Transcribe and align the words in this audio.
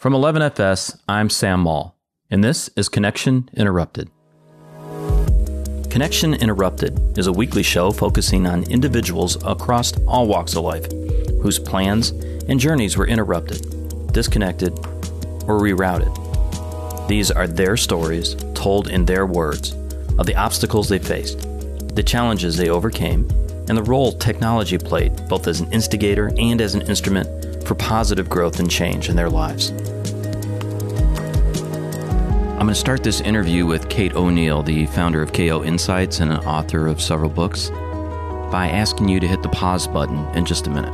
From 0.00 0.14
11FS, 0.14 0.98
I'm 1.10 1.28
Sam 1.28 1.60
Maule, 1.60 1.94
and 2.30 2.42
this 2.42 2.70
is 2.74 2.88
Connection 2.88 3.50
Interrupted. 3.54 4.10
Connection 5.90 6.32
Interrupted 6.32 7.18
is 7.18 7.26
a 7.26 7.32
weekly 7.32 7.62
show 7.62 7.90
focusing 7.90 8.46
on 8.46 8.62
individuals 8.70 9.36
across 9.44 9.92
all 10.08 10.26
walks 10.26 10.56
of 10.56 10.64
life 10.64 10.90
whose 11.42 11.58
plans 11.58 12.12
and 12.48 12.58
journeys 12.58 12.96
were 12.96 13.06
interrupted, 13.06 14.10
disconnected, 14.10 14.72
or 15.46 15.60
rerouted. 15.60 17.06
These 17.06 17.30
are 17.30 17.46
their 17.46 17.76
stories 17.76 18.36
told 18.54 18.88
in 18.88 19.04
their 19.04 19.26
words 19.26 19.72
of 20.18 20.24
the 20.24 20.34
obstacles 20.34 20.88
they 20.88 20.98
faced, 20.98 21.40
the 21.94 22.02
challenges 22.02 22.56
they 22.56 22.70
overcame, 22.70 23.28
and 23.68 23.76
the 23.76 23.82
role 23.82 24.12
technology 24.12 24.78
played 24.78 25.28
both 25.28 25.46
as 25.46 25.60
an 25.60 25.70
instigator 25.74 26.32
and 26.38 26.62
as 26.62 26.74
an 26.74 26.88
instrument 26.88 27.28
for 27.66 27.74
positive 27.74 28.28
growth 28.28 28.58
and 28.58 28.68
change 28.68 29.08
in 29.08 29.14
their 29.14 29.30
lives. 29.30 29.70
I'm 32.60 32.66
going 32.66 32.74
to 32.74 32.78
start 32.78 33.02
this 33.02 33.22
interview 33.22 33.64
with 33.64 33.88
Kate 33.88 34.14
O'Neill, 34.14 34.62
the 34.62 34.84
founder 34.84 35.22
of 35.22 35.32
KO 35.32 35.64
Insights 35.64 36.20
and 36.20 36.30
an 36.30 36.40
author 36.40 36.88
of 36.88 37.00
several 37.00 37.30
books, 37.30 37.70
by 38.52 38.68
asking 38.70 39.08
you 39.08 39.18
to 39.18 39.26
hit 39.26 39.42
the 39.42 39.48
pause 39.48 39.88
button 39.88 40.26
in 40.36 40.44
just 40.44 40.66
a 40.66 40.70
minute. 40.70 40.92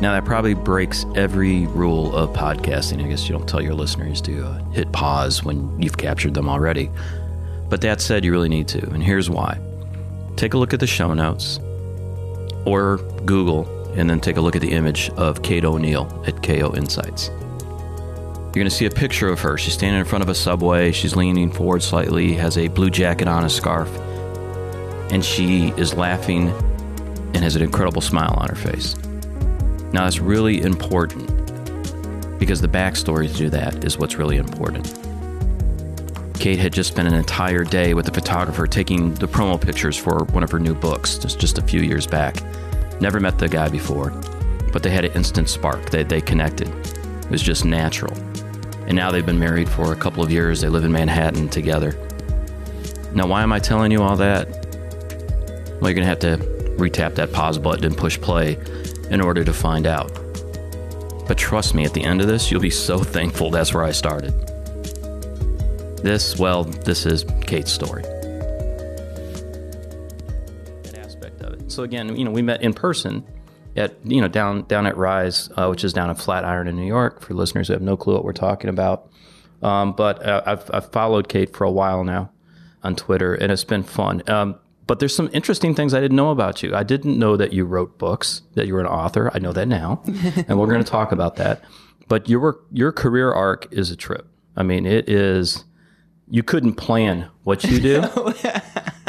Now, 0.00 0.14
that 0.14 0.24
probably 0.24 0.54
breaks 0.54 1.06
every 1.14 1.68
rule 1.68 2.12
of 2.16 2.30
podcasting. 2.30 3.04
I 3.04 3.08
guess 3.08 3.28
you 3.28 3.38
don't 3.38 3.48
tell 3.48 3.62
your 3.62 3.72
listeners 3.72 4.20
to 4.22 4.44
uh, 4.44 4.64
hit 4.72 4.90
pause 4.90 5.44
when 5.44 5.80
you've 5.80 5.96
captured 5.96 6.34
them 6.34 6.48
already. 6.48 6.90
But 7.68 7.82
that 7.82 8.00
said, 8.00 8.24
you 8.24 8.32
really 8.32 8.48
need 8.48 8.66
to, 8.68 8.84
and 8.90 9.00
here's 9.00 9.30
why. 9.30 9.60
Take 10.34 10.54
a 10.54 10.58
look 10.58 10.74
at 10.74 10.80
the 10.80 10.88
show 10.88 11.14
notes 11.14 11.60
or 12.66 12.96
Google 13.26 13.64
and 13.92 14.10
then 14.10 14.18
take 14.18 14.38
a 14.38 14.40
look 14.40 14.56
at 14.56 14.62
the 14.62 14.72
image 14.72 15.08
of 15.10 15.44
Kate 15.44 15.64
O'Neill 15.64 16.24
at 16.26 16.42
KO 16.42 16.74
Insights. 16.74 17.30
You're 18.50 18.64
going 18.64 18.70
to 18.70 18.74
see 18.74 18.86
a 18.86 18.90
picture 18.90 19.28
of 19.28 19.38
her. 19.42 19.56
She's 19.56 19.74
standing 19.74 20.00
in 20.00 20.04
front 20.04 20.22
of 20.22 20.28
a 20.28 20.34
subway. 20.34 20.90
She's 20.90 21.14
leaning 21.14 21.52
forward 21.52 21.84
slightly, 21.84 22.32
has 22.32 22.58
a 22.58 22.66
blue 22.66 22.90
jacket 22.90 23.28
on, 23.28 23.44
a 23.44 23.48
scarf, 23.48 23.88
and 25.12 25.24
she 25.24 25.68
is 25.76 25.94
laughing 25.94 26.48
and 26.48 27.36
has 27.36 27.54
an 27.54 27.62
incredible 27.62 28.02
smile 28.02 28.34
on 28.38 28.48
her 28.48 28.56
face. 28.56 28.96
Now, 29.92 30.02
that's 30.02 30.18
really 30.18 30.62
important 30.62 31.28
because 32.40 32.60
the 32.60 32.66
backstory 32.66 33.32
to 33.36 33.50
that 33.50 33.84
is 33.84 33.98
what's 33.98 34.16
really 34.16 34.38
important. 34.38 34.98
Kate 36.40 36.58
had 36.58 36.72
just 36.72 36.90
spent 36.90 37.06
an 37.06 37.14
entire 37.14 37.62
day 37.62 37.94
with 37.94 38.08
a 38.08 38.12
photographer 38.12 38.66
taking 38.66 39.14
the 39.14 39.28
promo 39.28 39.60
pictures 39.60 39.96
for 39.96 40.24
one 40.32 40.42
of 40.42 40.50
her 40.50 40.58
new 40.58 40.74
books 40.74 41.18
just, 41.18 41.38
just 41.38 41.58
a 41.58 41.62
few 41.62 41.82
years 41.82 42.04
back. 42.04 42.42
Never 43.00 43.20
met 43.20 43.38
the 43.38 43.48
guy 43.48 43.68
before, 43.68 44.10
but 44.72 44.82
they 44.82 44.90
had 44.90 45.04
an 45.04 45.12
instant 45.12 45.48
spark. 45.48 45.90
They, 45.90 46.02
they 46.02 46.20
connected. 46.20 46.66
It 46.68 47.30
was 47.30 47.42
just 47.42 47.64
natural. 47.64 48.16
And 48.90 48.96
now 48.96 49.12
they've 49.12 49.24
been 49.24 49.38
married 49.38 49.68
for 49.68 49.92
a 49.92 49.96
couple 49.96 50.20
of 50.20 50.32
years. 50.32 50.62
They 50.62 50.68
live 50.68 50.82
in 50.82 50.90
Manhattan 50.90 51.48
together. 51.48 51.92
Now, 53.14 53.28
why 53.28 53.44
am 53.44 53.52
I 53.52 53.60
telling 53.60 53.92
you 53.92 54.02
all 54.02 54.16
that? 54.16 54.48
Well, 55.80 55.92
you're 55.92 55.94
going 55.94 55.98
to 55.98 56.06
have 56.06 56.18
to 56.18 56.38
retap 56.76 57.14
that 57.14 57.30
pause 57.30 57.56
button 57.56 57.84
and 57.84 57.96
push 57.96 58.20
play 58.20 58.58
in 59.08 59.20
order 59.20 59.44
to 59.44 59.52
find 59.52 59.86
out. 59.86 60.12
But 61.28 61.38
trust 61.38 61.72
me, 61.72 61.84
at 61.84 61.94
the 61.94 62.02
end 62.02 62.20
of 62.20 62.26
this, 62.26 62.50
you'll 62.50 62.60
be 62.60 62.68
so 62.68 62.98
thankful 63.04 63.52
that's 63.52 63.72
where 63.72 63.84
I 63.84 63.92
started. 63.92 64.32
This, 66.02 66.36
well, 66.36 66.64
this 66.64 67.06
is 67.06 67.24
Kate's 67.42 67.72
story. 67.72 68.02
Aspect 70.96 71.40
of 71.42 71.52
it. 71.52 71.70
So 71.70 71.84
again, 71.84 72.16
you 72.16 72.24
know, 72.24 72.32
we 72.32 72.42
met 72.42 72.60
in 72.60 72.74
person 72.74 73.24
at 73.80 73.96
you 74.04 74.20
know 74.20 74.28
down 74.28 74.62
down 74.64 74.86
at 74.86 74.96
Rise, 74.96 75.50
uh, 75.56 75.66
which 75.68 75.82
is 75.82 75.92
down 75.92 76.10
at 76.10 76.18
Flatiron 76.18 76.68
in 76.68 76.76
New 76.76 76.86
York. 76.86 77.22
For 77.22 77.34
listeners 77.34 77.66
who 77.66 77.72
have 77.72 77.82
no 77.82 77.96
clue 77.96 78.14
what 78.14 78.24
we're 78.24 78.32
talking 78.32 78.70
about, 78.70 79.10
um, 79.62 79.92
but 79.92 80.24
uh, 80.24 80.42
I've, 80.46 80.70
I've 80.72 80.92
followed 80.92 81.28
Kate 81.28 81.54
for 81.54 81.64
a 81.64 81.70
while 81.70 82.04
now 82.04 82.30
on 82.82 82.96
Twitter, 82.96 83.34
and 83.34 83.50
it's 83.50 83.64
been 83.64 83.82
fun. 83.82 84.22
Um, 84.28 84.56
but 84.86 84.98
there's 84.98 85.14
some 85.14 85.30
interesting 85.32 85.74
things 85.74 85.94
I 85.94 86.00
didn't 86.00 86.16
know 86.16 86.30
about 86.30 86.62
you. 86.62 86.74
I 86.74 86.82
didn't 86.82 87.18
know 87.18 87.36
that 87.36 87.52
you 87.52 87.64
wrote 87.64 87.98
books, 87.98 88.42
that 88.54 88.66
you 88.66 88.74
were 88.74 88.80
an 88.80 88.86
author. 88.86 89.30
I 89.32 89.38
know 89.38 89.52
that 89.52 89.68
now, 89.68 90.02
and 90.06 90.58
we're 90.58 90.66
going 90.66 90.82
to 90.82 90.90
talk 90.90 91.12
about 91.12 91.36
that. 91.36 91.62
But 92.08 92.28
your 92.28 92.60
your 92.72 92.92
career 92.92 93.32
arc 93.32 93.72
is 93.72 93.90
a 93.90 93.96
trip. 93.96 94.26
I 94.56 94.62
mean, 94.62 94.86
it 94.86 95.08
is. 95.08 95.64
You 96.28 96.42
couldn't 96.42 96.74
plan 96.74 97.28
what 97.44 97.64
you 97.64 97.80
do. 97.80 98.02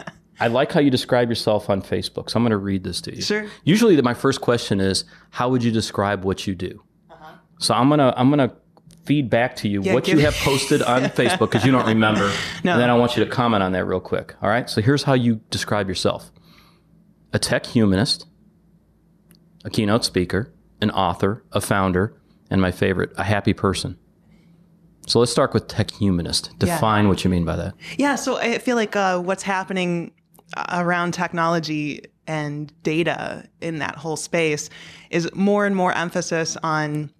I 0.41 0.47
like 0.47 0.71
how 0.71 0.79
you 0.79 0.89
describe 0.89 1.29
yourself 1.29 1.69
on 1.69 1.81
Facebook. 1.81 2.29
So 2.29 2.37
I'm 2.37 2.43
going 2.43 2.49
to 2.51 2.57
read 2.57 2.83
this 2.83 2.99
to 3.01 3.15
you. 3.15 3.21
Sure. 3.21 3.45
Usually, 3.63 3.95
the, 3.95 4.03
my 4.03 4.13
first 4.15 4.41
question 4.41 4.81
is, 4.81 5.05
"How 5.29 5.49
would 5.49 5.63
you 5.63 5.71
describe 5.71 6.25
what 6.25 6.47
you 6.47 6.55
do?" 6.55 6.83
Uh-huh. 7.11 7.33
So 7.59 7.73
I'm 7.75 7.89
gonna 7.89 8.13
I'm 8.17 8.29
gonna 8.29 8.53
feed 9.05 9.29
back 9.29 9.55
to 9.57 9.67
you 9.67 9.81
Yeah, 9.83 9.93
what 9.93 10.07
you 10.07 10.17
have 10.27 10.33
posted 10.35 10.81
on 10.81 11.03
Facebook 11.03 11.39
because 11.51 11.65
you 11.65 11.71
don't 11.71 11.85
remember, 11.87 12.31
No. 12.63 12.73
and 12.73 12.81
then 12.81 12.89
I 12.89 12.95
want 12.97 13.15
you 13.17 13.23
to 13.23 13.29
comment 13.29 13.61
on 13.63 13.71
that 13.73 13.85
real 13.85 13.99
quick. 13.99 14.35
All 14.41 14.49
right. 14.49 14.69
So 14.69 14.81
here's 14.81 15.03
how 15.03 15.13
you 15.13 15.41
describe 15.51 15.87
yourself: 15.87 16.31
a 17.33 17.39
tech 17.39 17.65
humanist, 17.67 18.25
a 19.63 19.69
keynote 19.69 20.03
speaker, 20.05 20.51
an 20.81 20.89
author, 20.91 21.43
a 21.51 21.61
founder, 21.61 22.19
and 22.49 22.59
my 22.61 22.71
favorite, 22.71 23.11
a 23.17 23.23
happy 23.23 23.53
person. 23.53 23.97
So 25.07 25.19
let's 25.19 25.31
start 25.31 25.53
with 25.53 25.67
tech 25.67 25.91
humanist. 25.91 26.49
Yeah. 26.59 26.75
Define 26.75 27.07
what 27.07 27.23
you 27.23 27.29
mean 27.29 27.43
by 27.45 27.55
that. 27.57 27.73
Yeah, 27.97 28.15
so 28.15 28.37
I 28.37 28.59
feel 28.59 28.75
like 28.75 28.95
uh, 28.95 29.19
what's 29.19 29.43
happening 29.43 30.11
around 30.69 31.13
technology 31.13 32.03
and 32.27 32.71
data 32.83 33.47
in 33.61 33.79
that 33.79 33.95
whole 33.95 34.15
space 34.15 34.69
is 35.09 35.29
more 35.33 35.65
and 35.65 35.75
more 35.75 35.93
emphasis 35.93 36.57
on 36.63 37.11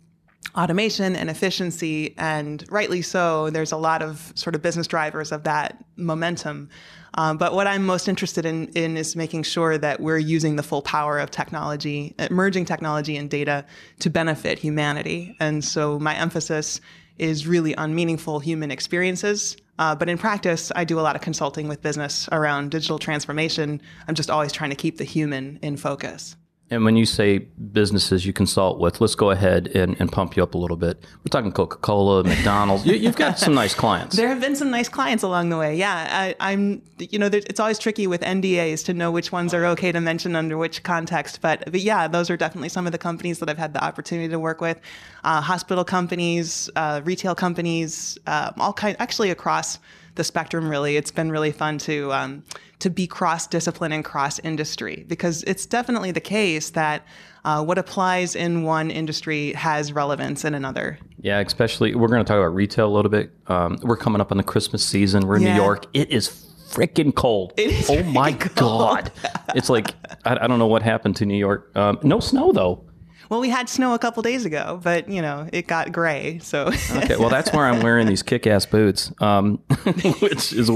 automation 0.56 1.16
and 1.16 1.30
efficiency, 1.30 2.14
and 2.18 2.66
rightly 2.69 3.02
so. 3.02 3.50
There's 3.50 3.72
a 3.72 3.78
lot 3.78 4.02
of 4.02 4.34
sort 4.36 4.56
of 4.56 4.62
business 4.62 4.88
drivers 4.88 5.31
of 5.31 5.44
that 5.44 5.84
momentum. 5.96 6.69
Um, 7.16 7.38
but 7.38 7.53
what 7.53 7.68
I'm 7.68 7.86
most 7.86 8.08
interested 8.08 8.46
in, 8.46 8.68
in 8.69 8.97
is 8.97 9.16
making 9.16 9.44
sure 9.44 9.78
that 9.78 10.00
we're 10.00 10.18
using 10.18 10.56
the 10.56 10.63
full 10.63 10.81
power 10.81 11.19
of 11.19 11.30
technology, 11.30 12.16
emerging 12.19 12.66
technology 12.66 13.18
and 13.18 13.30
data 13.30 13.66
to 14.00 14.09
benefit 14.09 14.59
humanity. 14.59 15.36
And 15.40 15.63
so 15.63 16.00
my 16.00 16.16
emphasis 16.16 16.80
is 17.18 17.46
really 17.48 17.75
on 17.75 17.94
meaningful 17.94 18.40
human 18.40 18.72
experiences. 18.72 19.58
Uh, 19.81 19.96
but 19.96 20.08
in 20.08 20.16
practice, 20.16 20.72
I 20.75 20.84
do 20.84 21.00
a 21.00 21.02
lot 21.02 21.16
of 21.16 21.24
consulting 21.24 21.68
with 21.68 21.81
business 21.81 22.30
around 22.31 22.69
digital 22.69 23.00
transformation. 23.00 23.81
I'm 24.08 24.14
just 24.14 24.30
always 24.30 24.52
trying 24.52 24.69
to 24.69 24.75
keep 24.75 24.97
the 24.97 25.03
human 25.03 25.58
in 25.64 25.75
focus. 25.75 26.36
And 26.72 26.86
when 26.86 26.96
you 26.96 27.06
say 27.06 27.40
businesses 27.40 28.26
you 28.26 28.32
consult 28.32 28.80
with, 28.80 29.02
let's 29.02 29.14
go 29.14 29.30
ahead 29.30 29.68
and, 29.76 30.00
and 30.00 30.09
pump 30.09 30.38
you 30.38 30.42
up 30.42 30.54
a 30.54 30.58
little 30.58 30.78
bit. 30.78 31.04
We're 31.20 31.30
talking 31.30 31.52
Coca 31.52 31.76
Cola, 31.76 32.24
McDonald's. 32.32 32.86
You, 32.86 32.96
you've 32.96 33.18
got 33.18 33.38
some 33.38 33.54
nice 33.54 33.74
clients. 33.74 34.16
There 34.16 34.30
have 34.30 34.40
been 34.40 34.56
some 34.56 34.72
nice 34.72 34.88
clients 34.88 35.22
along 35.22 35.50
the 35.50 35.58
way. 35.58 35.76
Yeah, 35.76 36.08
I, 36.10 36.36
I'm. 36.40 36.81
You 36.98 37.20
know, 37.20 37.26
it's 37.28 37.60
always 37.60 37.78
tricky 37.78 38.08
with 38.08 38.22
NDAs 38.22 38.86
to 38.86 38.94
know 38.94 39.12
which 39.12 39.34
ones 39.34 39.54
are 39.54 39.66
okay 39.66 39.92
to 39.92 40.00
mention 40.00 40.34
under 40.34 40.58
which 40.58 40.81
context. 40.84 41.42
But 41.42 41.70
but 41.70 41.81
yeah, 41.81 42.08
those 42.08 42.30
are 42.30 42.38
definitely 42.38 42.70
some 42.70 42.86
of 42.86 42.94
the 42.94 42.98
companies 42.98 43.40
that 43.40 43.50
I've 43.50 43.58
had 43.58 43.74
the 43.74 43.84
opportunity 43.84 44.30
to 44.30 44.40
work 44.40 44.62
with. 44.62 44.80
Uh, 45.26 45.42
hospital 45.42 45.84
companies, 45.84 46.70
uh, 46.78 47.02
retail 47.04 47.36
companies, 47.36 48.18
um, 48.28 48.54
all 48.58 48.72
kind. 48.72 48.96
Actually, 49.00 49.30
across 49.30 49.78
the 50.16 50.24
spectrum. 50.24 50.70
Really, 50.70 50.98
it's 50.98 51.12
been 51.12 51.32
really 51.32 51.52
fun 51.52 51.78
to 51.80 52.12
um, 52.14 52.44
to 52.80 52.90
be 52.90 53.08
cross 53.08 53.48
discipline 53.48 53.92
and 53.92 54.04
cross 54.04 54.40
industry 54.40 55.06
because 55.08 55.44
it's 55.44 55.66
definitely 55.66 56.12
the 56.12 56.22
case 56.22 56.72
that. 56.72 57.06
Uh, 57.44 57.64
what 57.64 57.80
applies 57.80 58.36
in 58.36 58.62
one 58.62 58.92
industry 58.92 59.52
has 59.54 59.92
relevance 59.92 60.46
in 60.46 60.54
another. 60.54 61.00
Yeah, 61.22 61.40
especially 61.40 61.96
we're 61.96 62.08
going 62.08 62.24
to 62.24 62.28
talk 62.28 62.38
about 62.38 62.54
retail 62.54 62.86
a 62.88 62.94
little 62.94 63.10
bit. 63.10 63.32
Um, 63.48 63.80
we're 63.82 63.98
coming 63.98 64.22
up 64.22 64.30
on 64.32 64.38
the 64.38 64.44
Christmas 64.44 64.86
season. 64.86 65.26
We're 65.26 65.38
in 65.38 65.42
Yeah. 65.42 65.56
New 65.56 65.64
York. 65.64 65.88
It 65.92 66.12
is 66.12 66.30
freaking 66.70 67.16
cold. 67.16 67.54
Oh 67.90 68.04
my 68.04 68.34
freaking 68.34 68.56
god! 68.56 69.12
it's 69.56 69.72
like 69.72 69.96
I, 70.24 70.38
I 70.42 70.46
don't 70.46 70.60
know 70.60 70.68
what 70.68 70.84
happened 70.84 71.16
to 71.16 71.26
New 71.26 71.36
York. 71.38 71.76
Um, 71.76 71.98
no 72.04 72.20
snow 72.20 72.52
though. 72.52 72.84
Well, 73.31 73.40
we 73.40 73.47
had 73.47 73.69
snow 73.69 73.94
a 73.94 74.00
couple 74.00 74.22
days 74.24 74.44
ago, 74.44 74.81
but 74.84 75.08
you 75.08 75.22
know 75.22 75.47
it 75.53 75.66
got 75.66 75.94
gray. 75.94 76.40
So 76.40 76.69
Okay, 76.97 77.16
well 77.16 77.30
that's 77.30 77.53
where 77.53 77.66
I'm 77.66 77.80
wearing 77.81 78.06
these 78.06 78.22
kick-ass 78.22 78.66
boots, 78.66 79.10
um, 79.22 79.56
which 80.19 80.51
is 80.51 80.69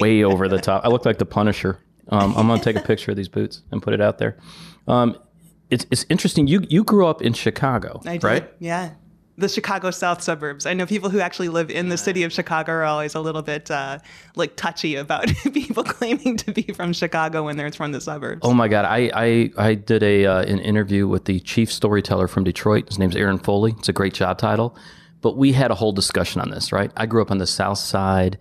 way 0.00 0.24
over 0.24 0.48
the 0.48 0.58
top. 0.58 0.86
I 0.86 0.88
look 0.88 1.04
like 1.04 1.18
the 1.18 1.26
Punisher. 1.26 1.78
Um, 2.08 2.34
I'm 2.34 2.46
gonna 2.46 2.62
take 2.62 2.76
a 2.76 2.80
picture 2.80 3.10
of 3.10 3.18
these 3.18 3.28
boots 3.28 3.60
and 3.70 3.82
put 3.82 3.92
it 3.92 4.00
out 4.00 4.16
there. 4.16 4.38
Um, 4.86 5.18
it's 5.68 5.84
it's 5.90 6.06
interesting. 6.08 6.46
You 6.46 6.64
you 6.70 6.82
grew 6.82 7.06
up 7.06 7.20
in 7.20 7.34
Chicago, 7.34 8.00
I 8.06 8.12
did, 8.14 8.24
right? 8.24 8.50
Yeah. 8.58 8.92
The 9.38 9.48
Chicago 9.48 9.90
South 9.90 10.22
suburbs. 10.22 10.66
I 10.66 10.74
know 10.74 10.84
people 10.84 11.10
who 11.10 11.20
actually 11.20 11.48
live 11.48 11.70
in 11.70 11.88
the 11.88 11.96
city 11.96 12.24
of 12.24 12.32
Chicago 12.32 12.72
are 12.72 12.84
always 12.84 13.14
a 13.14 13.20
little 13.20 13.40
bit 13.42 13.70
uh, 13.70 14.00
like 14.34 14.56
touchy 14.56 14.96
about 14.96 15.28
people 15.54 15.84
claiming 15.84 16.36
to 16.38 16.52
be 16.52 16.62
from 16.62 16.92
Chicago 16.92 17.44
when 17.44 17.56
they're 17.56 17.72
from 17.72 17.92
the 17.92 18.00
suburbs. 18.00 18.40
Oh 18.42 18.52
my 18.52 18.68
God, 18.68 18.84
I 18.84 19.10
I, 19.14 19.50
I 19.56 19.74
did 19.74 20.02
a 20.02 20.26
uh, 20.26 20.42
an 20.42 20.58
interview 20.58 21.08
with 21.08 21.24
the 21.24 21.40
chief 21.40 21.72
storyteller 21.72 22.28
from 22.28 22.44
Detroit. 22.44 22.88
His 22.88 22.98
name's 22.98 23.16
Aaron 23.16 23.38
Foley. 23.38 23.74
It's 23.78 23.88
a 23.88 23.92
great 23.92 24.12
job 24.12 24.38
title, 24.38 24.76
but 25.22 25.36
we 25.36 25.52
had 25.52 25.70
a 25.70 25.74
whole 25.74 25.92
discussion 25.92 26.40
on 26.40 26.50
this. 26.50 26.72
Right? 26.72 26.90
I 26.96 27.06
grew 27.06 27.22
up 27.22 27.30
on 27.30 27.38
the 27.38 27.46
south 27.46 27.78
side, 27.78 28.38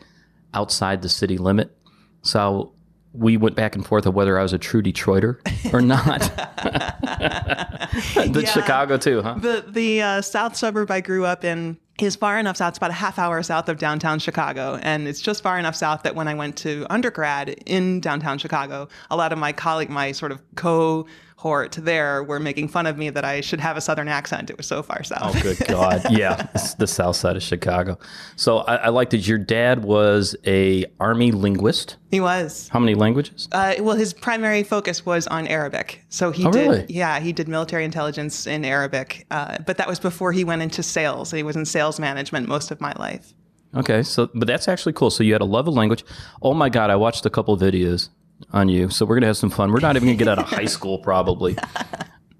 outside 0.53 1.03
the 1.03 1.09
city 1.09 1.37
limit, 1.37 1.77
so 2.23 2.73
we 3.13 3.37
went 3.37 3.55
back 3.55 3.75
and 3.75 3.85
forth 3.85 4.05
of 4.05 4.13
whether 4.13 4.37
I 4.37 4.43
was 4.43 4.53
a 4.53 4.57
true 4.57 4.83
Detroiter 4.83 5.37
or 5.73 5.81
not. 5.81 6.21
the 8.31 8.41
Yeah. 8.43 8.49
Chicago 8.51 8.97
too, 8.97 9.21
huh? 9.21 9.35
The 9.39 9.65
the 9.67 10.01
uh, 10.01 10.21
south 10.21 10.55
suburb 10.55 10.91
I 10.91 11.01
grew 11.01 11.25
up 11.25 11.43
in 11.43 11.77
is 11.99 12.15
far 12.15 12.37
enough 12.37 12.57
south. 12.57 12.69
It's 12.69 12.77
about 12.77 12.91
a 12.91 12.93
half 12.93 13.17
hour 13.17 13.41
south 13.41 13.69
of 13.69 13.79
downtown 13.79 14.19
Chicago. 14.19 14.79
And 14.83 15.07
it's 15.07 15.19
just 15.19 15.41
far 15.41 15.57
enough 15.57 15.75
south 15.75 16.03
that 16.03 16.13
when 16.15 16.27
I 16.27 16.35
went 16.35 16.55
to 16.57 16.85
undergrad 16.91 17.49
in 17.65 18.01
downtown 18.01 18.37
Chicago, 18.37 18.87
a 19.09 19.17
lot 19.17 19.33
of 19.33 19.39
my 19.39 19.51
colleague, 19.51 19.89
my 19.89 20.11
sort 20.11 20.31
of 20.31 20.39
co 20.55 21.07
Hort 21.39 21.73
there 21.73 22.23
were 22.23 22.39
making 22.39 22.67
fun 22.67 22.87
of 22.87 22.97
me 22.97 23.11
that 23.11 23.23
I 23.23 23.41
should 23.41 23.59
have 23.59 23.77
a 23.77 23.81
southern 23.81 24.07
accent. 24.07 24.49
It 24.49 24.57
was 24.57 24.65
so 24.65 24.81
far 24.81 25.03
south. 25.03 25.35
Oh, 25.35 25.39
good 25.43 25.57
God. 25.67 26.01
yeah. 26.09 26.47
It's 26.55 26.73
the 26.73 26.87
south 26.87 27.15
side 27.15 27.35
of 27.35 27.43
Chicago. 27.43 27.99
So 28.37 28.57
I, 28.59 28.75
I 28.77 28.89
like 28.89 29.11
that 29.11 29.27
your 29.27 29.37
dad 29.37 29.83
was 29.83 30.35
a 30.47 30.85
army 30.99 31.31
linguist. 31.31 31.97
He 32.09 32.19
was. 32.19 32.69
How 32.69 32.79
many 32.79 32.95
languages? 32.95 33.47
Uh, 33.51 33.75
well, 33.81 33.95
his 33.95 34.13
primary 34.15 34.63
focus 34.63 35.05
was 35.05 35.27
on 35.27 35.45
Arabic. 35.45 36.03
So 36.09 36.31
he 36.31 36.43
Oh, 36.43 36.51
did, 36.51 36.59
really? 36.69 36.85
yeah, 36.89 37.19
he 37.19 37.33
did 37.33 37.47
military 37.47 37.85
intelligence 37.85 38.47
in 38.47 38.65
Arabic. 38.65 39.27
Uh, 39.29 39.59
but 39.63 39.77
that 39.77 39.87
was 39.87 39.99
before 39.99 40.31
he 40.31 40.43
went 40.43 40.63
into 40.63 40.81
sales. 40.81 41.29
He 41.29 41.43
was 41.43 41.55
in 41.55 41.65
sales 41.65 41.99
management 41.99 42.47
most 42.47 42.71
of 42.71 42.81
my 42.81 42.93
life. 42.97 43.35
Okay, 43.75 44.01
so 44.01 44.27
but 44.33 44.47
that's 44.47 44.67
actually 44.67 44.93
cool. 44.93 45.11
So 45.11 45.23
you 45.23 45.33
had 45.33 45.41
a 45.41 45.45
love 45.45 45.67
of 45.67 45.75
language. 45.75 46.03
Oh 46.41 46.55
my 46.55 46.69
God, 46.69 46.89
I 46.89 46.95
watched 46.95 47.27
a 47.27 47.29
couple 47.29 47.53
of 47.53 47.59
videos 47.61 48.09
on 48.51 48.69
you. 48.69 48.89
So 48.89 49.05
we're 49.05 49.15
gonna 49.15 49.27
have 49.27 49.37
some 49.37 49.49
fun. 49.49 49.71
We're 49.71 49.79
not 49.79 49.95
even 49.95 50.07
gonna 50.07 50.17
get 50.17 50.27
out 50.27 50.39
of 50.39 50.45
high 50.49 50.65
school 50.65 50.99
probably. 50.99 51.57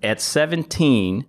At 0.04 0.22
17, 0.22 1.26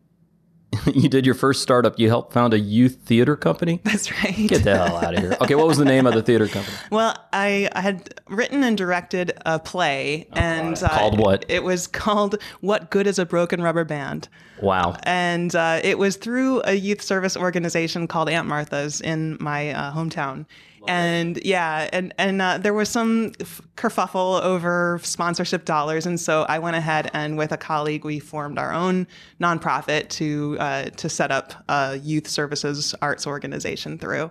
you 0.95 1.09
did 1.09 1.25
your 1.25 1.35
first 1.35 1.63
startup. 1.63 1.99
You 1.99 2.09
helped 2.09 2.35
found 2.35 2.53
a 2.53 2.59
youth 2.59 2.99
theater 3.05 3.37
company. 3.37 3.81
That's 3.85 4.13
right. 4.23 4.37
Get 4.49 4.65
the 4.65 4.77
hell 4.77 4.97
out 4.99 5.15
of 5.15 5.21
here. 5.21 5.37
Okay, 5.41 5.55
what 5.55 5.67
was 5.67 5.79
the 5.79 5.85
name 5.87 6.07
of 6.07 6.13
the 6.15 6.23
theater 6.23 6.47
company? 6.47 6.77
Well, 6.91 7.17
I, 7.33 7.69
I 7.75 7.81
had 7.81 8.21
written 8.29 8.63
and 8.63 8.77
directed 8.77 9.33
a 9.47 9.59
play, 9.59 10.27
and 10.33 10.77
uh, 10.83 10.89
Called 10.89 11.19
what? 11.19 11.45
It 11.49 11.63
was 11.65 11.87
called 11.87 12.41
"What 12.61 12.91
Good 12.91 13.07
Is 13.07 13.19
a 13.19 13.25
Broken 13.27 13.63
Rubber 13.63 13.85
Band," 13.85 14.29
Wow. 14.61 14.97
and 15.05 15.55
uh, 15.55 15.81
it 15.83 15.99
was 15.99 16.17
through 16.17 16.63
a 16.65 16.75
youth 16.75 17.01
service 17.03 17.37
organization 17.37 18.07
called 18.07 18.29
Aunt 18.29 18.47
Martha's 18.49 19.01
in 19.01 19.37
my 19.41 19.71
uh, 19.71 19.93
hometown. 19.93 20.45
And 20.87 21.41
yeah, 21.45 21.89
and 21.93 22.15
and 22.19 22.41
uh, 22.41 22.59
there 22.59 22.75
was 22.75 22.89
some 22.89 23.33
kerfuffle 23.77 24.41
over 24.43 25.01
sponsorship 25.03 25.65
dollars, 25.65 26.07
and 26.07 26.21
so 26.21 26.45
I 26.49 26.59
went 26.59 26.77
ahead 26.77 27.11
and 27.15 27.37
with 27.37 27.53
a 27.53 27.57
colleague 27.57 28.05
we 28.05 28.19
formed 28.19 28.59
our 28.59 28.73
own 28.73 29.07
nonprofit 29.41 30.09
to 30.11 30.57
uh, 30.61 30.85
to 30.85 31.09
set 31.09 31.31
up 31.31 31.55
a 31.69 31.97
youth 31.97 32.29
services 32.29 32.95
arts 33.03 33.27
organization 33.27 33.99
through. 33.99 34.31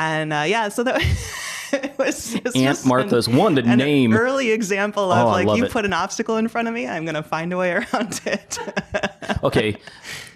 And 0.00 0.32
uh, 0.32 0.44
yeah, 0.46 0.68
so 0.70 0.82
that 0.84 1.00
it 1.72 1.96
was 1.98 2.34
it's 2.34 2.56
Aunt 2.56 2.64
just 2.76 2.86
Martha's 2.86 3.26
an, 3.28 3.36
one 3.36 3.54
to 3.56 3.62
name. 3.62 4.12
early 4.14 4.50
example 4.50 5.12
of 5.12 5.26
Oh, 5.26 5.30
like 5.30 5.58
you 5.58 5.66
it. 5.66 5.70
put 5.70 5.84
an 5.84 5.92
obstacle 5.92 6.36
in 6.36 6.48
front 6.48 6.66
of 6.68 6.74
me, 6.74 6.86
I'm 6.88 7.04
gonna 7.04 7.22
find 7.22 7.52
a 7.52 7.56
way 7.56 7.72
around 7.92 8.20
it. 8.26 8.58
Okay, 9.44 9.76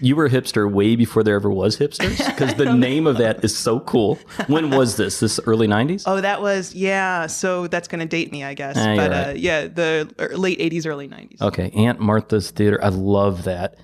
you 0.01 0.15
were 0.17 0.27
a 0.27 0.31
hipster 0.31 0.71
way 0.71 0.95
before 0.97 1.23
there 1.25 1.35
ever 1.35 1.51
was 1.51 1.77
hipsters 1.77 2.25
because 2.27 2.55
the 2.55 2.73
name 2.73 3.07
of 3.09 3.19
that 3.19 3.45
is 3.45 3.55
so 3.55 3.81
cool. 3.81 4.19
When 4.47 4.71
was 4.71 4.97
this? 4.97 5.19
This 5.21 5.41
early 5.47 5.67
90s? 5.67 6.05
Oh, 6.07 6.21
that 6.21 6.41
was 6.41 6.75
yeah. 6.75 7.27
So 7.27 7.67
that's 7.67 7.89
gonna 7.89 8.07
date 8.07 8.31
me, 8.33 8.45
I 8.45 8.55
guess. 8.55 8.77
Ah, 8.79 8.95
but 8.97 9.11
right. 9.11 9.29
uh, 9.29 9.33
yeah, 9.37 9.67
the 9.67 10.09
er- 10.21 10.37
late 10.39 10.59
'80s, 10.61 10.87
early 10.87 11.09
'90s. 11.09 11.43
Okay, 11.43 11.71
Aunt 11.75 11.99
Martha's 12.01 12.51
Theater. 12.53 12.79
I 12.83 12.89
love 12.89 13.45
that. 13.45 13.77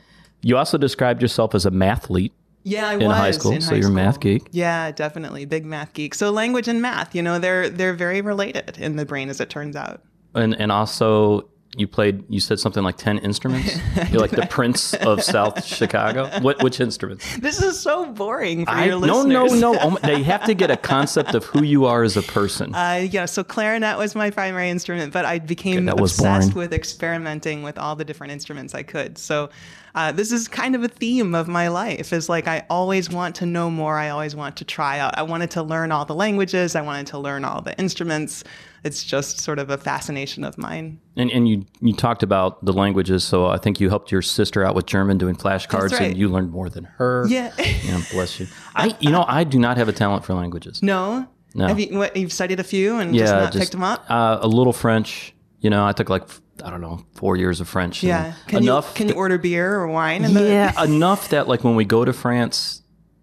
You 0.43 0.57
also 0.57 0.79
described 0.79 1.21
yourself 1.21 1.55
as 1.55 1.67
a 1.67 1.71
mathlete. 1.71 2.33
Yeah, 2.63 2.89
I 2.89 2.95
in 2.95 3.07
was 3.07 3.17
high 3.17 3.31
school, 3.31 3.53
in 3.53 3.61
so 3.61 3.71
high 3.71 3.77
you're 3.77 3.89
a 3.89 3.93
math 3.93 4.21
geek. 4.21 4.49
Yeah, 4.51 4.91
definitely 4.91 5.45
big 5.47 5.65
math 5.65 5.93
geek. 5.95 6.15
So 6.15 6.31
language 6.31 6.69
and 6.69 6.83
math, 6.83 7.15
you 7.15 7.23
know, 7.23 7.39
they're 7.39 7.71
they're 7.71 7.95
very 7.95 8.21
related 8.21 8.77
in 8.79 8.97
the 8.97 9.07
brain, 9.07 9.29
as 9.29 9.41
it 9.41 9.49
turns 9.51 9.77
out. 9.77 10.03
And 10.35 10.55
and 10.61 10.71
also 10.71 11.49
you 11.77 11.87
played 11.87 12.25
you 12.29 12.41
said 12.41 12.59
something 12.59 12.83
like 12.83 12.97
10 12.97 13.19
instruments. 13.19 13.77
You're 14.11 14.21
like 14.21 14.33
the 14.33 14.47
prince 14.51 14.93
of 14.95 15.23
South 15.23 15.65
Chicago. 15.65 16.29
What 16.41 16.63
which 16.65 16.81
instruments? 16.81 17.39
This 17.39 17.63
is 17.63 17.79
so 17.79 18.07
boring 18.07 18.65
for 18.67 18.73
I, 18.73 18.87
your 18.87 19.01
no, 19.01 19.23
listeners. 19.23 19.61
no, 19.61 19.73
no. 19.73 19.79
Oh 19.81 19.91
my- 19.91 20.01
they 20.03 20.23
have 20.25 20.45
to 20.47 20.55
get 20.55 20.71
a 20.73 20.77
concept 20.77 21.35
of 21.35 21.45
who 21.45 21.63
you 21.63 21.85
are 21.87 22.03
as 22.03 22.17
a 22.17 22.23
person. 22.23 22.75
Uh, 22.75 23.07
yeah, 23.09 23.25
so 23.25 23.45
clarinet 23.45 23.99
was 23.99 24.17
my 24.17 24.31
primary 24.31 24.69
instrument, 24.69 25.13
but 25.13 25.25
I 25.25 25.39
became 25.39 25.87
was 25.87 26.13
obsessed 26.19 26.55
boring. 26.55 26.71
with 26.71 26.75
experimenting 26.75 27.63
with 27.63 27.79
all 27.79 27.95
the 27.95 28.05
different 28.05 28.33
instruments 28.33 28.75
I 28.75 28.83
could. 28.83 29.17
So 29.17 29.51
uh, 29.95 30.13
this 30.13 30.33
is 30.33 30.49
kind 30.49 30.75
of 30.75 30.83
a 30.83 30.89
theme 30.89 31.35
of 31.35 31.49
my 31.49 31.69
life. 31.69 32.13
Is 32.13 32.29
like 32.29 32.47
I 32.47 32.65
always 32.71 33.11
want 33.11 33.35
to 33.37 33.47
know 33.47 33.71
more. 33.71 33.97
I 33.97 34.11
always 34.11 34.37
want 34.37 34.57
to 34.59 34.65
try 34.65 34.99
out. 34.99 35.17
I 35.19 35.23
wanted 35.23 35.51
to 35.53 35.63
learn 35.63 35.93
all 35.93 36.05
the 36.05 36.15
languages. 36.15 36.77
I 36.77 36.83
wanted 36.83 37.07
to 37.09 37.19
learn 37.19 37.45
all 37.45 37.61
the 37.61 37.79
instruments. 37.79 38.45
It's 38.83 39.05
just 39.05 39.41
sort 39.41 39.59
of 39.59 39.69
a 39.69 39.77
fascination 39.77 40.45
of 40.45 40.57
mine. 40.57 41.01
And 41.17 41.31
and 41.31 41.49
you 41.49 41.67
you 41.81 41.93
talked 41.93 42.23
about 42.23 42.65
the 42.65 42.73
languages, 42.73 43.25
so 43.25 43.47
I 43.47 43.59
think 43.59 43.81
you 43.81 43.89
helped 43.89 44.11
your 44.13 44.23
sister 44.23 44.65
out 44.65 44.75
with 44.75 44.87
German 44.87 45.19
doing 45.19 45.35
flashcards, 45.35 45.93
right. 45.93 46.03
and 46.03 46.17
you 46.17 46.29
learned 46.29 46.51
more 46.51 46.71
than 46.71 46.85
her. 46.85 47.27
Yeah. 47.29 47.53
Yeah, 47.59 48.03
bless 48.13 48.41
you. 48.41 48.47
I 48.75 48.97
you 49.01 49.11
know 49.11 49.25
I 49.27 49.45
do 49.45 49.59
not 49.59 49.77
have 49.77 49.89
a 49.89 49.93
talent 49.93 50.25
for 50.25 50.35
languages. 50.35 50.83
no. 50.83 51.27
No. 51.53 51.67
Have 51.67 51.81
you 51.81 51.99
what, 51.99 52.17
you've 52.17 52.33
studied 52.33 52.61
a 52.61 52.65
few 52.65 52.99
and 52.99 53.13
just 53.13 53.33
not 53.33 53.53
picked 53.53 53.73
them 53.73 53.83
up? 53.83 54.09
Uh, 54.09 54.39
a 54.41 54.47
little 54.47 54.73
French. 54.73 55.35
You 55.59 55.69
know, 55.69 55.85
I 55.85 55.93
took 55.93 56.09
like 56.09 56.23
I 56.65 56.71
don't 56.71 56.81
know 56.81 57.05
four 57.15 57.37
years 57.37 57.61
of 57.61 57.69
French. 57.69 58.03
Yeah. 58.03 58.35
Can 58.47 58.63
enough. 58.63 58.91
you 58.91 58.95
can 58.97 59.09
you 59.09 59.15
order 59.15 59.39
beer 59.39 59.75
or 59.77 59.89
wine? 59.89 60.25
In 60.25 60.35
the, 60.35 60.43
yeah, 60.47 60.83
enough 60.85 61.29
that 61.31 61.49
like 61.49 61.65
when 61.65 61.77
we 61.77 61.85
go 61.85 62.05
to 62.05 62.13
France, 62.13 62.83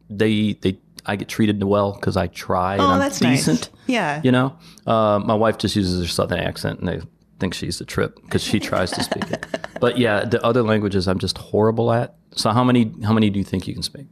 they 0.09 0.53
they 0.61 0.79
I 1.05 1.15
get 1.15 1.27
treated 1.29 1.63
well 1.63 1.93
because 1.93 2.17
I 2.17 2.27
try 2.27 2.73
and 2.73 2.81
Oh, 2.81 2.87
I'm 2.87 2.99
that's 2.99 3.21
nice. 3.21 3.45
decent. 3.45 3.69
Yeah. 3.87 4.21
You 4.23 4.31
know, 4.31 4.57
uh, 4.85 5.19
my 5.23 5.35
wife 5.35 5.57
just 5.57 5.75
uses 5.75 6.01
her 6.01 6.07
southern 6.11 6.39
accent 6.39 6.79
and 6.79 6.87
they 6.87 6.99
think 7.39 7.53
she's 7.53 7.79
a 7.79 7.85
trip 7.85 8.19
because 8.23 8.43
she 8.43 8.59
tries 8.59 8.91
to 8.91 9.03
speak 9.03 9.29
it. 9.31 9.45
But 9.79 9.99
yeah, 9.99 10.25
the 10.25 10.43
other 10.43 10.63
languages 10.63 11.07
I'm 11.07 11.19
just 11.19 11.37
horrible 11.37 11.91
at. 11.91 12.15
So 12.35 12.49
how 12.49 12.63
many 12.63 12.91
how 13.03 13.13
many 13.13 13.29
do 13.29 13.37
you 13.37 13.45
think 13.45 13.67
you 13.67 13.75
can 13.75 13.83
speak? 13.83 14.07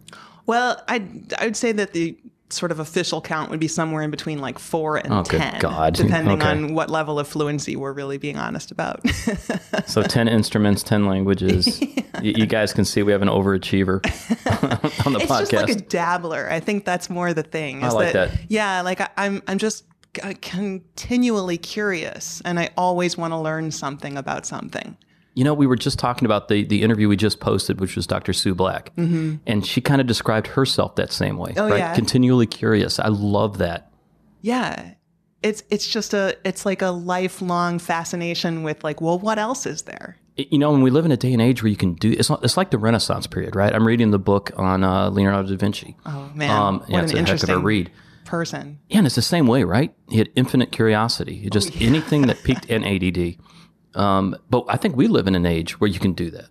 Well, 0.45 0.79
I 0.87 1.07
I 1.39 1.45
would 1.45 1.57
say 1.57 1.71
that 1.71 1.93
the 1.93 2.15
sort 2.49 2.71
of 2.71 2.79
official 2.79 3.21
count 3.21 3.49
would 3.49 3.59
be 3.59 3.67
somewhere 3.67 4.03
in 4.03 4.11
between 4.11 4.39
like 4.39 4.59
four 4.59 4.97
and 4.97 5.11
Oh, 5.11 5.23
ten, 5.23 5.53
depending 5.93 6.41
Okay. 6.41 6.47
on 6.47 6.73
what 6.75 6.89
level 6.91 7.17
of 7.19 7.27
fluency 7.27 7.75
we're 7.75 7.91
really 7.93 8.17
being 8.17 8.37
honest 8.37 8.71
about. 8.71 9.01
So 9.87 10.01
ten 10.03 10.27
instruments, 10.27 10.83
ten 10.83 11.05
languages. 11.05 11.79
Y- 12.15 12.33
you 12.37 12.45
guys 12.45 12.71
can 12.73 12.85
see 12.85 13.03
we 13.03 13.11
have 13.11 13.21
an 13.21 13.27
overachiever 13.27 13.95
on 15.05 15.13
the 15.13 15.19
it's 15.19 15.31
podcast. 15.31 15.51
just 15.51 15.53
like 15.53 15.69
a 15.69 15.75
dabbler. 15.81 16.49
I 16.49 16.59
think 16.61 16.85
that's 16.85 17.09
more 17.09 17.33
the 17.33 17.43
thing. 17.43 17.83
I 17.83 17.89
like 17.89 18.13
that. 18.13 18.31
Yeah, 18.47 18.81
like 18.81 19.01
I, 19.01 19.09
I'm 19.17 19.43
I'm 19.47 19.57
just 19.57 19.83
continually 20.41 21.57
curious, 21.57 22.41
and 22.45 22.59
I 22.59 22.69
always 22.77 23.17
want 23.17 23.33
to 23.33 23.37
learn 23.37 23.71
something 23.71 24.17
about 24.17 24.45
something. 24.45 24.97
You 25.35 25.43
know, 25.43 25.53
we 25.53 25.67
were 25.67 25.75
just 25.75 25.99
talking 25.99 26.25
about 26.25 26.47
the, 26.47 26.63
the 26.63 26.81
interview 26.81 27.07
we 27.09 27.17
just 27.17 27.39
posted, 27.41 27.79
which 27.79 27.95
was 27.95 28.07
Dr. 28.07 28.33
Sue 28.33 28.55
Black. 28.55 28.95
Mm-hmm. 28.95 29.35
And 29.45 29.65
she 29.65 29.81
kind 29.81 30.01
of 30.01 30.07
described 30.07 30.47
herself 30.47 30.95
that 30.95 31.11
same 31.11 31.37
way. 31.37 31.53
Oh, 31.57 31.69
right? 31.69 31.77
yeah. 31.77 31.93
Continually 31.93 32.47
curious. 32.47 32.99
I 32.99 33.09
love 33.09 33.57
that. 33.59 33.91
Yeah. 34.41 34.93
It's 35.43 35.61
it's 35.69 35.87
just 35.87 36.13
a 36.13 36.35
it's 36.43 36.65
like 36.65 36.81
a 36.81 36.89
lifelong 36.89 37.77
fascination 37.79 38.63
with 38.63 38.83
like, 38.83 38.99
well, 39.01 39.19
what 39.19 39.37
else 39.37 39.65
is 39.67 39.83
there? 39.83 40.17
You 40.37 40.57
know, 40.57 40.71
when 40.71 40.81
we 40.81 40.89
live 40.89 41.05
in 41.05 41.11
a 41.11 41.17
day 41.17 41.31
and 41.33 41.41
age 41.41 41.61
where 41.61 41.69
you 41.69 41.75
can 41.77 41.93
do 41.93 42.11
it's, 42.11 42.29
not- 42.29 42.43
it's 42.43 42.57
like 42.57 42.71
the 42.71 42.77
Renaissance 42.79 43.27
period, 43.27 43.55
right? 43.55 43.73
I'm 43.73 43.85
reading 43.85 44.11
the 44.11 44.19
book 44.19 44.51
on 44.57 44.83
uh, 44.83 45.09
Leonardo 45.09 45.49
da 45.49 45.55
Vinci. 45.57 45.95
Oh 46.05 46.31
man, 46.33 46.49
Um, 46.49 46.79
what 46.79 46.89
yeah, 46.89 46.97
an 46.99 47.03
it's 47.03 47.13
a 47.13 47.17
heck 47.17 47.19
of 47.19 47.19
a 47.19 47.19
interesting 47.19 47.63
read. 47.63 47.91
person. 48.25 48.79
Yeah, 48.89 48.97
and 48.99 49.05
it's 49.05 49.15
the 49.15 49.21
same 49.21 49.45
way, 49.47 49.63
right? 49.63 49.93
He 50.09 50.17
had 50.17 50.29
infinite 50.35 50.71
curiosity. 50.71 51.35
He 51.37 51.49
just 51.49 51.79
anything 51.81 52.23
that 52.23 52.41
piqued 52.43 52.69
an 52.69 52.83
ADD. 52.83 53.35
Um, 53.95 54.35
but 54.49 54.65
I 54.67 54.77
think 54.77 54.95
we 54.95 55.07
live 55.07 55.27
in 55.27 55.35
an 55.35 55.45
age 55.45 55.79
where 55.79 55.89
you 55.89 55.99
can 55.99 56.13
do 56.13 56.29
that. 56.31 56.49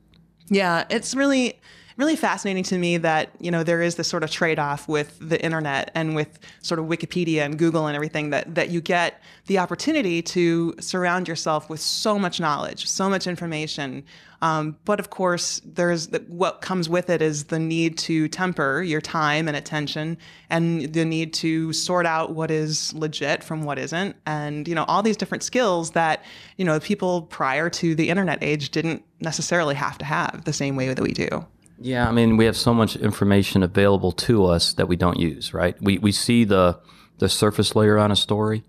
Yeah, 0.49 0.85
it's 0.91 1.15
really 1.15 1.61
really 1.97 2.17
fascinating 2.17 2.65
to 2.65 2.77
me 2.77 2.97
that 2.97 3.31
you 3.39 3.51
know 3.51 3.63
there 3.63 3.81
is 3.81 3.95
this 3.97 4.09
sort 4.09 4.23
of 4.25 4.31
trade-off 4.31 4.89
with 4.89 5.17
the 5.21 5.43
internet 5.45 5.91
and 5.95 6.15
with 6.17 6.39
sort 6.63 6.81
of 6.81 6.87
Wikipedia 6.87 7.45
and 7.45 7.59
Google 7.59 7.87
and 7.87 7.95
everything 7.95 8.31
that 8.31 8.55
that 8.55 8.71
you 8.71 8.81
get 8.81 9.23
the 9.47 9.59
opportunity 9.59 10.23
to 10.23 10.75
surround 10.81 11.29
yourself 11.29 11.71
with 11.71 11.81
so 11.81 12.19
much 12.19 12.41
knowledge, 12.41 12.89
so 12.89 13.09
much 13.09 13.27
information. 13.27 14.05
Um, 14.45 14.77
but 14.85 15.01
of 15.01 15.09
course, 15.09 15.63
there's 15.65 16.09
the, 16.09 16.19
what 16.29 16.61
comes 16.61 16.87
with 16.87 17.09
it 17.09 17.23
is 17.23 17.45
the 17.45 17.59
need 17.59 17.97
to 17.99 18.29
temper 18.29 18.83
your 18.83 19.01
time 19.01 19.49
and 19.49 19.57
attention, 19.57 20.19
and 20.51 20.93
the 20.93 21.07
need 21.07 21.33
to 21.35 21.73
sort 21.73 22.05
out 22.05 22.35
what 22.35 22.51
is 22.51 22.93
legit 22.93 23.43
from 23.43 23.63
what 23.63 23.79
isn't, 23.79 24.17
and 24.27 24.69
you 24.69 24.75
know 24.75 24.85
all 24.85 25.03
these 25.03 25.17
different 25.17 25.45
skills 25.45 25.93
that 25.93 26.23
you 26.59 26.65
know 26.67 26.79
people 26.79 27.23
prior 27.23 27.71
to 27.71 27.95
the 27.95 28.11
internet 28.11 28.43
age 28.43 28.69
didn't 28.69 29.03
necessarily 29.19 29.75
have 29.75 29.97
to 29.97 30.05
have 30.05 30.45
the 30.45 30.53
same 30.53 30.77
way 30.77 30.93
that 30.93 31.01
we 31.01 31.13
do. 31.13 31.47
Yeah, 31.81 32.07
I 32.07 32.13
mean, 32.13 32.37
we 32.37 32.45
have 32.45 32.57
so 32.57 32.75
much 32.75 32.97
information 32.97 33.63
available 33.63 34.13
to 34.13 34.45
us 34.45 34.75
that 34.75 34.89
we 34.89 34.97
don't 34.97 35.19
use, 35.19 35.55
right? 35.55 35.75
We 35.81 35.97
we 35.97 36.13
see 36.13 36.45
the 36.45 36.79
the 37.17 37.31
surface 37.31 37.75
layer 37.75 37.97
on 37.97 38.11
a 38.11 38.17
story, 38.17 38.63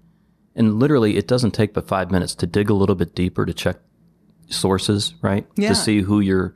and 0.56 0.80
literally, 0.80 1.18
it 1.18 1.28
doesn't 1.28 1.52
take 1.52 1.74
but 1.74 1.86
five 1.86 2.12
minutes 2.12 2.34
to 2.36 2.48
dig 2.48 2.70
a 2.70 2.74
little 2.74 2.96
bit 2.96 3.14
deeper 3.14 3.46
to 3.46 3.54
check 3.54 3.80
sources, 4.48 5.14
right? 5.22 5.46
Yeah. 5.56 5.70
To 5.70 5.76
see 5.76 6.02
who 6.02 6.20
you're 6.20 6.54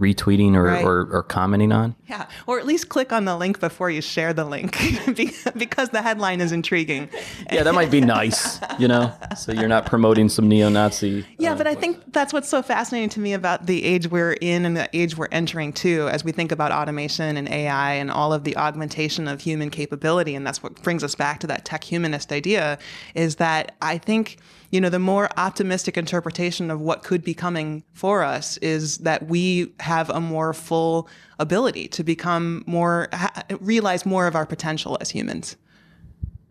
retweeting 0.00 0.56
or, 0.56 0.64
Right. 0.64 0.84
or, 0.84 1.08
or 1.12 1.22
commenting 1.22 1.70
on. 1.70 1.94
Yeah, 2.08 2.26
or 2.48 2.58
at 2.58 2.66
least 2.66 2.88
click 2.88 3.12
on 3.12 3.26
the 3.26 3.36
link 3.36 3.60
before 3.60 3.90
you 3.90 4.00
share 4.02 4.32
the 4.32 4.44
link 4.44 4.72
because 5.56 5.90
the 5.90 6.02
headline 6.02 6.40
is 6.40 6.50
intriguing. 6.50 7.08
Yeah, 7.52 7.62
that 7.62 7.74
might 7.74 7.92
be 7.92 8.00
nice, 8.00 8.58
you 8.78 8.88
know. 8.88 9.12
So 9.36 9.52
you're 9.52 9.68
not 9.68 9.86
promoting 9.86 10.28
some 10.28 10.48
neo-Nazi. 10.48 11.24
Yeah, 11.38 11.52
uh, 11.52 11.56
but 11.56 11.68
I 11.68 11.76
think 11.76 12.12
that's 12.12 12.32
what's 12.32 12.48
so 12.48 12.60
fascinating 12.60 13.08
to 13.10 13.20
me 13.20 13.34
about 13.34 13.66
the 13.66 13.84
age 13.84 14.08
we're 14.08 14.32
in 14.32 14.66
and 14.66 14.76
the 14.76 14.88
age 14.92 15.16
we're 15.16 15.28
entering 15.30 15.72
too, 15.72 16.08
as 16.10 16.24
we 16.24 16.32
think 16.32 16.50
about 16.50 16.72
automation 16.72 17.36
and 17.36 17.48
AI 17.48 17.92
and 17.94 18.10
all 18.10 18.32
of 18.32 18.42
the 18.42 18.56
augmentation 18.56 19.28
of 19.28 19.42
human 19.42 19.70
capability. 19.70 20.34
And 20.34 20.44
that's 20.44 20.60
what 20.62 20.82
brings 20.82 21.04
us 21.04 21.14
back 21.14 21.38
to 21.40 21.46
that 21.46 21.64
tech 21.64 21.84
humanist 21.84 22.32
idea 22.32 22.78
is 23.14 23.36
that 23.36 23.76
I 23.80 23.98
think, 23.98 24.38
you 24.74 24.80
know, 24.80 24.88
the 24.88 24.98
more 24.98 25.28
optimistic 25.36 25.96
interpretation 25.96 26.68
of 26.68 26.80
what 26.80 27.04
could 27.04 27.22
be 27.22 27.32
coming 27.32 27.84
for 27.92 28.24
us 28.24 28.56
is 28.56 28.98
that 28.98 29.28
we 29.28 29.72
have 29.78 30.10
a 30.10 30.20
more 30.20 30.52
full 30.52 31.08
ability 31.38 31.86
to 31.86 32.02
become 32.02 32.64
more, 32.66 33.06
ha- 33.12 33.44
realize 33.60 34.04
more 34.04 34.26
of 34.26 34.34
our 34.34 34.44
potential 34.44 34.98
as 35.00 35.10
humans. 35.10 35.54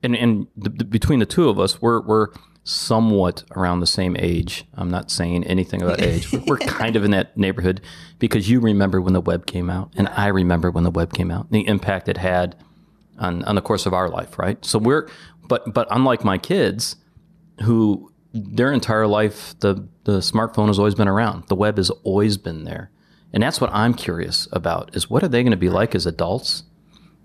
and 0.01 0.15
and 0.15 0.48
the, 0.56 0.70
the, 0.70 0.86
between 0.86 1.20
the 1.20 1.25
two 1.25 1.50
of 1.50 1.60
us, 1.60 1.82
we're 1.82 2.00
we're 2.01 2.27
somewhat 2.63 3.44
around 3.58 3.82
the 3.82 3.86
same 3.88 4.15
age. 4.18 4.63
I'm 4.75 4.89
not 4.89 5.12
saying 5.12 5.44
anything 5.44 5.82
about 5.82 6.01
age. 6.12 6.32
We're- 6.32 6.46
we're 6.48 6.58
kind 6.60 6.96
of 6.96 7.03
in 7.03 7.12
that 7.12 7.36
neighborhood 7.38 7.82
because 8.20 8.50
you 8.50 8.62
remember 8.62 9.01
when 9.01 9.12
the 9.12 9.20
web 9.22 9.46
came 9.48 9.70
out, 9.70 9.92
and 9.98 10.08
I 10.08 10.27
remember 10.27 10.72
when 10.72 10.86
the 10.86 10.92
web 10.92 11.12
came 11.13 11.30
out, 11.30 11.48
and 11.51 11.56
the 11.56 11.68
impact 11.68 12.08
it 12.08 12.15
had 12.18 12.56
on 13.20 13.44
on 13.44 13.56
the 13.56 13.62
course 13.62 13.86
of 13.86 13.94
our 13.94 14.08
life, 14.08 14.39
right? 14.39 14.63
So 14.63 14.80
we're 14.80 15.10
but 15.50 15.74
but 15.74 15.88
unlike 15.92 16.24
my 16.24 16.38
kids, 16.38 16.96
who 17.63 18.12
their 18.34 18.72
entire 18.72 19.08
life 19.08 19.58
the 19.60 19.88
the 20.06 20.20
smartphone 20.20 20.68
has 20.68 20.80
always 20.80 20.96
been 20.96 21.08
around, 21.08 21.48
the 21.48 21.56
web 21.56 21.78
has 21.78 21.90
always 22.04 22.38
been 22.38 22.66
there, 22.66 22.90
and 23.32 23.44
that's 23.44 23.62
what 23.62 23.70
I'm 23.74 23.94
curious 23.94 24.48
about: 24.52 24.96
is 24.96 25.10
what 25.10 25.24
are 25.24 25.28
they 25.28 25.44
going 25.44 25.52
to 25.52 25.58
be 25.58 25.70
like 25.70 25.96
as 25.96 26.06
adults? 26.06 26.63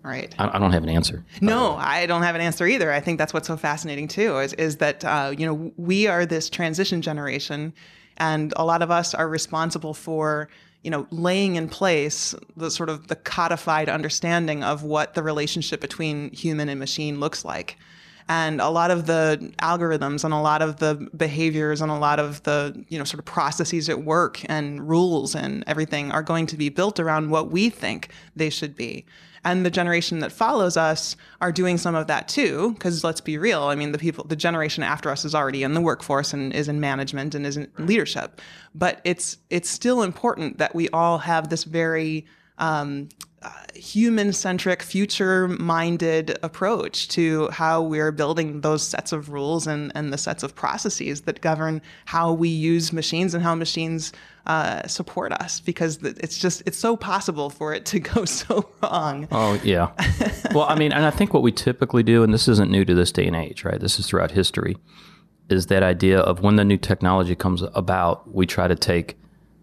Right. 0.02 0.34
I, 0.38 0.56
I 0.56 0.58
don't 0.58 0.72
have 0.72 0.84
an 0.84 0.88
answer. 0.88 1.24
No, 1.40 1.74
I 1.74 2.06
don't 2.06 2.22
have 2.22 2.34
an 2.34 2.40
answer 2.40 2.66
either. 2.66 2.92
I 2.92 3.00
think 3.00 3.18
that's 3.18 3.34
what's 3.34 3.48
so 3.48 3.56
fascinating 3.56 4.08
too 4.08 4.38
is 4.38 4.52
is 4.54 4.76
that 4.76 5.04
uh, 5.04 5.34
you 5.36 5.46
know 5.46 5.72
we 5.76 6.06
are 6.06 6.26
this 6.26 6.50
transition 6.50 7.02
generation, 7.02 7.72
and 8.18 8.52
a 8.56 8.64
lot 8.64 8.82
of 8.82 8.90
us 8.90 9.14
are 9.14 9.28
responsible 9.28 9.94
for 9.94 10.48
you 10.82 10.90
know 10.90 11.06
laying 11.10 11.56
in 11.56 11.68
place 11.68 12.34
the 12.56 12.70
sort 12.70 12.90
of 12.90 13.08
the 13.08 13.16
codified 13.16 13.88
understanding 13.88 14.62
of 14.62 14.82
what 14.82 15.14
the 15.14 15.22
relationship 15.22 15.80
between 15.80 16.30
human 16.32 16.68
and 16.68 16.78
machine 16.78 17.18
looks 17.18 17.44
like. 17.44 17.78
And 18.28 18.60
a 18.60 18.68
lot 18.68 18.90
of 18.90 19.06
the 19.06 19.52
algorithms 19.62 20.22
and 20.22 20.34
a 20.34 20.40
lot 20.40 20.60
of 20.60 20.76
the 20.76 21.08
behaviors 21.16 21.80
and 21.80 21.90
a 21.90 21.96
lot 21.96 22.18
of 22.18 22.42
the 22.42 22.84
you 22.88 22.98
know 22.98 23.04
sort 23.04 23.18
of 23.18 23.24
processes 23.24 23.88
at 23.88 24.02
work 24.02 24.44
and 24.50 24.86
rules 24.86 25.34
and 25.34 25.64
everything 25.66 26.12
are 26.12 26.22
going 26.22 26.46
to 26.46 26.56
be 26.56 26.68
built 26.68 27.00
around 27.00 27.30
what 27.30 27.50
we 27.50 27.70
think 27.70 28.10
they 28.36 28.50
should 28.50 28.76
be. 28.76 29.06
And 29.44 29.64
the 29.64 29.70
generation 29.70 30.18
that 30.18 30.32
follows 30.32 30.76
us 30.76 31.16
are 31.40 31.52
doing 31.52 31.78
some 31.78 31.94
of 31.94 32.06
that 32.08 32.28
too 32.28 32.72
because 32.72 33.02
let's 33.02 33.20
be 33.20 33.38
real 33.38 33.62
i 33.62 33.74
mean 33.74 33.92
the 33.92 33.98
people 33.98 34.24
the 34.24 34.36
generation 34.36 34.82
after 34.82 35.08
us 35.08 35.24
is 35.24 35.34
already 35.34 35.62
in 35.62 35.74
the 35.74 35.80
workforce 35.80 36.34
and 36.34 36.52
is 36.52 36.68
in 36.68 36.80
management 36.80 37.34
and 37.34 37.46
is 37.46 37.56
in 37.56 37.70
leadership. 37.78 38.40
But 38.74 39.00
it's 39.04 39.38
it's 39.48 39.70
still 39.70 40.02
important 40.02 40.58
that 40.58 40.74
we 40.74 40.88
all 40.90 41.18
have 41.18 41.48
this 41.48 41.64
very 41.64 42.26
um, 42.58 43.08
uh, 43.40 43.50
human 43.74 44.32
centric, 44.32 44.82
future 44.82 45.46
minded 45.46 46.36
approach 46.42 47.06
to 47.08 47.48
how 47.50 47.80
we're 47.80 48.10
building 48.10 48.62
those 48.62 48.82
sets 48.82 49.12
of 49.12 49.30
rules 49.30 49.66
and, 49.66 49.92
and 49.94 50.12
the 50.12 50.18
sets 50.18 50.42
of 50.42 50.54
processes 50.56 51.20
that 51.22 51.40
govern 51.40 51.80
how 52.06 52.32
we 52.32 52.48
use 52.48 52.92
machines 52.92 53.34
and 53.34 53.44
how 53.44 53.54
machines 53.54 54.12
uh, 54.46 54.84
support 54.88 55.30
us 55.32 55.60
because 55.60 55.98
it's 56.02 56.38
just 56.38 56.62
it's 56.66 56.78
so 56.78 56.96
possible 56.96 57.48
for 57.48 57.72
it 57.72 57.84
to 57.86 58.00
go 58.14 58.24
so 58.24 58.68
wrong. 58.82 59.28
Oh 59.30 59.60
yeah. 59.62 59.92
well, 60.54 60.66
I 60.68 60.74
mean, 60.74 60.92
and 60.92 61.04
I 61.04 61.10
think 61.10 61.32
what 61.32 61.44
we 61.44 61.52
typically 61.52 62.02
do, 62.02 62.24
and 62.24 62.34
this 62.34 62.48
isn't 62.48 62.70
new 62.70 62.84
to 62.84 62.94
this 62.94 63.12
day 63.12 63.26
and 63.26 63.36
age, 63.36 63.64
right? 63.64 63.78
This 63.78 64.00
is 64.00 64.08
throughout 64.08 64.32
history, 64.32 64.76
is 65.48 65.66
that 65.66 65.84
idea 65.84 66.18
of 66.18 66.40
when 66.40 66.56
the 66.56 66.64
new 66.64 66.76
technology 66.76 67.36
comes 67.36 67.62
about, 67.62 68.34
we 68.34 68.46
try 68.46 68.66
to 68.66 68.74
take 68.74 69.16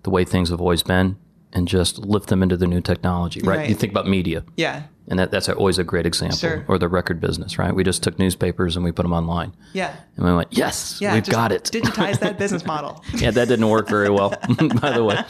the 0.04 0.10
way 0.10 0.24
things 0.24 0.50
have 0.50 0.62
always 0.62 0.84
been 0.84 1.18
and 1.56 1.68
just 1.68 1.98
lift 2.00 2.28
them 2.30 2.44
into 2.44 2.56
the 2.58 2.68
new 2.68 2.82
technology, 2.82 3.42
right? 3.42 3.58
Right. 3.60 3.70
You 3.70 3.76
think 3.76 3.92
about 3.92 4.08
media, 4.08 4.44
Yeah. 4.58 4.84
and 5.08 5.18
that, 5.18 5.32
that's 5.32 5.48
always 5.50 5.78
a 5.80 5.84
great 5.84 6.06
example, 6.06 6.38
Sure. 6.38 6.66
or 6.68 6.78
the 6.78 6.88
record 6.90 7.20
business, 7.22 7.58
right? 7.58 7.74
We 7.74 7.84
just 7.84 8.04
took 8.04 8.20
newspapers 8.20 8.76
and 8.76 8.84
we 8.86 8.92
put 8.92 9.04
them 9.04 9.14
online, 9.14 9.54
Yeah. 9.74 9.94
and 10.18 10.26
we 10.26 10.34
went, 10.36 10.50
yes, 10.52 10.98
Yeah. 11.02 11.14
we've 11.14 11.26
got 11.28 11.52
it. 11.52 11.64
Digitize 11.74 12.20
that 12.20 12.38
business 12.44 12.66
model. 12.66 13.02
yeah, 13.16 13.32
that 13.32 13.48
didn't 13.48 13.70
work 13.70 13.88
very 13.88 14.10
well, 14.10 14.30
by 14.82 14.92
the 14.92 15.04
way. 15.04 15.24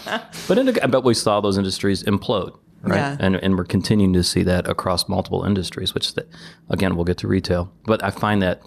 But 0.47 0.57
in 0.57 0.67
I 0.67 0.87
bet 0.87 1.03
we 1.03 1.13
saw 1.13 1.39
those 1.41 1.57
industries 1.57 2.03
implode, 2.03 2.57
right? 2.81 2.97
Yeah. 2.97 3.17
And 3.19 3.35
and 3.35 3.55
we're 3.57 3.65
continuing 3.65 4.13
to 4.13 4.23
see 4.23 4.43
that 4.43 4.67
across 4.67 5.07
multiple 5.07 5.43
industries, 5.45 5.93
which 5.93 6.15
the, 6.15 6.25
again 6.69 6.95
we'll 6.95 7.05
get 7.05 7.17
to 7.19 7.27
retail. 7.27 7.71
But 7.85 8.03
I 8.03 8.09
find 8.09 8.41
that 8.41 8.61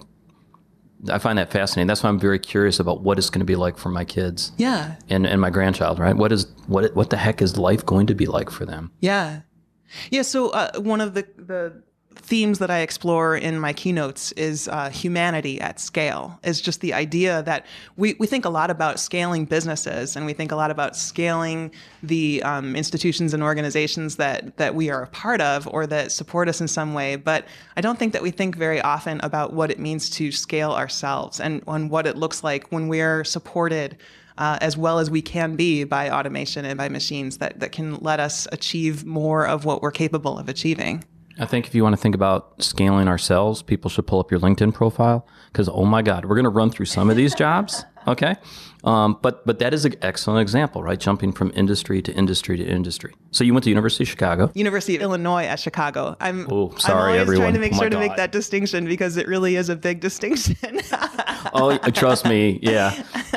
I 1.10 1.18
find 1.18 1.38
that 1.38 1.52
fascinating. 1.52 1.86
That's 1.86 2.02
why 2.02 2.08
I'm 2.08 2.18
very 2.18 2.38
curious 2.38 2.80
about 2.80 3.02
what 3.02 3.18
it's 3.18 3.30
going 3.30 3.40
to 3.40 3.44
be 3.46 3.54
like 3.56 3.78
for 3.78 3.88
my 3.88 4.04
kids 4.04 4.50
Yeah. 4.56 4.96
and, 5.08 5.26
and 5.26 5.40
my 5.40 5.50
grandchild, 5.50 5.98
right? 5.98 6.16
What 6.16 6.32
is 6.32 6.46
what 6.66 6.94
what 6.96 7.10
the 7.10 7.16
heck 7.16 7.40
is 7.40 7.56
life 7.56 7.86
going 7.86 8.06
to 8.08 8.14
be 8.14 8.26
like 8.26 8.50
for 8.50 8.64
them? 8.66 8.90
Yeah. 9.00 9.40
Yeah. 10.10 10.22
So 10.22 10.50
uh, 10.50 10.80
one 10.80 11.00
of 11.00 11.14
the, 11.14 11.26
the 11.36 11.82
themes 12.20 12.58
that 12.58 12.70
I 12.70 12.80
explore 12.80 13.36
in 13.36 13.58
my 13.58 13.72
keynotes 13.72 14.32
is 14.32 14.68
uh, 14.68 14.90
humanity 14.90 15.60
at 15.60 15.80
scale, 15.80 16.38
is 16.42 16.60
just 16.60 16.80
the 16.80 16.92
idea 16.92 17.42
that 17.44 17.66
we, 17.96 18.14
we 18.18 18.26
think 18.26 18.44
a 18.44 18.48
lot 18.50 18.70
about 18.70 19.00
scaling 19.00 19.44
businesses 19.44 20.16
and 20.16 20.26
we 20.26 20.32
think 20.32 20.52
a 20.52 20.56
lot 20.56 20.70
about 20.70 20.96
scaling 20.96 21.72
the 22.02 22.42
um, 22.42 22.76
institutions 22.76 23.34
and 23.34 23.42
organizations 23.42 24.16
that, 24.16 24.56
that 24.56 24.74
we 24.74 24.90
are 24.90 25.02
a 25.02 25.06
part 25.08 25.40
of 25.40 25.68
or 25.72 25.86
that 25.86 26.12
support 26.12 26.48
us 26.48 26.60
in 26.60 26.68
some 26.68 26.94
way. 26.94 27.16
But 27.16 27.46
I 27.76 27.80
don't 27.80 27.98
think 27.98 28.12
that 28.12 28.22
we 28.22 28.30
think 28.30 28.56
very 28.56 28.80
often 28.80 29.20
about 29.22 29.52
what 29.52 29.70
it 29.70 29.78
means 29.78 30.10
to 30.10 30.30
scale 30.30 30.72
ourselves 30.72 31.40
and, 31.40 31.62
and 31.66 31.90
what 31.90 32.06
it 32.06 32.16
looks 32.16 32.44
like 32.44 32.70
when 32.70 32.88
we're 32.88 33.24
supported 33.24 33.96
uh, 34.38 34.56
as 34.60 34.76
well 34.76 34.98
as 34.98 35.10
we 35.10 35.20
can 35.20 35.56
be 35.56 35.84
by 35.84 36.10
automation 36.10 36.64
and 36.64 36.78
by 36.78 36.88
machines 36.88 37.38
that, 37.38 37.58
that 37.60 37.72
can 37.72 37.96
let 37.96 38.20
us 38.20 38.46
achieve 38.52 39.04
more 39.04 39.46
of 39.46 39.64
what 39.64 39.82
we're 39.82 39.90
capable 39.90 40.38
of 40.38 40.48
achieving. 40.48 41.04
I 41.38 41.46
think 41.46 41.66
if 41.66 41.74
you 41.74 41.82
want 41.82 41.94
to 41.94 42.00
think 42.00 42.14
about 42.14 42.62
scaling 42.62 43.06
ourselves, 43.06 43.62
people 43.62 43.90
should 43.90 44.06
pull 44.06 44.18
up 44.18 44.30
your 44.30 44.40
LinkedIn 44.40 44.74
profile 44.74 45.26
because 45.52 45.68
oh 45.68 45.84
my 45.84 46.02
God, 46.02 46.24
we're 46.24 46.34
going 46.34 46.44
to 46.44 46.50
run 46.50 46.70
through 46.70 46.86
some 46.86 47.10
of 47.10 47.16
these 47.16 47.34
jobs. 47.44 47.84
Okay, 48.06 48.36
um, 48.84 49.18
but 49.22 49.44
but 49.46 49.58
that 49.58 49.74
is 49.74 49.84
an 49.84 49.94
excellent 50.02 50.40
example, 50.40 50.82
right? 50.82 50.98
Jumping 50.98 51.32
from 51.32 51.52
industry 51.54 52.00
to 52.02 52.12
industry 52.12 52.56
to 52.56 52.64
industry. 52.64 53.14
So 53.30 53.44
you 53.44 53.52
went 53.52 53.64
to 53.64 53.70
University 53.70 54.04
of 54.04 54.08
Chicago. 54.08 54.50
University 54.54 54.96
of 54.96 55.02
Illinois 55.02 55.44
at 55.44 55.60
Chicago. 55.60 56.16
I'm, 56.18 56.46
Oh, 56.50 56.74
sorry, 56.78 56.94
I'm 56.94 57.06
always 57.08 57.20
everyone. 57.20 57.42
trying 57.44 57.54
to 57.54 57.60
make 57.60 57.74
Oh 57.74 57.78
sure 57.78 57.90
to 57.90 57.98
make 57.98 58.16
that 58.16 58.32
distinction 58.32 58.86
because 58.86 59.16
it 59.18 59.28
really 59.28 59.56
is 59.56 59.68
a 59.68 59.76
big 59.76 60.00
distinction. 60.00 60.56
Oh, 61.54 61.78
trust 61.78 62.24
me, 62.26 62.58
yeah. 62.62 62.90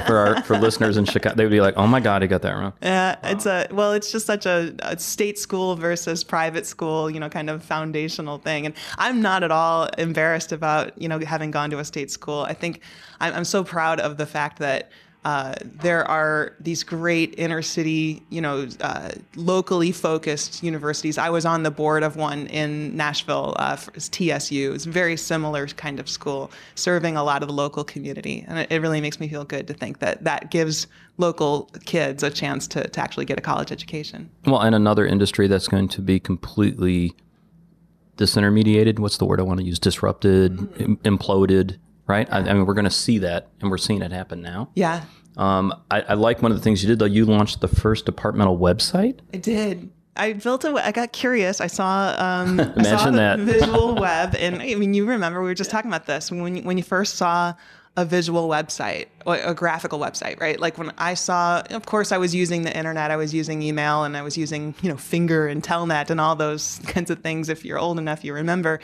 For 0.05 0.17
our 0.17 0.43
for 0.43 0.57
listeners 0.57 0.98
in 0.98 1.05
Chicago, 1.05 1.36
they 1.36 1.43
would 1.45 1.51
be 1.51 1.62
like, 1.62 1.75
"Oh 1.77 1.88
my 1.88 2.00
God, 2.00 2.24
I 2.24 2.27
got 2.27 2.41
that 2.41 2.51
wrong." 2.51 2.74
Yeah, 2.81 3.15
it's 3.24 3.45
a 3.45 3.67
well, 3.71 3.93
it's 3.93 4.12
just 4.12 4.25
such 4.25 4.45
a, 4.45 4.75
a 4.79 4.98
state 5.00 5.38
school 5.39 5.75
versus 5.75 6.24
private 6.24 6.65
school, 6.65 7.10
you 7.10 7.19
know, 7.19 7.29
kind 7.29 7.50
of 7.50 7.63
foundational 7.63 8.38
thing. 8.39 8.65
And 8.65 8.75
I'm 8.98 9.21
not 9.21 9.43
at 9.43 9.51
all 9.51 9.86
embarrassed 9.98 10.51
about 10.51 11.00
you 11.01 11.07
know 11.07 11.19
having 11.19 11.51
gone 11.51 11.69
to 11.69 11.79
a 11.79 11.86
state 11.86 12.12
school. 12.12 12.41
I 12.41 12.53
think 12.53 12.81
I'm, 13.21 13.33
I'm 13.33 13.45
so 13.45 13.63
proud 13.63 14.00
of 14.00 14.17
the 14.17 14.25
fact 14.25 14.60
that. 14.60 14.91
Uh, 15.23 15.53
there 15.63 16.03
are 16.09 16.53
these 16.59 16.83
great 16.83 17.35
inner 17.37 17.61
city, 17.61 18.23
you 18.29 18.41
know, 18.41 18.67
uh, 18.79 19.11
locally 19.35 19.91
focused 19.91 20.63
universities. 20.63 21.19
I 21.19 21.29
was 21.29 21.45
on 21.45 21.61
the 21.61 21.69
board 21.69 22.01
of 22.01 22.15
one 22.15 22.47
in 22.47 22.97
Nashville, 22.97 23.53
uh, 23.57 23.75
TSU. 23.75 24.73
It's 24.73 24.87
a 24.87 24.89
very 24.89 25.15
similar 25.15 25.67
kind 25.67 25.99
of 25.99 26.09
school, 26.09 26.49
serving 26.73 27.17
a 27.17 27.23
lot 27.23 27.43
of 27.43 27.49
the 27.49 27.53
local 27.53 27.83
community, 27.83 28.43
and 28.47 28.57
it, 28.59 28.71
it 28.71 28.81
really 28.81 28.99
makes 28.99 29.19
me 29.19 29.27
feel 29.27 29.43
good 29.43 29.67
to 29.67 29.75
think 29.75 29.99
that 29.99 30.23
that 30.23 30.49
gives 30.49 30.87
local 31.17 31.69
kids 31.85 32.23
a 32.23 32.31
chance 32.31 32.67
to, 32.69 32.87
to 32.87 32.99
actually 32.99 33.25
get 33.25 33.37
a 33.37 33.41
college 33.41 33.71
education. 33.71 34.27
Well, 34.47 34.61
and 34.61 34.73
another 34.73 35.05
industry 35.05 35.47
that's 35.47 35.67
going 35.67 35.87
to 35.89 36.01
be 36.01 36.19
completely 36.19 37.13
disintermediated. 38.17 38.97
What's 38.97 39.17
the 39.17 39.25
word 39.25 39.39
I 39.39 39.43
want 39.43 39.59
to 39.59 39.65
use? 39.65 39.77
Disrupted, 39.77 40.81
im- 40.81 40.97
imploded. 40.97 41.77
Right. 42.08 42.27
I, 42.31 42.39
I 42.39 42.53
mean, 42.53 42.65
we're 42.65 42.74
going 42.74 42.86
to 42.86 42.91
see 42.91 43.20
that, 43.20 43.50
and 43.62 43.72
we're 43.72 43.77
seeing 43.77 44.01
it 44.01 44.12
happen 44.12 44.41
now. 44.41 44.70
Yeah, 44.75 45.03
Um, 45.38 45.74
I, 45.89 46.01
I 46.01 46.13
like 46.15 46.41
one 46.41 46.51
of 46.51 46.58
the 46.58 46.63
things 46.63 46.84
you 46.84 46.89
did 46.89 47.00
though. 47.00 47.05
You 47.05 47.25
launched 47.25 47.62
the 47.62 47.67
first 47.70 48.05
departmental 48.05 48.58
website. 48.58 49.20
I 49.34 49.38
did. 49.38 49.89
I 50.17 50.34
built 50.34 50.65
a. 50.65 50.74
I 50.86 50.91
got 50.91 51.13
curious. 51.13 51.62
I 51.62 51.67
saw. 51.67 52.13
Um, 52.17 52.60
I 52.60 52.65
saw 52.65 53.08
Imagine 53.08 53.13
the 53.13 53.17
that. 53.20 53.39
visual 53.39 53.96
web, 53.96 54.36
and 54.36 54.62
I 54.62 54.75
mean, 54.75 54.93
you 54.93 55.05
remember 55.05 55.39
we 55.41 55.48
were 55.48 55.53
just 55.53 55.72
talking 55.72 55.89
about 55.89 56.05
this 56.05 56.29
when 56.31 56.58
you, 56.58 56.63
when 56.63 56.77
you 56.77 56.84
first 56.84 57.15
saw 57.15 57.53
a 57.98 58.05
visual 58.05 58.48
website 58.48 59.07
a 59.25 59.53
graphical 59.53 60.00
website, 60.00 60.39
right? 60.39 60.60
Like 60.60 60.77
when 60.77 60.91
I 60.98 61.13
saw, 61.13 61.62
of 61.69 61.86
course, 61.86 62.12
I 62.12 62.17
was 62.17 62.33
using 62.33 62.63
the 62.63 62.75
internet, 62.75 63.12
I 63.12 63.17
was 63.17 63.33
using 63.33 63.62
email, 63.62 64.03
and 64.03 64.17
I 64.17 64.21
was 64.21 64.38
using 64.38 64.74
you 64.81 64.89
know 64.89 64.98
Finger 64.98 65.48
and 65.48 65.63
Telnet 65.63 66.10
and 66.10 66.19
all 66.19 66.36
those 66.36 66.79
kinds 66.88 67.10
of 67.12 67.19
things. 67.19 67.50
If 67.50 67.65
you're 67.65 67.79
old 67.79 68.00
enough, 68.00 68.24
you 68.24 68.33
remember. 68.33 68.79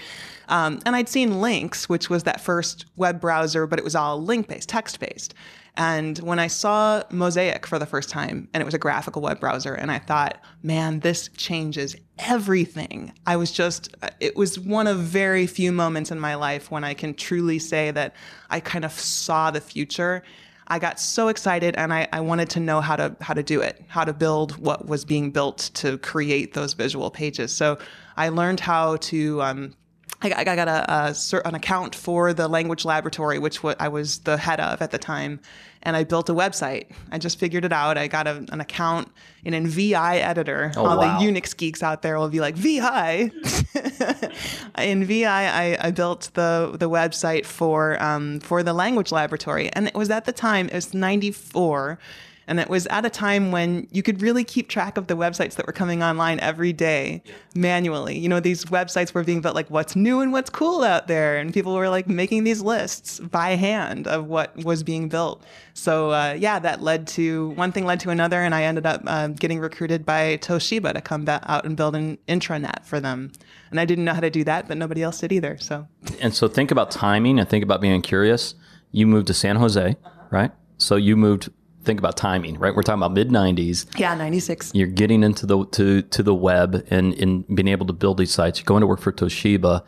Um, 0.50 0.80
and 0.86 0.96
I'd 0.96 1.10
seen 1.10 1.42
Lynx, 1.42 1.90
which 1.90 2.10
was 2.10 2.24
that 2.24 2.40
first 2.40 2.86
web 2.96 3.20
browser, 3.20 3.68
but 3.68 3.80
it 3.80 3.86
was 3.86 3.96
all 3.96 4.22
link 4.22 4.48
based, 4.48 4.70
text 4.70 5.00
based. 5.00 5.34
And 5.78 6.18
when 6.20 6.40
I 6.40 6.48
saw 6.48 7.04
Mosaic 7.12 7.68
for 7.68 7.78
the 7.78 7.86
first 7.86 8.10
time, 8.10 8.50
and 8.52 8.62
it 8.62 8.66
was 8.66 8.74
a 8.74 8.80
graphical 8.80 9.22
web 9.22 9.40
browser, 9.40 9.76
and 9.76 9.92
I 9.92 10.00
thought, 10.00 10.42
man, 10.64 11.02
this 11.02 11.30
changes 11.38 11.96
everything. 12.18 13.14
I 13.28 13.36
was 13.36 13.52
just, 13.52 13.96
it 14.20 14.36
was 14.36 14.60
one 14.60 14.88
of 14.88 14.98
very 14.98 15.46
few 15.46 15.72
moments 15.72 16.10
in 16.10 16.20
my 16.20 16.34
life 16.34 16.72
when 16.72 16.84
I 16.84 16.96
can 16.96 17.14
truly 17.14 17.60
say 17.60 17.92
that 17.92 18.16
I 18.50 18.60
kind 18.60 18.86
of 18.86 18.92
saw 18.92 19.52
the 19.52 19.62
future. 19.62 20.24
I 20.68 20.80
got 20.80 21.00
so 21.00 21.28
excited 21.28 21.76
and 21.78 21.94
I, 21.94 22.08
I 22.12 22.22
wanted 22.22 22.50
to 22.52 22.60
know 22.60 22.82
how 22.82 22.96
to 22.96 23.16
how 23.22 23.34
to 23.36 23.44
do 23.44 23.62
it, 23.62 23.86
how 23.88 24.04
to 24.04 24.14
build 24.14 24.58
what 24.58 24.88
was 24.88 25.06
being 25.06 25.32
built 25.32 25.70
to 25.76 25.98
create 26.00 26.56
those 26.56 26.74
visual 26.74 27.10
pages. 27.10 27.56
So 27.56 27.78
I 28.18 28.30
learned 28.30 28.60
how 28.60 28.98
to 28.98 29.42
um, 29.44 29.74
I, 30.22 30.34
I 30.36 30.44
got 30.44 30.68
a, 30.68 30.92
a, 30.92 31.48
an 31.48 31.54
account 31.54 31.94
for 31.94 32.34
the 32.34 32.48
language 32.48 32.86
laboratory, 32.86 33.38
which 33.38 33.64
I 33.64 33.88
was 33.88 34.20
the 34.20 34.38
head 34.38 34.60
of 34.60 34.82
at 34.82 34.90
the 34.90 34.98
time, 34.98 35.40
and 35.84 35.96
I 35.96 36.06
built 36.06 36.28
a 36.30 36.34
website. 36.34 36.88
I 37.12 37.20
just 37.20 37.38
figured 37.38 37.64
it 37.64 37.72
out. 37.72 37.98
I 38.00 38.08
got 38.08 38.26
a, 38.26 38.44
an 38.52 38.60
account 38.60 39.12
in 39.44 39.54
an 39.54 39.68
VI 39.68 40.18
editor. 40.18 40.72
Oh, 40.76 40.88
All 40.88 40.98
wow. 40.98 41.20
the 41.20 41.26
Unix 41.26 41.56
geeks 41.56 41.84
out 41.84 42.02
there 42.02 42.18
will 42.18 42.30
be 42.30 42.40
like 42.40 42.56
VI. 42.56 43.32
in 44.80 45.06
VI, 45.06 45.26
I, 45.28 45.78
I, 45.88 45.92
built 45.92 46.32
the 46.34 46.76
the 46.80 46.90
website 46.90 47.46
for 47.46 48.02
um, 48.02 48.40
for 48.40 48.64
the 48.64 48.74
language 48.74 49.12
laboratory, 49.12 49.70
and 49.74 49.88
it 49.88 49.94
was 49.94 50.10
at 50.10 50.26
the 50.26 50.34
time 50.34 50.68
it 50.68 50.74
was 50.74 50.96
'94 50.96 52.00
and 52.48 52.60
it 52.60 52.70
was 52.70 52.88
at 52.88 53.06
a 53.06 53.10
time 53.10 53.52
when 53.52 53.88
you 53.92 54.02
could 54.02 54.22
really 54.22 54.44
keep 54.44 54.70
track 54.70 54.98
of 54.98 55.08
the 55.08 55.16
websites 55.16 55.56
that 55.56 55.68
were 55.68 55.74
coming 55.74 56.02
online 56.02 56.40
every 56.40 56.72
day 56.72 57.22
yeah. 57.26 57.34
manually. 57.56 58.18
You 58.18 58.30
know, 58.30 58.40
these 58.40 58.66
websites 58.66 59.14
were 59.14 59.24
being 59.24 59.42
built 59.42 59.54
like 59.54 59.70
what's 59.70 59.96
new 59.96 60.22
and 60.22 60.32
what's 60.32 60.50
cool 60.50 60.84
out 60.84 61.08
there. 61.08 61.38
And 61.38 61.54
people 61.54 61.74
were 61.74 61.90
like 61.90 62.08
making 62.08 62.46
these 62.46 62.62
lists 62.62 63.20
by 63.20 63.52
hand 63.52 64.08
of 64.08 64.28
what 64.28 64.56
was 64.64 64.82
being 64.82 65.10
built. 65.10 65.44
So, 65.74 66.12
uh, 66.12 66.38
yeah, 66.40 66.58
that 66.60 66.82
led 66.82 67.08
to 67.10 67.50
one 67.50 67.74
thing 67.74 67.86
led 67.86 68.00
to 68.02 68.12
another. 68.12 68.42
And 68.42 68.56
I 68.56 68.64
ended 68.64 68.86
up 68.86 69.02
uh, 69.06 69.28
getting 69.28 69.60
recruited 69.60 70.06
by 70.06 70.38
Toshiba 70.38 70.94
to 70.94 71.02
come 71.02 71.28
out 71.28 71.66
and 71.66 71.76
build 71.76 71.96
an 71.96 72.18
intranet 72.30 72.86
for 72.86 73.02
them. 73.02 73.34
And 73.72 73.80
I 73.80 73.86
didn't 73.86 74.06
know 74.06 74.14
how 74.14 74.22
to 74.22 74.30
do 74.30 74.46
that, 74.46 74.70
but 74.70 74.78
nobody 74.78 75.04
else 75.04 75.20
did 75.20 75.34
either. 75.34 75.58
So, 75.60 75.86
and 76.22 76.34
so 76.34 76.48
think 76.48 76.72
about 76.72 76.92
timing 76.92 77.40
and 77.40 77.50
think 77.50 77.64
about 77.64 77.82
being 77.82 78.02
curious. 78.02 78.56
You 78.92 79.06
moved 79.06 79.28
to 79.28 79.34
San 79.34 79.58
Jose, 79.58 79.82
uh-huh. 79.82 80.10
right? 80.32 80.52
So 80.78 80.96
you 80.96 81.18
moved 81.18 81.50
think 81.88 82.00
about 82.00 82.18
timing, 82.18 82.60
right? 82.60 82.76
We're 82.76 82.84
talking 82.84 83.00
about 83.00 83.14
mid 83.14 83.30
'90s. 83.30 83.88
Yeah, 83.98 84.14
'96. 84.14 84.74
You're 84.76 84.88
getting 84.88 85.24
into 85.24 85.48
the 85.48 85.66
to 85.66 86.04
to 86.04 86.22
the 86.22 86.36
web 86.36 86.86
and 86.92 87.16
and 87.16 87.48
being 87.56 87.70
able 87.70 87.88
to 87.88 87.94
build 87.94 88.20
these 88.20 88.32
sites. 88.32 88.60
You're 88.60 88.66
going 88.66 88.82
to 88.82 88.88
work 88.88 89.00
for 89.00 89.12
Toshiba. 89.12 89.84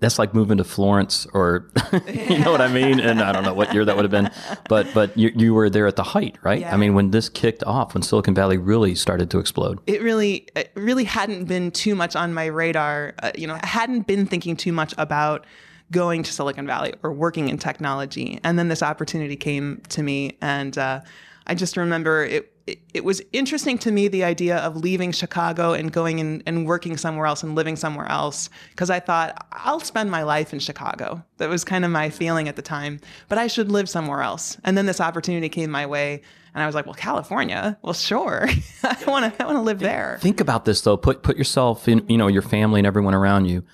That's 0.00 0.18
like 0.18 0.34
moving 0.34 0.58
to 0.58 0.64
Florence, 0.64 1.26
or 1.32 1.70
you 2.12 2.38
know 2.38 2.50
what 2.50 2.60
I 2.60 2.68
mean. 2.68 2.98
And 2.98 3.22
I 3.22 3.32
don't 3.32 3.44
know 3.44 3.54
what 3.54 3.72
year 3.72 3.84
that 3.84 3.94
would 3.94 4.04
have 4.04 4.10
been, 4.10 4.30
but 4.68 4.88
but 4.92 5.16
you 5.16 5.30
you 5.36 5.54
were 5.54 5.70
there 5.70 5.86
at 5.86 5.96
the 5.96 6.02
height, 6.02 6.36
right? 6.42 6.60
Yeah. 6.60 6.74
I 6.74 6.76
mean, 6.76 6.94
when 6.94 7.10
this 7.10 7.28
kicked 7.28 7.62
off, 7.64 7.94
when 7.94 8.02
Silicon 8.02 8.34
Valley 8.34 8.58
really 8.58 8.96
started 8.96 9.30
to 9.30 9.38
explode. 9.38 9.78
It 9.86 10.02
really 10.02 10.48
it 10.56 10.72
really 10.74 11.04
hadn't 11.04 11.44
been 11.44 11.70
too 11.70 11.94
much 11.94 12.16
on 12.16 12.34
my 12.34 12.46
radar. 12.46 13.14
Uh, 13.22 13.30
you 13.36 13.46
know, 13.46 13.58
I 13.62 13.66
hadn't 13.66 14.06
been 14.06 14.26
thinking 14.26 14.56
too 14.56 14.72
much 14.72 14.94
about 14.98 15.46
going 15.90 16.22
to 16.22 16.32
Silicon 16.32 16.66
Valley 16.66 16.94
or 17.02 17.12
working 17.12 17.48
in 17.48 17.58
technology. 17.58 18.40
And 18.42 18.58
then 18.58 18.68
this 18.68 18.82
opportunity 18.82 19.36
came 19.36 19.82
to 19.90 20.02
me, 20.02 20.36
and 20.40 20.76
uh, 20.76 21.00
I 21.46 21.54
just 21.54 21.76
remember 21.76 22.24
it, 22.24 22.52
it, 22.66 22.78
it. 22.94 23.04
was 23.04 23.20
interesting 23.32 23.76
to 23.78 23.92
me 23.92 24.08
the 24.08 24.24
idea 24.24 24.56
of 24.58 24.76
leaving 24.76 25.12
Chicago 25.12 25.72
and 25.72 25.92
going 25.92 26.18
in, 26.18 26.42
and 26.46 26.66
working 26.66 26.96
somewhere 26.96 27.26
else 27.26 27.42
and 27.42 27.54
living 27.54 27.76
somewhere 27.76 28.06
else 28.06 28.48
because 28.70 28.88
I 28.88 29.00
thought 29.00 29.46
I'll 29.52 29.80
spend 29.80 30.10
my 30.10 30.22
life 30.22 30.52
in 30.52 30.58
Chicago. 30.58 31.22
That 31.36 31.50
was 31.50 31.64
kind 31.64 31.84
of 31.84 31.90
my 31.90 32.08
feeling 32.08 32.48
at 32.48 32.56
the 32.56 32.62
time, 32.62 33.00
but 33.28 33.36
I 33.36 33.46
should 33.46 33.70
live 33.70 33.88
somewhere 33.88 34.22
else. 34.22 34.56
And 34.64 34.78
then 34.78 34.86
this 34.86 35.00
opportunity 35.00 35.50
came 35.50 35.70
my 35.70 35.84
way, 35.84 36.22
and 36.54 36.62
I 36.62 36.66
was 36.66 36.74
like, 36.74 36.86
"Well, 36.86 36.94
California? 36.94 37.78
Well, 37.82 37.92
sure. 37.92 38.48
I 38.82 39.04
want 39.06 39.36
to. 39.36 39.42
I 39.42 39.46
want 39.46 39.58
to 39.58 39.62
live 39.62 39.80
there." 39.80 40.18
Think 40.22 40.40
about 40.40 40.64
this 40.64 40.80
though. 40.80 40.96
Put 40.96 41.22
put 41.22 41.36
yourself 41.36 41.86
in. 41.88 42.06
You 42.08 42.16
know, 42.16 42.28
your 42.28 42.42
family 42.42 42.80
and 42.80 42.86
everyone 42.86 43.14
around 43.14 43.44
you 43.44 43.64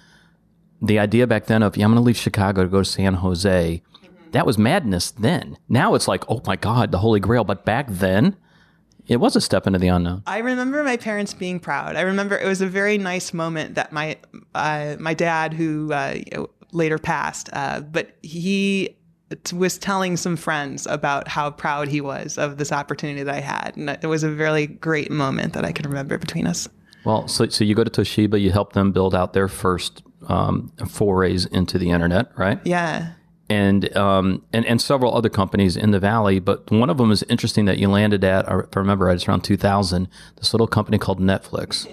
the 0.83 0.99
idea 0.99 1.27
back 1.27 1.47
then 1.47 1.63
of, 1.63 1.77
yeah, 1.77 1.85
I'm 1.85 1.93
going 1.93 2.03
to 2.03 2.07
leave 2.07 2.17
Chicago 2.17 2.63
to 2.63 2.69
go 2.69 2.79
to 2.79 2.85
San 2.85 3.15
Jose, 3.15 3.83
mm-hmm. 3.83 4.31
that 4.33 4.47
was 4.47 4.59
madness 4.59 5.11
then. 5.11 5.59
Now 5.69 5.95
it's 5.95 6.09
like, 6.09 6.25
oh 6.29 6.43
my 6.47 6.57
God, 6.57 6.91
the 6.91 6.99
Holy 6.99 7.21
Grail. 7.21 7.45
But 7.45 7.65
back 7.65 7.87
then, 7.89 8.37
it 9.07 9.19
was 9.19 9.35
a 9.35 9.41
step 9.41 9.67
into 9.67 9.79
the 9.79 9.89
unknown. 9.89 10.23
I 10.27 10.39
remember 10.39 10.85
my 10.85 10.97
parents 10.97 11.35
being 11.35 11.59
proud. 11.59 11.97
I 11.97 12.03
remember 12.03 12.39
it 12.39 12.47
was 12.47 12.61
a 12.61 12.69
very 12.69 12.97
nice 12.97 13.35
moment 13.35 13.75
that 13.75 13.93
my 13.93 14.17
uh, 14.55 14.97
my 15.01 15.15
dad, 15.15 15.53
who 15.53 15.93
uh, 15.93 16.19
later 16.73 16.97
passed, 16.97 17.51
uh, 17.53 17.81
but 17.81 18.17
he 18.23 18.97
was 19.53 19.79
telling 19.79 20.17
some 20.17 20.37
friends 20.37 20.87
about 20.87 21.27
how 21.29 21.51
proud 21.51 21.89
he 21.89 22.01
was 22.01 22.39
of 22.39 22.57
this 22.57 22.71
opportunity 22.71 23.23
that 23.25 23.35
I 23.35 23.41
had, 23.41 23.77
and 23.77 23.91
it 23.91 24.07
was 24.07 24.23
a 24.23 24.31
really 24.31 24.69
great 24.69 25.11
moment 25.11 25.55
that 25.55 25.65
I 25.65 25.73
can 25.73 25.89
remember 25.89 26.17
between 26.17 26.47
us. 26.47 26.69
Well, 27.05 27.27
so 27.27 27.49
so 27.49 27.65
you 27.65 27.75
go 27.75 27.83
to 27.83 27.91
Toshiba, 27.91 28.41
you 28.41 28.53
help 28.53 28.75
them 28.75 28.93
build 28.93 29.15
out 29.15 29.33
their 29.33 29.49
first 29.49 30.05
um, 30.31 30.73
forays 30.89 31.45
into 31.47 31.77
the 31.79 31.91
internet, 31.91 32.31
right? 32.39 32.61
Yeah. 32.65 33.13
And, 33.49 33.95
um, 33.97 34.45
and 34.53 34.65
and 34.65 34.81
several 34.81 35.13
other 35.17 35.29
companies 35.29 35.77
in 35.77 35.91
the 35.91 35.99
valley, 35.99 36.39
but 36.39 36.71
one 36.71 36.89
of 36.89 36.99
them 36.99 37.11
is 37.11 37.25
interesting 37.25 37.65
that 37.65 37.79
you 37.79 37.89
landed 37.89 38.23
at. 38.23 38.45
If 38.45 38.77
I 38.77 38.81
remember 38.81 39.07
right, 39.07 39.17
it's 39.17 39.27
around 39.27 39.41
2000. 39.43 40.07
This 40.37 40.55
little 40.55 40.69
company 40.69 40.99
called 40.99 41.19
Netflix, 41.19 41.89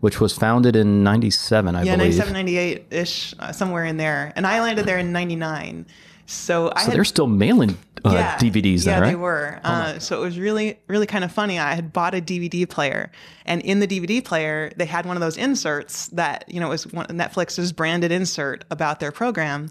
which 0.00 0.22
was 0.22 0.32
founded 0.32 0.74
in 0.74 1.04
'97, 1.04 1.76
I 1.76 1.82
yeah, 1.82 1.96
believe. 1.96 2.14
Yeah, 2.14 2.24
97, 2.24 2.32
98 2.32 2.86
ish, 2.90 3.34
uh, 3.38 3.52
somewhere 3.52 3.84
in 3.84 3.98
there. 3.98 4.32
And 4.36 4.46
I 4.46 4.62
landed 4.62 4.86
there 4.86 4.96
in 4.96 5.12
'99. 5.12 5.84
So, 6.26 6.72
I 6.74 6.84
so 6.84 6.90
they're 6.90 7.04
still 7.04 7.28
mailing 7.28 7.78
uh, 8.04 8.12
yeah, 8.12 8.38
DVDs 8.38 8.84
then, 8.84 8.94
yeah, 8.94 9.00
right? 9.00 9.08
they 9.10 9.16
were. 9.16 9.60
Oh 9.64 9.68
uh, 9.68 9.98
so 9.98 10.20
it 10.20 10.24
was 10.24 10.38
really, 10.38 10.78
really 10.88 11.06
kind 11.06 11.24
of 11.24 11.32
funny. 11.32 11.58
I 11.58 11.74
had 11.74 11.92
bought 11.92 12.14
a 12.14 12.20
DVD 12.20 12.68
player, 12.68 13.10
and 13.44 13.62
in 13.62 13.80
the 13.80 13.86
DVD 13.86 14.24
player, 14.24 14.72
they 14.76 14.86
had 14.86 15.06
one 15.06 15.16
of 15.16 15.20
those 15.20 15.36
inserts 15.36 16.08
that 16.08 16.44
you 16.48 16.60
know 16.60 16.68
was 16.68 16.86
one, 16.88 17.06
Netflix's 17.06 17.72
branded 17.72 18.12
insert 18.12 18.64
about 18.70 19.00
their 19.00 19.12
program. 19.12 19.70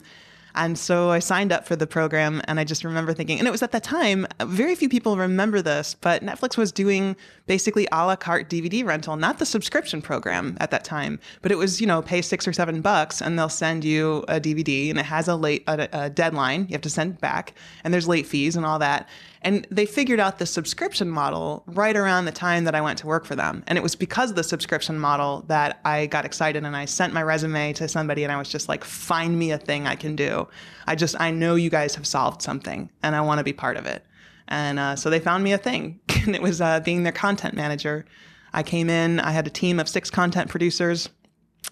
And 0.55 0.77
so 0.77 1.11
I 1.11 1.19
signed 1.19 1.51
up 1.51 1.65
for 1.67 1.75
the 1.75 1.87
program, 1.87 2.41
and 2.47 2.59
I 2.59 2.63
just 2.63 2.83
remember 2.83 3.13
thinking, 3.13 3.39
and 3.39 3.47
it 3.47 3.51
was 3.51 3.61
at 3.61 3.71
that 3.73 3.83
time, 3.83 4.25
very 4.41 4.75
few 4.75 4.89
people 4.89 5.17
remember 5.17 5.61
this, 5.61 5.95
but 5.99 6.23
Netflix 6.23 6.57
was 6.57 6.71
doing 6.71 7.15
basically 7.45 7.87
a 7.91 8.05
la 8.05 8.15
carte 8.15 8.49
DVD 8.49 8.85
rental, 8.85 9.15
not 9.15 9.39
the 9.39 9.45
subscription 9.45 10.01
program 10.01 10.57
at 10.59 10.71
that 10.71 10.83
time, 10.83 11.19
but 11.41 11.51
it 11.51 11.57
was, 11.57 11.79
you 11.79 11.87
know, 11.87 12.01
pay 12.01 12.21
six 12.21 12.47
or 12.47 12.53
seven 12.53 12.81
bucks, 12.81 13.21
and 13.21 13.37
they'll 13.37 13.49
send 13.49 13.83
you 13.83 14.23
a 14.27 14.39
DVD, 14.39 14.89
and 14.89 14.99
it 14.99 15.05
has 15.05 15.27
a 15.27 15.35
late 15.35 15.63
a, 15.67 16.05
a 16.05 16.09
deadline 16.09 16.61
you 16.61 16.73
have 16.73 16.81
to 16.81 16.89
send 16.89 17.19
back, 17.19 17.53
and 17.83 17.93
there's 17.93 18.07
late 18.07 18.25
fees 18.25 18.55
and 18.55 18.65
all 18.65 18.79
that. 18.79 19.07
And 19.45 19.65
they 19.69 19.85
figured 19.85 20.19
out 20.19 20.39
the 20.39 20.45
subscription 20.47 21.09
model 21.09 21.63
right 21.67 21.95
around 21.95 22.25
the 22.25 22.31
time 22.31 22.65
that 22.65 22.73
I 22.73 22.81
went 22.81 22.97
to 22.99 23.07
work 23.07 23.25
for 23.25 23.35
them. 23.35 23.63
And 23.67 23.77
it 23.77 23.81
was 23.81 23.95
because 23.95 24.31
of 24.31 24.35
the 24.35 24.43
subscription 24.43 24.99
model 24.99 25.45
that 25.47 25.79
I 25.85 26.07
got 26.07 26.25
excited 26.25 26.65
and 26.65 26.75
I 26.75 26.85
sent 26.85 27.13
my 27.13 27.21
resume 27.21 27.71
to 27.73 27.87
somebody 27.87 28.23
and 28.23 28.33
I 28.33 28.37
was 28.37 28.49
just 28.49 28.67
like, 28.67 28.83
find 28.83 29.37
me 29.37 29.51
a 29.51 29.59
thing 29.59 29.85
I 29.85 29.95
can 29.95 30.15
do. 30.15 30.47
I 30.87 30.95
just, 30.95 31.15
I 31.21 31.29
know 31.29 31.53
you 31.53 31.69
guys 31.69 31.93
have 31.93 32.07
solved 32.07 32.41
something 32.41 32.89
and 33.03 33.15
I 33.15 33.21
want 33.21 33.37
to 33.37 33.43
be 33.43 33.53
part 33.53 33.77
of 33.77 33.85
it. 33.85 34.03
And 34.47 34.79
uh, 34.79 34.95
so 34.95 35.09
they 35.09 35.19
found 35.19 35.43
me 35.43 35.53
a 35.53 35.57
thing, 35.57 35.99
and 36.25 36.35
it 36.35 36.41
was 36.41 36.61
uh, 36.61 36.79
being 36.79 37.03
their 37.03 37.11
content 37.13 37.53
manager. 37.55 38.05
I 38.53 38.63
came 38.63 38.89
in, 38.89 39.19
I 39.19 39.31
had 39.31 39.47
a 39.47 39.49
team 39.49 39.79
of 39.79 39.89
six 39.89 40.09
content 40.09 40.49
producers, 40.49 41.09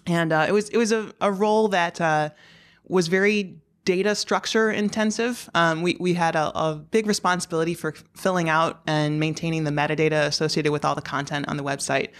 and 0.06 0.32
uh, 0.32 0.46
it 0.48 0.52
was 0.52 0.68
it 0.70 0.76
was 0.76 0.92
a, 0.92 1.12
a 1.20 1.30
role 1.30 1.68
that 1.68 2.00
uh, 2.00 2.30
was 2.86 3.08
very 3.08 3.58
data 3.84 4.14
structure 4.14 4.70
intensive. 4.70 5.48
Um, 5.54 5.82
we, 5.82 5.96
we 6.00 6.14
had 6.14 6.36
a, 6.36 6.56
a, 6.58 6.74
big 6.74 7.06
responsibility 7.06 7.74
for 7.74 7.92
filling 8.16 8.48
out 8.48 8.80
and 8.86 9.20
maintaining 9.20 9.64
the 9.64 9.70
metadata 9.70 10.26
associated 10.26 10.72
with 10.72 10.84
all 10.84 10.94
the 10.94 11.02
content 11.02 11.48
on 11.48 11.56
the 11.56 11.62
website. 11.62 12.10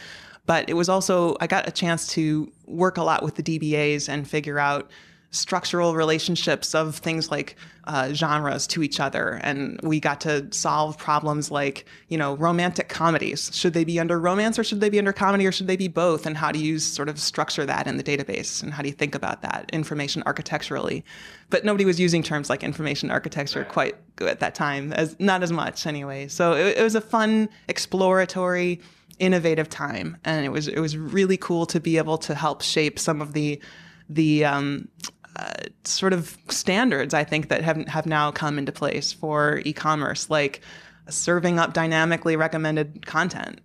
But 0.46 0.68
it 0.68 0.74
was 0.74 0.88
also, 0.88 1.37
I 1.40 1.46
got 1.46 1.66
a 1.66 1.70
chance 1.70 2.07
to 2.09 2.53
work 2.66 2.98
a 2.98 3.03
lot 3.03 3.22
with 3.22 3.37
the 3.37 3.42
DBAs 3.42 4.09
and 4.09 4.29
figure 4.29 4.59
out 4.59 4.90
structural 5.35 5.94
relationships 5.94 6.75
of 6.75 6.97
things 6.97 7.31
like 7.31 7.57
uh, 7.87 8.12
genres 8.12 8.66
to 8.68 8.83
each 8.83 9.01
other. 9.01 9.40
And 9.42 9.79
we 9.83 10.01
got 10.01 10.20
to 10.23 10.47
solve 10.53 10.97
problems 10.97 11.51
like, 11.51 11.85
you 12.09 12.16
know, 12.16 12.37
romantic 12.37 12.88
comedies. 12.88 13.51
Should 13.53 13.75
they 13.75 13.85
be 13.85 13.99
under 13.99 14.18
romance 14.18 14.59
or 14.59 14.64
should 14.64 14.81
they 14.81 14.88
be 14.88 14.99
under 14.99 15.12
comedy 15.12 15.44
or 15.44 15.53
should 15.53 15.66
they 15.66 15.77
be 15.77 15.88
both? 15.88 16.25
And 16.25 16.37
how 16.37 16.53
do 16.53 16.59
you 16.59 16.79
sort 16.79 17.09
of 17.09 17.18
structure 17.18 17.66
that 17.66 17.87
in 17.87 17.97
the 17.97 18.03
database? 18.03 18.62
And 18.62 18.73
how 18.73 18.83
do 18.83 18.88
you 18.88 18.94
think 18.94 19.14
about 19.14 19.42
that 19.42 19.68
information 19.73 20.23
architecturally? 20.25 21.05
But 21.51 21.64
nobody 21.64 21.85
was 21.85 22.01
using 22.01 22.23
terms 22.23 22.49
like 22.49 22.62
information 22.62 23.11
architecture 23.11 23.64
quite 23.64 23.97
at 24.20 24.40
that 24.40 24.55
time, 24.55 24.92
as 24.92 25.16
not 25.18 25.42
as 25.42 25.53
much 25.53 25.87
anyway. 25.87 26.29
So 26.29 26.55
it, 26.55 26.79
it 26.79 26.83
was 26.83 26.94
a 26.94 27.01
fun, 27.01 27.49
exploratory, 27.68 28.81
innovative 29.18 29.68
time. 29.68 30.16
And 30.25 30.47
it 30.47 30.51
was, 30.51 30.68
it 30.68 30.81
was 30.81 30.97
really 30.97 31.37
cool 31.37 31.66
to 31.66 31.81
be 31.81 31.99
able 31.99 32.18
to 32.18 32.35
help 32.35 32.62
shape 32.62 32.99
some 32.99 33.20
of 33.20 33.33
the 33.33 33.61
the 34.09 34.44
um, 34.44 34.88
uh, 35.37 35.53
sort 35.85 36.12
of 36.12 36.37
standards 36.49 37.14
I 37.14 37.25
think 37.25 37.49
that 37.49 37.62
have 37.62 37.87
have 37.88 38.07
now 38.07 38.31
come 38.31 38.59
into 38.59 38.73
place 38.73 39.12
for 39.12 39.61
e-commerce, 39.64 40.31
like 40.31 40.61
serving 41.09 41.59
up 41.59 41.73
dynamically 41.75 42.37
recommended 42.37 43.05
content. 43.07 43.61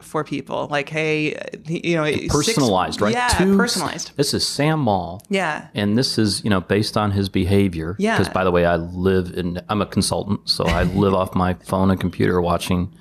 for 0.00 0.22
people. 0.22 0.66
Like, 0.70 0.90
hey, 0.90 1.34
you 1.66 1.96
know, 1.96 2.04
six- 2.04 2.28
Personalized, 2.34 3.00
right? 3.00 3.14
Yeah, 3.14 3.28
Two- 3.28 3.56
personalized. 3.56 4.10
This 4.16 4.34
is 4.34 4.46
Sam 4.46 4.80
Maule. 4.80 5.22
Yeah. 5.30 5.68
And 5.72 5.96
this 5.96 6.18
is, 6.18 6.44
you 6.44 6.50
know, 6.50 6.60
based 6.60 6.96
on 6.98 7.10
his 7.12 7.30
behavior. 7.30 7.96
Yeah. 7.98 8.18
Because, 8.18 8.30
by 8.30 8.44
the 8.44 8.50
way, 8.50 8.66
I 8.66 8.76
live 8.76 9.32
in, 9.34 9.62
I'm 9.70 9.80
a 9.80 9.86
consultant, 9.86 10.46
so 10.46 10.64
I 10.66 10.82
live 11.04 11.14
off 11.14 11.34
my 11.34 11.54
phone 11.54 11.90
and 11.90 11.98
computer 11.98 12.38
watching 12.42 12.92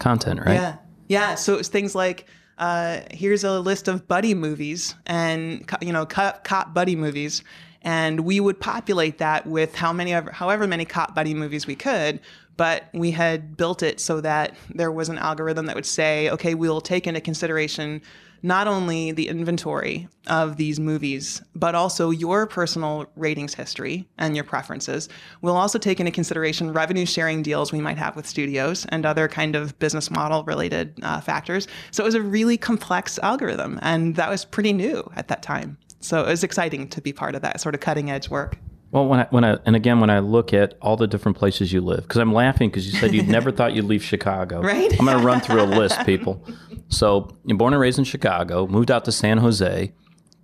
content, 0.00 0.40
right? 0.40 0.54
Yeah. 0.54 0.76
Yeah. 1.08 1.34
So 1.36 1.54
it's 1.58 1.68
things 1.68 1.94
like, 1.94 2.26
uh, 2.56 3.00
here's 3.12 3.44
a 3.44 3.60
list 3.60 3.86
of 3.86 4.08
buddy 4.08 4.34
movies 4.34 4.96
and, 5.06 5.64
you 5.80 5.92
know, 5.92 6.06
cop 6.06 6.74
buddy 6.74 6.96
movies. 6.96 7.44
And 7.82 8.20
we 8.20 8.40
would 8.40 8.60
populate 8.60 9.18
that 9.18 9.46
with 9.46 9.74
how 9.74 9.92
many, 9.92 10.10
however 10.10 10.66
many 10.66 10.84
cop 10.84 11.14
buddy 11.14 11.34
movies 11.34 11.66
we 11.66 11.76
could. 11.76 12.20
But 12.56 12.88
we 12.92 13.12
had 13.12 13.56
built 13.56 13.82
it 13.82 14.00
so 14.00 14.20
that 14.20 14.56
there 14.74 14.90
was 14.90 15.08
an 15.08 15.18
algorithm 15.18 15.66
that 15.66 15.76
would 15.76 15.86
say, 15.86 16.28
okay, 16.30 16.54
we'll 16.54 16.80
take 16.80 17.06
into 17.06 17.20
consideration 17.20 18.02
not 18.42 18.68
only 18.68 19.12
the 19.12 19.28
inventory 19.28 20.08
of 20.26 20.56
these 20.56 20.78
movies, 20.78 21.42
but 21.54 21.74
also 21.74 22.10
your 22.10 22.46
personal 22.46 23.06
ratings 23.16 23.54
history 23.54 24.08
and 24.18 24.34
your 24.36 24.44
preferences. 24.44 25.08
We'll 25.40 25.56
also 25.56 25.78
take 25.78 26.00
into 26.00 26.12
consideration 26.12 26.72
revenue 26.72 27.06
sharing 27.06 27.42
deals 27.42 27.72
we 27.72 27.80
might 27.80 27.98
have 27.98 28.16
with 28.16 28.26
studios 28.26 28.86
and 28.90 29.04
other 29.04 29.28
kind 29.28 29.56
of 29.56 29.78
business 29.78 30.10
model 30.10 30.44
related 30.44 30.98
uh, 31.02 31.20
factors. 31.20 31.66
So 31.90 32.04
it 32.04 32.06
was 32.06 32.14
a 32.14 32.22
really 32.22 32.56
complex 32.56 33.18
algorithm, 33.20 33.78
and 33.82 34.16
that 34.16 34.30
was 34.30 34.44
pretty 34.44 34.72
new 34.72 35.10
at 35.16 35.28
that 35.28 35.42
time. 35.42 35.78
So 36.00 36.22
it 36.22 36.28
was 36.28 36.44
exciting 36.44 36.88
to 36.88 37.00
be 37.00 37.12
part 37.12 37.34
of 37.34 37.42
that 37.42 37.60
sort 37.60 37.74
of 37.74 37.80
cutting 37.80 38.10
edge 38.10 38.28
work. 38.28 38.58
Well, 38.90 39.06
when 39.06 39.20
I, 39.20 39.26
when 39.30 39.44
I, 39.44 39.58
and 39.66 39.76
again, 39.76 40.00
when 40.00 40.08
I 40.08 40.20
look 40.20 40.54
at 40.54 40.74
all 40.80 40.96
the 40.96 41.06
different 41.06 41.36
places 41.36 41.72
you 41.72 41.82
live, 41.82 42.02
because 42.02 42.16
I'm 42.18 42.32
laughing 42.32 42.70
because 42.70 42.86
you 42.86 42.98
said 42.98 43.12
you 43.12 43.22
never 43.22 43.50
thought 43.52 43.74
you'd 43.74 43.84
leave 43.84 44.02
Chicago. 44.02 44.62
Right. 44.68 44.90
I'm 44.98 45.04
going 45.04 45.18
to 45.18 45.24
run 45.24 45.40
through 45.40 45.60
a 45.60 45.64
list, 45.64 46.04
people. 46.06 46.42
So 46.88 47.36
you're 47.44 47.58
born 47.58 47.74
and 47.74 47.80
raised 47.80 47.98
in 47.98 48.04
Chicago, 48.04 48.66
moved 48.66 48.90
out 48.90 49.04
to 49.04 49.12
San 49.12 49.38
Jose, 49.38 49.92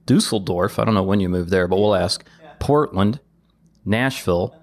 Dusseldorf. 0.05 0.79
I 0.79 0.85
don't 0.85 0.95
know 0.95 1.03
when 1.03 1.21
you 1.21 1.29
moved 1.31 1.51
there, 1.51 1.67
but 1.67 1.79
we'll 1.79 1.95
ask. 1.95 2.25
Portland, 2.59 3.21
Nashville, 3.85 4.55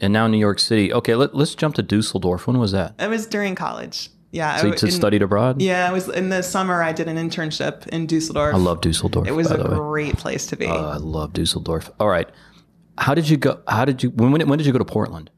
and 0.00 0.12
now 0.12 0.26
New 0.26 0.38
York 0.38 0.58
City. 0.58 0.92
Okay, 0.92 1.14
let, 1.14 1.34
let's 1.34 1.54
jump 1.54 1.74
to 1.74 1.82
Dusseldorf. 1.82 2.46
When 2.46 2.58
was 2.58 2.72
that? 2.72 2.94
It 2.98 3.08
was 3.08 3.26
during 3.26 3.54
college. 3.54 4.10
Yeah. 4.32 4.56
So 4.56 4.64
I 4.64 4.66
you 4.66 4.72
in- 4.72 4.90
studied 4.90 5.22
abroad? 5.22 5.62
Yeah, 5.62 5.88
I 5.88 5.92
was 5.92 6.08
in 6.08 6.28
the 6.28 6.42
summer. 6.42 6.82
I 6.82 6.92
did 6.92 7.08
an 7.08 7.16
internship 7.16 7.86
in 7.88 8.06
Dusseldorf. 8.06 8.54
I 8.54 8.58
love 8.58 8.80
Dusseldorf. 8.80 9.26
It 9.26 9.32
was 9.32 9.50
a 9.50 9.58
great 9.58 10.16
place 10.16 10.46
to 10.48 10.56
be. 10.56 10.66
Oh, 10.66 10.90
I 10.90 10.96
love 10.96 11.32
Dusseldorf. 11.32 11.90
All 12.00 12.08
right. 12.08 12.28
How 12.98 13.14
did 13.14 13.28
you 13.28 13.36
go? 13.36 13.60
How 13.68 13.84
did 13.84 14.02
you, 14.02 14.10
when, 14.10 14.32
when, 14.32 14.48
when 14.48 14.58
did 14.58 14.66
you 14.66 14.72
go 14.72 14.78
to 14.78 14.84
Portland? 14.84 15.30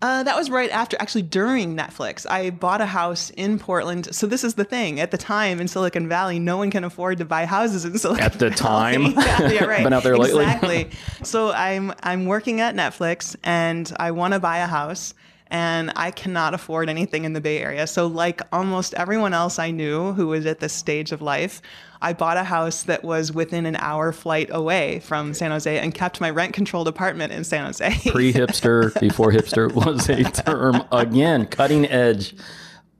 Uh, 0.00 0.22
that 0.22 0.36
was 0.36 0.48
right 0.48 0.70
after, 0.70 0.96
actually 1.00 1.22
during 1.22 1.76
Netflix. 1.76 2.24
I 2.30 2.50
bought 2.50 2.80
a 2.80 2.86
house 2.86 3.30
in 3.30 3.58
Portland. 3.58 4.14
So 4.14 4.28
this 4.28 4.44
is 4.44 4.54
the 4.54 4.62
thing. 4.62 5.00
At 5.00 5.10
the 5.10 5.18
time 5.18 5.60
in 5.60 5.66
Silicon 5.66 6.08
Valley, 6.08 6.38
no 6.38 6.56
one 6.56 6.70
can 6.70 6.84
afford 6.84 7.18
to 7.18 7.24
buy 7.24 7.46
houses 7.46 7.84
in 7.84 7.98
Silicon 7.98 8.22
At 8.24 8.34
the 8.34 8.50
Valley. 8.50 8.54
time? 8.54 9.02
yeah, 9.16 9.50
yeah, 9.50 9.64
right. 9.64 9.82
Been 9.82 9.92
out 9.92 10.04
there 10.04 10.16
lately? 10.16 10.44
Exactly. 10.44 10.90
so 11.24 11.50
I'm 11.50 11.92
I'm 12.04 12.26
working 12.26 12.60
at 12.60 12.76
Netflix 12.76 13.34
and 13.42 13.92
I 13.98 14.12
want 14.12 14.34
to 14.34 14.40
buy 14.40 14.58
a 14.58 14.68
house 14.68 15.14
and 15.50 15.92
I 15.96 16.10
cannot 16.10 16.54
afford 16.54 16.88
anything 16.88 17.24
in 17.24 17.32
the 17.32 17.40
Bay 17.40 17.58
Area. 17.58 17.86
So 17.86 18.06
like 18.06 18.40
almost 18.52 18.94
everyone 18.94 19.34
else 19.34 19.58
I 19.58 19.70
knew 19.70 20.12
who 20.12 20.28
was 20.28 20.46
at 20.46 20.60
this 20.60 20.72
stage 20.72 21.12
of 21.12 21.22
life, 21.22 21.62
I 22.00 22.12
bought 22.12 22.36
a 22.36 22.44
house 22.44 22.84
that 22.84 23.02
was 23.02 23.32
within 23.32 23.66
an 23.66 23.76
hour 23.76 24.12
flight 24.12 24.48
away 24.52 25.00
from 25.00 25.34
San 25.34 25.50
Jose 25.50 25.78
and 25.78 25.94
kept 25.94 26.20
my 26.20 26.30
rent 26.30 26.52
controlled 26.52 26.88
apartment 26.88 27.32
in 27.32 27.44
San 27.44 27.64
Jose. 27.64 27.88
Pre 28.10 28.32
hipster, 28.32 28.98
before 29.00 29.32
hipster 29.32 29.72
was 29.72 30.08
a 30.08 30.24
term. 30.24 30.82
Again, 30.92 31.46
cutting 31.46 31.86
edge. 31.86 32.34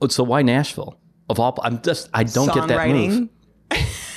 So 0.09 0.23
why 0.23 0.41
Nashville? 0.41 0.97
Of 1.29 1.39
all, 1.39 1.57
I'm 1.61 1.81
just, 1.81 2.09
I 2.13 2.23
don't 2.23 2.53
get 2.53 2.67
that 2.67 2.87
move. 2.89 3.29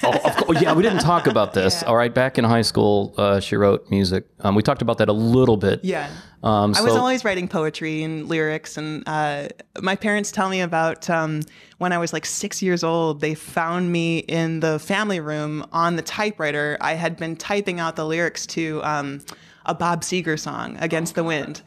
Oh, 0.02 0.12
of 0.12 0.36
course, 0.36 0.60
yeah, 0.60 0.72
we 0.72 0.82
didn't 0.82 1.00
talk 1.00 1.26
about 1.26 1.54
this. 1.58 1.82
All 1.82 1.96
right, 1.96 2.12
back 2.12 2.38
in 2.38 2.44
high 2.44 2.62
school, 2.62 3.14
uh, 3.16 3.40
she 3.40 3.56
wrote 3.56 3.90
music. 3.90 4.26
Um, 4.40 4.54
we 4.54 4.62
talked 4.62 4.82
about 4.82 4.98
that 4.98 5.08
a 5.08 5.12
little 5.12 5.56
bit. 5.56 5.84
Yeah. 5.84 6.10
Um, 6.42 6.74
I 6.76 6.82
was 6.82 6.96
always 6.96 7.24
writing 7.24 7.46
poetry 7.46 8.02
and 8.02 8.28
lyrics, 8.28 8.76
and 8.76 9.04
uh, 9.06 9.48
my 9.80 9.94
parents 9.94 10.32
tell 10.32 10.48
me 10.48 10.60
about 10.60 11.08
um, 11.08 11.42
when 11.78 11.92
I 11.92 11.98
was 11.98 12.12
like 12.12 12.26
six 12.26 12.60
years 12.60 12.82
old. 12.82 13.20
They 13.20 13.34
found 13.34 13.92
me 13.92 14.18
in 14.18 14.58
the 14.58 14.80
family 14.80 15.20
room 15.20 15.64
on 15.72 15.94
the 15.94 16.02
typewriter. 16.02 16.76
I 16.80 16.94
had 16.94 17.16
been 17.16 17.36
typing 17.36 17.78
out 17.78 17.94
the 17.94 18.04
lyrics 18.04 18.44
to 18.48 18.80
um, 18.82 19.20
a 19.66 19.74
Bob 19.74 20.00
Seger 20.00 20.36
song, 20.36 20.76
"Against 20.80 21.14
the 21.14 21.22
Wind," 21.22 21.62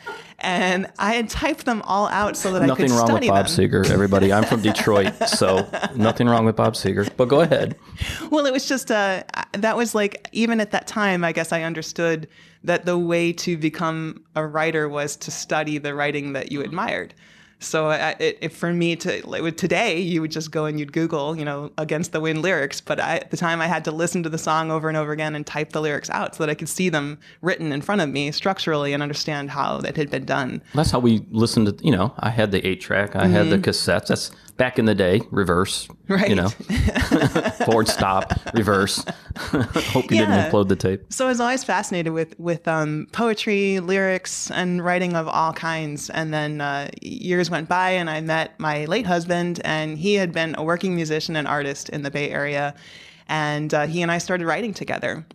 and 0.45 0.88
I 0.99 1.15
had 1.15 1.27
typed 1.27 1.65
them 1.65 1.81
all 1.81 2.08
out 2.08 2.38
so 2.38 2.53
that 2.53 2.62
I 2.62 2.67
could. 2.67 2.79
Nothing 2.79 2.91
wrong 2.91 3.01
with 3.01 3.12
study 3.12 3.27
Bob 3.29 3.47
them. 3.47 3.69
Seger, 3.69 3.89
everybody. 3.89 4.31
I'm 4.31 4.43
from 4.43 4.62
Detroit, 4.62 5.13
so 5.27 5.67
nothing 5.95 6.27
wrong 6.27 6.45
with 6.45 6.55
Bob 6.55 6.75
Seger. 6.75 7.10
But 7.17 7.25
go 7.25 7.41
ahead. 7.41 7.75
Well, 8.29 8.45
it 8.45 8.53
was 8.53 8.67
just 8.67 8.91
uh, 8.91 9.23
that 9.53 9.75
was 9.75 9.95
like 9.95 10.29
even 10.31 10.62
at 10.62 10.71
that 10.71 10.86
time, 10.88 11.23
I 11.23 11.31
guess 11.31 11.51
I 11.51 11.63
understood 11.63 12.27
that 12.63 12.86
the 12.86 12.97
way 12.97 13.34
to 13.34 13.58
become 13.58 14.23
a 14.36 14.45
writer 14.45 14.88
was 14.88 15.15
to 15.17 15.31
study 15.31 15.79
the 15.79 15.95
writing 15.95 16.34
that 16.34 16.51
you 16.51 16.62
admired. 16.62 17.13
So 17.59 17.87
I, 17.87 18.15
it, 18.19 18.37
it, 18.41 18.53
for 18.53 18.71
me 18.71 18.95
to 18.97 19.25
like, 19.27 19.57
today, 19.57 19.99
you 19.99 20.21
would 20.21 20.31
just 20.31 20.51
go 20.51 20.65
and 20.65 20.79
you'd 20.79 20.93
Google, 20.93 21.37
you 21.37 21.45
know, 21.45 21.71
against 21.77 22.11
the 22.11 22.19
wind 22.19 22.41
lyrics. 22.41 22.81
But 22.81 22.99
I, 22.99 23.17
at 23.17 23.31
the 23.31 23.37
time, 23.37 23.61
I 23.61 23.67
had 23.67 23.85
to 23.85 23.91
listen 23.91 24.23
to 24.23 24.29
the 24.29 24.37
song 24.37 24.71
over 24.71 24.87
and 24.87 24.97
over 24.97 25.11
again 25.11 25.35
and 25.35 25.47
type 25.47 25.71
the 25.71 25.81
lyrics 25.81 26.09
out 26.09 26.35
so 26.35 26.43
that 26.43 26.49
I 26.49 26.53
could 26.53 26.69
see 26.69 26.89
them 26.89 27.17
written 27.41 27.71
in 27.71 27.81
front 27.81 28.01
of 28.01 28.09
me 28.09 28.31
structurally 28.31 28.93
and 28.93 29.01
understand 29.01 29.51
how 29.51 29.79
it 29.79 29.95
had 29.95 30.11
been 30.11 30.25
done. 30.25 30.61
That's 30.73 30.91
how 30.91 30.99
we 30.99 31.25
listened 31.31 31.67
to, 31.67 31.85
you 31.85 31.91
know, 31.91 32.13
I 32.19 32.29
had 32.29 32.51
the 32.51 32.65
eight 32.67 32.81
track, 32.81 33.15
I 33.15 33.27
had 33.27 33.49
the 33.49 33.55
mm-hmm. 33.55 33.69
cassettes. 33.69 34.07
That's 34.07 34.31
back 34.57 34.79
in 34.79 34.85
the 34.85 34.95
day, 34.95 35.21
reverse. 35.31 35.87
Right. 36.07 36.29
you 36.29 36.35
know, 36.35 36.49
forward 37.65 37.87
stop, 37.87 38.31
reverse. 38.53 39.03
Hope 39.37 40.11
you 40.11 40.17
Yeah. 40.17 40.25
didn't 40.25 40.51
upload 40.51 40.67
the 40.67 40.75
tape. 40.75 41.01
So 41.11 41.25
I 41.25 41.29
was 41.29 41.39
always 41.39 41.63
fascinated 41.63 42.13
with 42.13 42.39
with 42.39 42.67
um, 42.67 43.07
poetry, 43.11 43.79
lyrics, 43.79 44.51
and 44.51 44.83
writing 44.83 45.15
of 45.15 45.27
all 45.27 45.53
kinds. 45.53 46.09
And 46.09 46.33
then 46.33 46.61
uh, 46.61 46.89
years 47.01 47.49
went 47.49 47.67
by, 47.69 47.91
and 47.91 48.09
I 48.09 48.21
met 48.21 48.59
my 48.59 48.85
late 48.85 49.05
husband, 49.05 49.61
and 49.65 49.97
he 49.97 50.15
had 50.15 50.31
been 50.31 50.55
a 50.57 50.63
working 50.63 50.95
musician 50.95 51.35
and 51.35 51.47
artist 51.47 51.89
in 51.89 52.03
the 52.03 52.11
Bay 52.11 52.29
Area, 52.29 52.75
and 53.27 53.73
uh, 53.73 53.87
he 53.87 54.01
and 54.01 54.11
I 54.11 54.19
started 54.19 54.45
writing 54.45 54.73
together. 54.73 55.25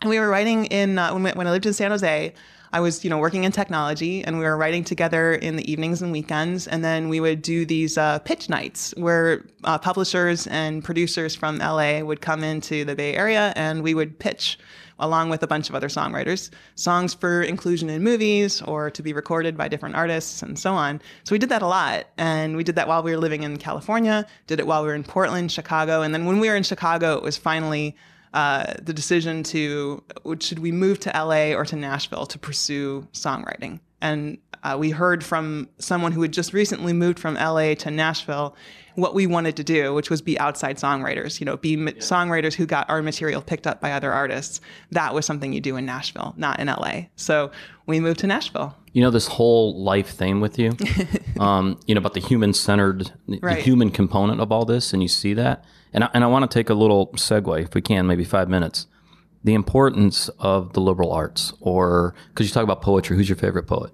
And 0.00 0.08
we 0.08 0.18
were 0.18 0.28
writing 0.28 0.64
in 0.66 0.98
uh, 0.98 1.12
when, 1.12 1.22
we- 1.24 1.32
when 1.32 1.46
I 1.46 1.50
lived 1.50 1.66
in 1.66 1.72
San 1.74 1.90
Jose. 1.90 2.32
I 2.72 2.80
was, 2.80 3.04
you 3.04 3.10
know, 3.10 3.18
working 3.18 3.44
in 3.44 3.52
technology, 3.52 4.22
and 4.22 4.38
we 4.38 4.44
were 4.44 4.56
writing 4.56 4.84
together 4.84 5.34
in 5.34 5.56
the 5.56 5.70
evenings 5.70 6.02
and 6.02 6.12
weekends. 6.12 6.68
And 6.68 6.84
then 6.84 7.08
we 7.08 7.18
would 7.18 7.42
do 7.42 7.66
these 7.66 7.98
uh, 7.98 8.20
pitch 8.20 8.48
nights 8.48 8.94
where 8.96 9.44
uh, 9.64 9.78
publishers 9.78 10.46
and 10.46 10.84
producers 10.84 11.34
from 11.34 11.58
LA 11.58 12.00
would 12.00 12.20
come 12.20 12.44
into 12.44 12.84
the 12.84 12.94
Bay 12.94 13.14
Area, 13.14 13.52
and 13.56 13.82
we 13.82 13.94
would 13.94 14.18
pitch 14.18 14.58
along 15.00 15.30
with 15.30 15.42
a 15.42 15.46
bunch 15.46 15.68
of 15.68 15.74
other 15.74 15.88
songwriters, 15.88 16.50
songs 16.74 17.14
for 17.14 17.42
inclusion 17.42 17.90
in 17.90 18.02
movies 18.02 18.62
or 18.62 18.90
to 18.90 19.02
be 19.02 19.12
recorded 19.12 19.56
by 19.56 19.66
different 19.66 19.96
artists 19.96 20.42
and 20.42 20.58
so 20.58 20.72
on. 20.74 21.00
So 21.24 21.34
we 21.34 21.38
did 21.38 21.48
that 21.48 21.62
a 21.62 21.66
lot. 21.66 22.06
And 22.18 22.56
we 22.56 22.62
did 22.62 22.76
that 22.76 22.86
while 22.86 23.02
we 23.02 23.10
were 23.10 23.16
living 23.16 23.42
in 23.42 23.56
California, 23.56 24.26
did 24.46 24.60
it 24.60 24.66
while 24.66 24.82
we 24.82 24.88
were 24.88 24.94
in 24.94 25.04
Portland, 25.04 25.50
Chicago. 25.50 26.02
And 26.02 26.14
then 26.14 26.26
when 26.26 26.38
we 26.38 26.48
were 26.48 26.56
in 26.56 26.62
Chicago, 26.62 27.16
it 27.16 27.22
was 27.22 27.36
finally 27.36 27.96
uh, 28.34 28.74
the 28.80 28.92
decision 28.92 29.42
to 29.42 30.02
should 30.40 30.60
we 30.60 30.72
move 30.72 31.00
to 31.00 31.10
LA 31.10 31.52
or 31.52 31.64
to 31.64 31.76
Nashville 31.76 32.26
to 32.26 32.38
pursue 32.38 33.06
songwriting. 33.12 33.80
And 34.00 34.38
uh, 34.62 34.76
we 34.78 34.90
heard 34.90 35.24
from 35.24 35.68
someone 35.78 36.12
who 36.12 36.22
had 36.22 36.32
just 36.32 36.52
recently 36.52 36.92
moved 36.92 37.18
from 37.18 37.34
LA 37.34 37.74
to 37.74 37.90
Nashville 37.90 38.56
what 38.94 39.14
we 39.14 39.26
wanted 39.26 39.56
to 39.56 39.64
do, 39.64 39.94
which 39.94 40.10
was 40.10 40.20
be 40.20 40.38
outside 40.38 40.76
songwriters, 40.76 41.40
you 41.40 41.46
know, 41.46 41.56
be 41.56 41.76
ma- 41.76 41.92
songwriters 41.92 42.54
who 42.54 42.66
got 42.66 42.88
our 42.90 43.02
material 43.02 43.40
picked 43.40 43.66
up 43.66 43.80
by 43.80 43.92
other 43.92 44.12
artists. 44.12 44.60
That 44.90 45.14
was 45.14 45.24
something 45.24 45.52
you 45.52 45.60
do 45.60 45.76
in 45.76 45.86
Nashville, 45.86 46.34
not 46.36 46.60
in 46.60 46.66
LA. 46.66 47.02
So 47.16 47.50
we 47.86 48.00
moved 48.00 48.20
to 48.20 48.26
Nashville. 48.26 48.76
You 48.92 49.02
know, 49.02 49.10
this 49.10 49.26
whole 49.26 49.82
life 49.82 50.10
theme 50.10 50.40
with 50.40 50.58
you, 50.58 50.76
um, 51.40 51.78
you 51.86 51.94
know, 51.94 52.00
about 52.00 52.14
the 52.14 52.20
human 52.20 52.52
centered, 52.52 53.12
the 53.28 53.54
human 53.54 53.90
component 53.90 54.40
of 54.40 54.50
all 54.50 54.64
this, 54.64 54.92
and 54.92 55.02
you 55.02 55.08
see 55.08 55.34
that. 55.34 55.64
And 55.92 56.04
I, 56.04 56.10
and 56.14 56.22
I 56.24 56.26
want 56.28 56.48
to 56.50 56.54
take 56.58 56.70
a 56.70 56.74
little 56.74 57.08
segue, 57.14 57.62
if 57.62 57.74
we 57.74 57.80
can, 57.82 58.06
maybe 58.06 58.24
five 58.24 58.48
minutes. 58.48 58.86
The 59.42 59.54
importance 59.54 60.28
of 60.38 60.72
the 60.74 60.80
liberal 60.80 61.12
arts, 61.12 61.52
or 61.60 62.14
because 62.28 62.46
you 62.46 62.52
talk 62.52 62.62
about 62.64 62.82
poetry, 62.82 63.16
who's 63.16 63.28
your 63.28 63.36
favorite 63.36 63.66
poet? 63.66 63.90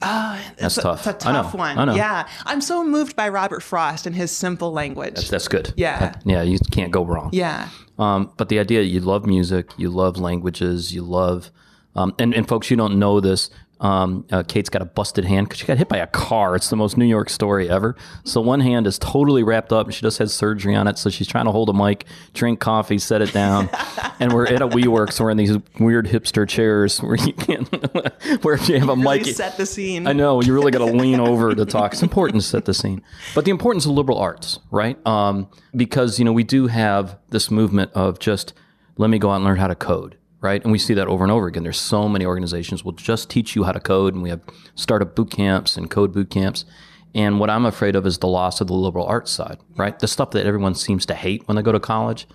That's 0.00 0.60
It's 0.60 0.78
a, 0.78 0.82
tough. 0.82 1.06
It's 1.06 1.24
a 1.24 1.28
I 1.28 1.32
know. 1.32 1.42
tough 1.42 1.54
one. 1.54 1.78
I 1.78 1.84
know. 1.86 1.94
Yeah. 1.94 2.28
I'm 2.44 2.60
so 2.60 2.84
moved 2.84 3.16
by 3.16 3.28
Robert 3.28 3.62
Frost 3.62 4.06
and 4.06 4.14
his 4.14 4.30
simple 4.30 4.70
language. 4.72 5.28
That's 5.30 5.48
good. 5.48 5.72
Yeah. 5.76 5.98
That- 5.98 6.22
yeah, 6.26 6.42
you 6.42 6.58
can't 6.70 6.90
go 6.92 7.04
wrong. 7.04 7.30
yeah. 7.32 7.68
Um, 7.98 8.32
but 8.36 8.48
the 8.48 8.58
idea 8.58 8.82
you 8.82 8.98
love 9.00 9.24
music, 9.24 9.70
you 9.76 9.88
love 9.88 10.16
languages, 10.16 10.92
you 10.92 11.02
love, 11.02 11.50
um, 11.94 12.12
and, 12.18 12.34
and 12.34 12.46
folks, 12.48 12.68
you 12.70 12.76
don't 12.76 12.98
know 12.98 13.20
this. 13.20 13.50
Um, 13.84 14.24
uh, 14.32 14.42
Kate's 14.42 14.70
got 14.70 14.80
a 14.80 14.86
busted 14.86 15.26
hand 15.26 15.46
because 15.46 15.60
she 15.60 15.66
got 15.66 15.76
hit 15.76 15.90
by 15.90 15.98
a 15.98 16.06
car. 16.06 16.56
It's 16.56 16.70
the 16.70 16.76
most 16.76 16.96
New 16.96 17.04
York 17.04 17.28
story 17.28 17.68
ever. 17.68 17.94
So 18.24 18.40
one 18.40 18.60
hand 18.60 18.86
is 18.86 18.98
totally 18.98 19.42
wrapped 19.42 19.74
up, 19.74 19.86
and 19.86 19.94
she 19.94 20.00
just 20.00 20.16
had 20.16 20.30
surgery 20.30 20.74
on 20.74 20.88
it. 20.88 20.96
So 20.96 21.10
she's 21.10 21.28
trying 21.28 21.44
to 21.44 21.50
hold 21.50 21.68
a 21.68 21.74
mic, 21.74 22.06
drink 22.32 22.60
coffee, 22.60 22.96
set 22.96 23.20
it 23.20 23.34
down, 23.34 23.68
and 24.20 24.32
we're 24.32 24.46
at 24.46 24.62
a 24.62 24.68
WeWork, 24.68 25.12
so 25.12 25.24
we're 25.24 25.30
in 25.32 25.36
these 25.36 25.58
weird 25.78 26.06
hipster 26.06 26.48
chairs 26.48 27.02
where 27.02 27.16
you 27.16 27.34
can't, 27.34 27.68
where 28.42 28.54
if 28.54 28.70
you 28.70 28.78
have 28.80 28.88
a 28.88 28.94
Really 28.94 29.18
mic, 29.18 29.26
set 29.26 29.58
the 29.58 29.66
scene. 29.66 30.06
I 30.06 30.14
know 30.14 30.40
you 30.40 30.54
really 30.54 30.70
got 30.72 30.78
to 30.78 30.86
lean 30.86 31.20
over 31.28 31.54
to 31.54 31.66
talk. 31.66 31.92
It's 31.92 32.02
important 32.02 32.40
to 32.40 32.48
set 32.48 32.64
the 32.64 32.72
scene, 32.72 33.02
but 33.34 33.44
the 33.44 33.50
importance 33.50 33.84
of 33.84 33.92
liberal 33.92 34.16
arts, 34.16 34.60
right? 34.70 34.96
Um, 35.06 35.48
because 35.76 36.18
you 36.18 36.24
know 36.24 36.32
we 36.32 36.44
do 36.44 36.68
have 36.68 37.18
this 37.28 37.50
movement 37.50 37.90
of 37.92 38.18
just 38.18 38.54
let 38.96 39.10
me 39.10 39.18
go 39.18 39.30
out 39.30 39.36
and 39.36 39.44
learn 39.44 39.58
how 39.58 39.66
to 39.66 39.74
code, 39.74 40.16
right? 40.44 40.62
And 40.62 40.70
we 40.70 40.78
see 40.78 40.94
that 40.94 41.08
over 41.08 41.24
and 41.24 41.32
over 41.32 41.46
again. 41.46 41.62
There's 41.62 41.80
so 41.80 42.08
many 42.08 42.26
organizations 42.26 42.84
will 42.84 42.92
just 42.92 43.30
teach 43.30 43.56
you 43.56 43.64
how 43.64 43.72
to 43.72 43.80
code, 43.80 44.12
and 44.14 44.22
we 44.22 44.28
have 44.28 44.42
startup 44.74 45.16
boot 45.16 45.30
camps 45.30 45.76
and 45.76 45.90
code 45.90 46.12
boot 46.12 46.28
camps. 46.30 46.66
And 47.14 47.40
what 47.40 47.48
I'm 47.48 47.64
afraid 47.64 47.96
of 47.96 48.06
is 48.06 48.18
the 48.18 48.26
loss 48.28 48.60
of 48.60 48.66
the 48.66 48.74
liberal 48.74 49.06
arts 49.06 49.30
side, 49.32 49.58
right? 49.76 49.98
The 49.98 50.06
stuff 50.06 50.32
that 50.32 50.46
everyone 50.46 50.74
seems 50.74 51.06
to 51.06 51.14
hate 51.14 51.48
when 51.48 51.56
they 51.56 51.62
go 51.62 51.72
to 51.72 51.80
college, 51.80 52.28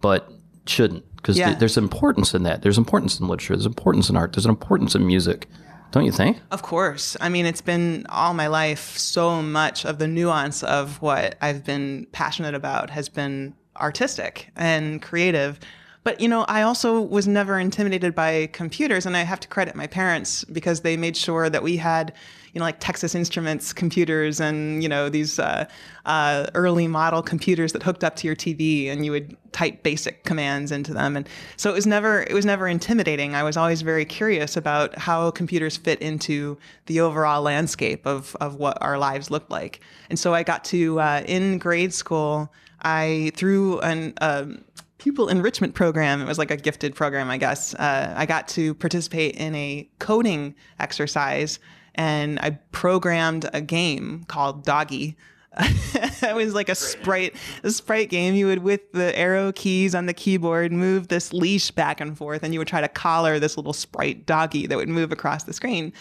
but 0.00 0.32
shouldn't 0.66 1.04
because 1.16 1.36
Yeah. 1.36 1.54
there's 1.54 1.76
importance 1.76 2.32
in 2.34 2.44
that. 2.44 2.62
There's 2.62 2.78
importance 2.78 3.20
in 3.20 3.28
literature. 3.28 3.54
There's 3.56 3.66
importance 3.66 4.08
in 4.08 4.16
art. 4.16 4.32
There's 4.32 4.46
an 4.46 4.50
importance 4.50 4.94
in 4.94 5.06
music. 5.06 5.46
Don't 5.90 6.04
you 6.04 6.12
think? 6.12 6.40
Of 6.52 6.62
course. 6.62 7.16
I 7.20 7.28
mean, 7.28 7.44
it's 7.44 7.60
been 7.60 8.06
all 8.08 8.32
my 8.32 8.46
life, 8.46 8.96
so 8.96 9.42
much 9.42 9.84
of 9.84 9.98
the 9.98 10.06
nuance 10.06 10.62
of 10.62 11.02
what 11.02 11.34
I've 11.42 11.64
been 11.64 12.06
passionate 12.12 12.54
about 12.54 12.88
has 12.90 13.08
been 13.08 13.54
artistic 13.76 14.50
and 14.56 15.02
creative. 15.02 15.58
But, 16.02 16.20
you 16.20 16.28
know, 16.28 16.44
I 16.48 16.62
also 16.62 17.00
was 17.00 17.28
never 17.28 17.58
intimidated 17.58 18.14
by 18.14 18.48
computers, 18.52 19.04
and 19.04 19.16
I 19.16 19.22
have 19.22 19.38
to 19.40 19.48
credit 19.48 19.74
my 19.74 19.86
parents 19.86 20.44
because 20.44 20.80
they 20.80 20.96
made 20.96 21.14
sure 21.14 21.50
that 21.50 21.62
we 21.62 21.76
had, 21.76 22.14
you 22.54 22.58
know, 22.58 22.64
like 22.64 22.80
Texas 22.80 23.14
Instruments 23.14 23.74
computers 23.74 24.40
and, 24.40 24.82
you 24.82 24.88
know, 24.88 25.10
these 25.10 25.38
uh, 25.38 25.66
uh, 26.06 26.46
early 26.54 26.88
model 26.88 27.22
computers 27.22 27.74
that 27.74 27.82
hooked 27.82 28.02
up 28.02 28.16
to 28.16 28.26
your 28.26 28.34
TV 28.34 28.88
and 28.90 29.04
you 29.04 29.12
would 29.12 29.36
type 29.52 29.82
basic 29.82 30.24
commands 30.24 30.72
into 30.72 30.94
them. 30.94 31.18
And 31.18 31.28
so 31.58 31.70
it 31.70 31.74
was 31.74 31.86
never, 31.86 32.22
it 32.22 32.32
was 32.32 32.46
never 32.46 32.66
intimidating. 32.66 33.34
I 33.34 33.42
was 33.42 33.58
always 33.58 33.82
very 33.82 34.06
curious 34.06 34.56
about 34.56 34.96
how 34.96 35.30
computers 35.32 35.76
fit 35.76 36.00
into 36.00 36.56
the 36.86 37.00
overall 37.00 37.42
landscape 37.42 38.06
of, 38.06 38.34
of 38.40 38.54
what 38.54 38.78
our 38.80 38.96
lives 38.96 39.30
looked 39.30 39.50
like. 39.50 39.80
And 40.08 40.18
so 40.18 40.32
I 40.32 40.44
got 40.44 40.64
to, 40.66 40.98
uh, 40.98 41.24
in 41.26 41.58
grade 41.58 41.92
school, 41.92 42.50
I, 42.82 43.32
through 43.36 43.80
an, 43.80 44.14
um, 44.22 44.64
pupil 45.00 45.28
enrichment 45.28 45.74
program. 45.74 46.20
It 46.20 46.26
was 46.26 46.38
like 46.38 46.50
a 46.50 46.56
gifted 46.56 46.94
program, 46.94 47.30
I 47.30 47.38
guess. 47.38 47.74
Uh, 47.74 48.12
I 48.16 48.26
got 48.26 48.46
to 48.48 48.74
participate 48.74 49.34
in 49.36 49.54
a 49.54 49.88
coding 49.98 50.54
exercise 50.78 51.58
and 51.94 52.38
I 52.40 52.50
programmed 52.70 53.48
a 53.52 53.60
game 53.60 54.24
called 54.28 54.64
Doggy. 54.64 55.16
it 55.58 56.34
was 56.34 56.54
like 56.54 56.68
a 56.68 56.74
sprite, 56.74 57.34
a 57.64 57.70
sprite 57.70 58.08
game. 58.08 58.34
You 58.34 58.46
would, 58.46 58.60
with 58.62 58.92
the 58.92 59.16
arrow 59.18 59.50
keys 59.52 59.94
on 59.96 60.06
the 60.06 60.14
keyboard, 60.14 60.70
move 60.70 61.08
this 61.08 61.32
leash 61.32 61.72
back 61.72 62.00
and 62.00 62.16
forth, 62.16 62.44
and 62.44 62.54
you 62.54 62.60
would 62.60 62.68
try 62.68 62.80
to 62.80 62.88
collar 62.88 63.40
this 63.40 63.56
little 63.56 63.72
sprite 63.72 64.26
doggy 64.26 64.68
that 64.68 64.76
would 64.76 64.88
move 64.88 65.10
across 65.10 65.44
the 65.44 65.52
screen. 65.52 65.92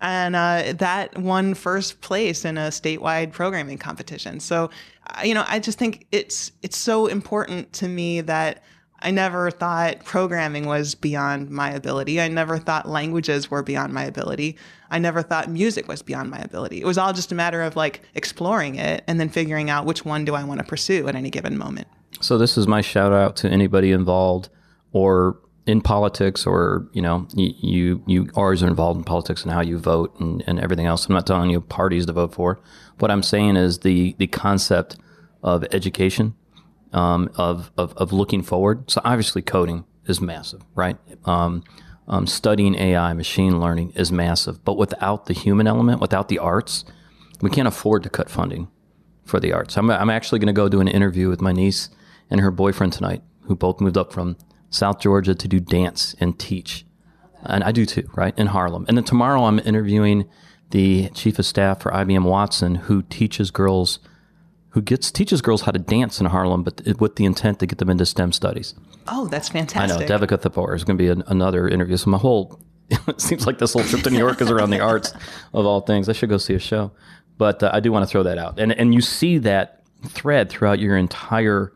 And 0.00 0.36
uh, 0.36 0.74
that 0.76 1.16
won 1.18 1.54
first 1.54 2.00
place 2.00 2.44
in 2.44 2.58
a 2.58 2.68
statewide 2.68 3.32
programming 3.32 3.78
competition. 3.78 4.40
So, 4.40 4.70
uh, 5.06 5.22
you 5.24 5.34
know, 5.34 5.44
I 5.46 5.58
just 5.58 5.78
think 5.78 6.06
it's 6.12 6.52
it's 6.62 6.76
so 6.76 7.06
important 7.06 7.72
to 7.74 7.88
me 7.88 8.20
that 8.22 8.62
I 9.00 9.10
never 9.10 9.50
thought 9.50 10.04
programming 10.04 10.66
was 10.66 10.94
beyond 10.94 11.50
my 11.50 11.70
ability. 11.70 12.20
I 12.20 12.28
never 12.28 12.58
thought 12.58 12.88
languages 12.88 13.50
were 13.50 13.62
beyond 13.62 13.92
my 13.92 14.04
ability. 14.04 14.56
I 14.90 14.98
never 14.98 15.22
thought 15.22 15.50
music 15.50 15.86
was 15.88 16.02
beyond 16.02 16.30
my 16.30 16.38
ability. 16.38 16.80
It 16.80 16.86
was 16.86 16.96
all 16.96 17.12
just 17.12 17.30
a 17.32 17.34
matter 17.34 17.62
of 17.62 17.76
like 17.76 18.02
exploring 18.14 18.76
it 18.76 19.04
and 19.06 19.20
then 19.20 19.28
figuring 19.28 19.68
out 19.68 19.84
which 19.84 20.04
one 20.04 20.24
do 20.24 20.34
I 20.34 20.44
want 20.44 20.60
to 20.60 20.66
pursue 20.66 21.08
at 21.08 21.14
any 21.14 21.30
given 21.30 21.58
moment. 21.58 21.88
So 22.20 22.38
this 22.38 22.56
is 22.56 22.66
my 22.66 22.80
shout 22.80 23.12
out 23.12 23.36
to 23.36 23.48
anybody 23.48 23.92
involved 23.92 24.48
or 24.92 25.38
in 25.66 25.80
politics 25.80 26.46
or, 26.46 26.88
you 26.92 27.02
know, 27.02 27.26
you, 27.34 28.02
you, 28.06 28.30
always 28.34 28.62
are 28.62 28.68
involved 28.68 28.98
in 28.98 29.04
politics 29.04 29.42
and 29.42 29.52
how 29.52 29.60
you 29.60 29.78
vote 29.78 30.18
and, 30.20 30.42
and 30.46 30.60
everything 30.60 30.86
else. 30.86 31.06
I'm 31.06 31.14
not 31.14 31.26
telling 31.26 31.50
you 31.50 31.60
parties 31.60 32.06
to 32.06 32.12
vote 32.12 32.32
for. 32.32 32.60
What 33.00 33.10
I'm 33.10 33.22
saying 33.22 33.56
is 33.56 33.80
the, 33.80 34.14
the 34.18 34.28
concept 34.28 34.96
of 35.42 35.64
education, 35.72 36.34
um, 36.92 37.30
of, 37.34 37.72
of, 37.76 37.94
of 37.96 38.12
looking 38.12 38.42
forward. 38.42 38.88
So 38.90 39.00
obviously 39.04 39.42
coding 39.42 39.84
is 40.06 40.20
massive, 40.20 40.62
right? 40.76 40.96
Um, 41.24 41.64
um, 42.06 42.28
studying 42.28 42.76
AI, 42.76 43.12
machine 43.12 43.60
learning 43.60 43.92
is 43.96 44.12
massive, 44.12 44.64
but 44.64 44.76
without 44.76 45.26
the 45.26 45.34
human 45.34 45.66
element, 45.66 46.00
without 46.00 46.28
the 46.28 46.38
arts, 46.38 46.84
we 47.40 47.50
can't 47.50 47.66
afford 47.66 48.04
to 48.04 48.08
cut 48.08 48.30
funding 48.30 48.68
for 49.24 49.40
the 49.40 49.52
arts. 49.52 49.76
I'm, 49.76 49.90
I'm 49.90 50.10
actually 50.10 50.38
going 50.38 50.46
to 50.46 50.52
go 50.52 50.68
do 50.68 50.80
an 50.80 50.86
interview 50.86 51.28
with 51.28 51.40
my 51.40 51.50
niece 51.50 51.88
and 52.30 52.40
her 52.40 52.52
boyfriend 52.52 52.92
tonight, 52.92 53.22
who 53.42 53.56
both 53.56 53.80
moved 53.80 53.96
up 53.96 54.12
from 54.12 54.36
South 54.70 55.00
Georgia 55.00 55.34
to 55.34 55.48
do 55.48 55.60
dance 55.60 56.14
and 56.20 56.38
teach. 56.38 56.84
And 57.42 57.62
I 57.62 57.72
do 57.72 57.86
too, 57.86 58.08
right? 58.14 58.36
In 58.38 58.48
Harlem. 58.48 58.84
And 58.88 58.96
then 58.96 59.04
tomorrow 59.04 59.44
I'm 59.44 59.58
interviewing 59.60 60.28
the 60.70 61.08
chief 61.10 61.38
of 61.38 61.46
staff 61.46 61.80
for 61.80 61.92
IBM 61.92 62.24
Watson, 62.24 62.74
who 62.74 63.02
teaches 63.02 63.50
girls, 63.50 63.98
who 64.70 64.82
gets 64.82 65.10
teaches 65.10 65.40
girls 65.40 65.62
how 65.62 65.72
to 65.72 65.78
dance 65.78 66.20
in 66.20 66.26
Harlem, 66.26 66.62
but 66.62 66.82
with 66.98 67.16
the 67.16 67.24
intent 67.24 67.60
to 67.60 67.66
get 67.66 67.78
them 67.78 67.88
into 67.88 68.04
STEM 68.04 68.32
studies. 68.32 68.74
Oh, 69.06 69.28
that's 69.28 69.48
fantastic! 69.48 69.96
I 69.96 70.00
know 70.00 70.06
Devika 70.06 70.38
Thapar 70.38 70.74
is 70.74 70.82
going 70.82 70.98
to 70.98 71.02
be 71.02 71.08
an, 71.08 71.22
another 71.28 71.68
interview. 71.68 71.96
So 71.96 72.10
my 72.10 72.18
whole 72.18 72.60
it 72.90 73.20
seems 73.20 73.46
like 73.46 73.58
this 73.58 73.72
whole 73.72 73.84
trip 73.84 74.02
to 74.02 74.10
New 74.10 74.18
York 74.18 74.40
is 74.40 74.50
around 74.50 74.70
the 74.70 74.80
arts 74.80 75.12
of 75.52 75.66
all 75.66 75.80
things. 75.80 76.08
I 76.08 76.12
should 76.12 76.28
go 76.28 76.38
see 76.38 76.54
a 76.54 76.58
show, 76.58 76.92
but 77.38 77.62
uh, 77.62 77.70
I 77.72 77.80
do 77.80 77.92
want 77.92 78.02
to 78.04 78.06
throw 78.06 78.24
that 78.24 78.38
out. 78.38 78.58
And 78.58 78.72
and 78.72 78.92
you 78.92 79.00
see 79.00 79.38
that 79.38 79.84
thread 80.08 80.50
throughout 80.50 80.78
your 80.80 80.96
entire 80.96 81.72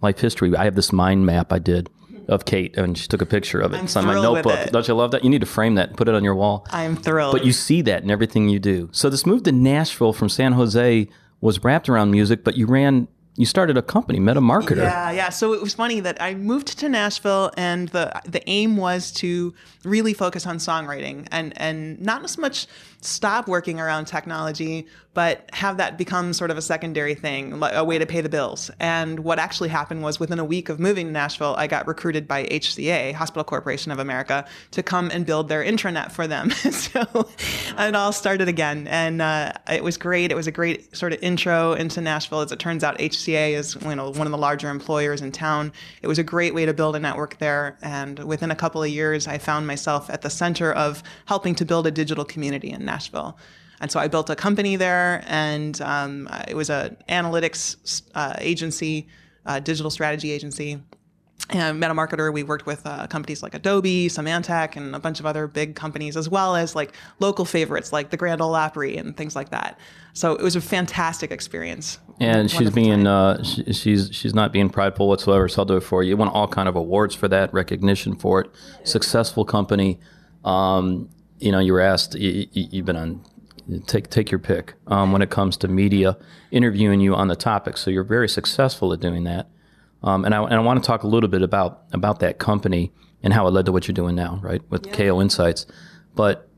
life 0.00 0.18
history. 0.18 0.54
I 0.56 0.64
have 0.64 0.74
this 0.74 0.92
mind 0.92 1.26
map 1.26 1.52
I 1.52 1.58
did 1.58 1.90
of 2.30 2.44
Kate, 2.44 2.76
and 2.76 2.96
she 2.96 3.08
took 3.08 3.20
a 3.20 3.26
picture 3.26 3.60
of 3.60 3.74
it. 3.74 3.78
I'm 3.78 3.84
it's 3.84 3.96
on 3.96 4.06
my 4.06 4.14
notebook. 4.14 4.70
Don't 4.70 4.86
you 4.86 4.94
love 4.94 5.10
that? 5.10 5.24
You 5.24 5.30
need 5.30 5.40
to 5.40 5.46
frame 5.46 5.74
that 5.74 5.88
and 5.88 5.96
put 5.96 6.08
it 6.08 6.14
on 6.14 6.24
your 6.24 6.34
wall. 6.34 6.66
I'm 6.70 6.96
thrilled. 6.96 7.32
But 7.32 7.44
you 7.44 7.52
see 7.52 7.82
that 7.82 8.02
in 8.02 8.10
everything 8.10 8.48
you 8.48 8.58
do. 8.58 8.88
So 8.92 9.10
this 9.10 9.26
move 9.26 9.42
to 9.42 9.52
Nashville 9.52 10.12
from 10.12 10.28
San 10.28 10.52
Jose 10.52 11.08
was 11.40 11.62
wrapped 11.64 11.88
around 11.88 12.10
music, 12.12 12.44
but 12.44 12.56
you 12.56 12.66
ran, 12.66 13.08
you 13.36 13.46
started 13.46 13.76
a 13.76 13.82
company, 13.82 14.20
Meta 14.20 14.40
Marketer. 14.40 14.76
Yeah, 14.76 15.10
yeah. 15.10 15.28
So 15.30 15.52
it 15.54 15.60
was 15.60 15.74
funny 15.74 16.00
that 16.00 16.20
I 16.22 16.34
moved 16.34 16.78
to 16.78 16.88
Nashville, 16.88 17.50
and 17.56 17.88
the 17.88 18.20
the 18.24 18.48
aim 18.48 18.76
was 18.76 19.10
to 19.12 19.52
really 19.84 20.14
focus 20.14 20.46
on 20.46 20.58
songwriting 20.58 21.26
and 21.30 21.52
and 21.56 22.00
not 22.00 22.22
as 22.24 22.38
much 22.38 22.66
stop 23.02 23.48
working 23.48 23.80
around 23.80 24.06
technology, 24.06 24.86
but 25.12 25.48
have 25.52 25.76
that 25.78 25.98
become 25.98 26.32
sort 26.32 26.50
of 26.50 26.56
a 26.56 26.62
secondary 26.62 27.14
thing, 27.14 27.60
a 27.62 27.84
way 27.84 27.98
to 27.98 28.06
pay 28.06 28.20
the 28.20 28.28
bills. 28.28 28.70
And 28.78 29.20
what 29.20 29.38
actually 29.38 29.68
happened 29.68 30.02
was 30.02 30.20
within 30.20 30.38
a 30.38 30.44
week 30.44 30.68
of 30.68 30.78
moving 30.78 31.06
to 31.06 31.12
Nashville, 31.12 31.54
I 31.58 31.66
got 31.66 31.88
recruited 31.88 32.28
by 32.28 32.44
HCA, 32.46 33.14
Hospital 33.14 33.42
Corporation 33.42 33.90
of 33.90 33.98
America, 33.98 34.46
to 34.70 34.82
come 34.82 35.10
and 35.10 35.26
build 35.26 35.48
their 35.48 35.64
intranet 35.64 36.12
for 36.12 36.26
them. 36.26 36.50
so 36.52 37.28
it 37.78 37.96
all 37.96 38.12
started 38.12 38.48
again, 38.48 38.86
and 38.86 39.20
uh, 39.20 39.52
it 39.70 39.82
was 39.82 39.96
great. 39.96 40.30
It 40.30 40.36
was 40.36 40.46
a 40.46 40.52
great 40.52 40.94
sort 40.96 41.12
of 41.12 41.22
intro 41.22 41.72
into 41.72 42.00
Nashville. 42.00 42.40
As 42.40 42.52
it 42.52 42.58
turns 42.58 42.84
out, 42.84 42.98
HCA 42.98 43.54
is 43.54 43.76
you 43.82 43.96
know 43.96 44.10
one 44.10 44.26
of 44.26 44.30
the 44.30 44.38
larger 44.38 44.68
employers 44.68 45.22
in 45.22 45.32
town. 45.32 45.72
It 46.02 46.06
was 46.06 46.18
a 46.18 46.24
great 46.24 46.54
way 46.54 46.66
to 46.66 46.74
build 46.74 46.94
a 46.94 47.00
network 47.00 47.38
there, 47.38 47.78
and 47.82 48.18
within 48.20 48.50
a 48.50 48.56
couple 48.56 48.82
of 48.82 48.88
years, 48.88 49.26
I 49.26 49.38
found 49.38 49.66
myself 49.66 50.08
at 50.08 50.22
the 50.22 50.30
center 50.30 50.72
of 50.72 51.02
helping 51.26 51.56
to 51.56 51.64
build 51.64 51.86
a 51.86 51.90
digital 51.90 52.24
community 52.24 52.70
in 52.70 52.84
Nashville. 52.90 53.38
And 53.80 53.90
so 53.90 53.98
I 53.98 54.08
built 54.08 54.28
a 54.28 54.36
company 54.36 54.76
there, 54.76 55.24
and 55.26 55.80
um, 55.80 56.28
it 56.46 56.54
was 56.54 56.68
an 56.68 56.96
analytics 57.08 58.02
uh, 58.14 58.34
agency, 58.38 59.06
uh, 59.46 59.58
digital 59.60 59.90
strategy 59.90 60.30
agency. 60.32 60.70
And 61.48 61.82
MetaMarketer, 61.82 62.32
we 62.32 62.42
worked 62.42 62.66
with 62.66 62.82
uh, 62.86 63.06
companies 63.06 63.42
like 63.42 63.54
Adobe, 63.54 64.08
Symantec, 64.08 64.76
and 64.76 64.94
a 64.94 65.00
bunch 65.00 65.18
of 65.18 65.26
other 65.26 65.48
big 65.48 65.74
companies, 65.74 66.16
as 66.16 66.28
well 66.28 66.54
as 66.54 66.76
like 66.76 66.92
local 67.18 67.44
favorites 67.44 67.92
like 67.92 68.10
the 68.10 68.16
Grand 68.16 68.40
Ole 68.40 68.54
Opry 68.54 68.96
and 68.98 69.16
things 69.16 69.34
like 69.34 69.48
that. 69.48 69.78
So 70.12 70.34
it 70.34 70.42
was 70.42 70.54
a 70.54 70.60
fantastic 70.60 71.30
experience. 71.32 71.98
And 72.20 72.50
she's 72.50 72.70
being 72.70 73.06
uh, 73.06 73.42
she, 73.42 73.72
she's 73.72 74.10
she's 74.12 74.34
not 74.34 74.52
being 74.52 74.68
prideful 74.68 75.08
whatsoever. 75.08 75.48
So 75.48 75.62
I'll 75.62 75.66
do 75.66 75.78
it 75.78 75.80
for 75.80 76.02
you. 76.02 76.10
You 76.10 76.16
won 76.18 76.28
all 76.28 76.46
kind 76.46 76.68
of 76.68 76.76
awards 76.76 77.14
for 77.14 77.28
that, 77.28 77.52
recognition 77.52 78.14
for 78.14 78.42
it. 78.42 78.50
Successful 78.84 79.44
company. 79.44 79.98
Um, 80.44 81.08
you 81.40 81.52
know, 81.52 81.58
you 81.58 81.72
were 81.72 81.80
asked. 81.80 82.14
You, 82.14 82.46
you've 82.52 82.86
been 82.86 82.96
on. 82.96 83.24
Take 83.86 84.10
take 84.10 84.30
your 84.32 84.40
pick 84.40 84.74
um, 84.88 85.12
when 85.12 85.22
it 85.22 85.30
comes 85.30 85.56
to 85.58 85.68
media 85.68 86.16
interviewing 86.50 87.00
you 87.00 87.14
on 87.14 87.28
the 87.28 87.36
topic. 87.36 87.76
So 87.76 87.90
you're 87.90 88.02
very 88.02 88.28
successful 88.28 88.92
at 88.92 88.98
doing 89.00 89.24
that. 89.24 89.48
Um, 90.02 90.24
and 90.24 90.34
I 90.34 90.42
and 90.42 90.54
I 90.54 90.60
want 90.60 90.82
to 90.82 90.86
talk 90.86 91.04
a 91.04 91.06
little 91.06 91.28
bit 91.28 91.42
about 91.42 91.82
about 91.92 92.18
that 92.20 92.38
company 92.38 92.92
and 93.22 93.32
how 93.32 93.46
it 93.46 93.50
led 93.50 93.66
to 93.66 93.72
what 93.72 93.86
you're 93.86 93.94
doing 93.94 94.16
now, 94.16 94.40
right? 94.42 94.62
With 94.70 94.90
KO 94.92 95.20
Insights. 95.20 95.66
But 96.16 96.49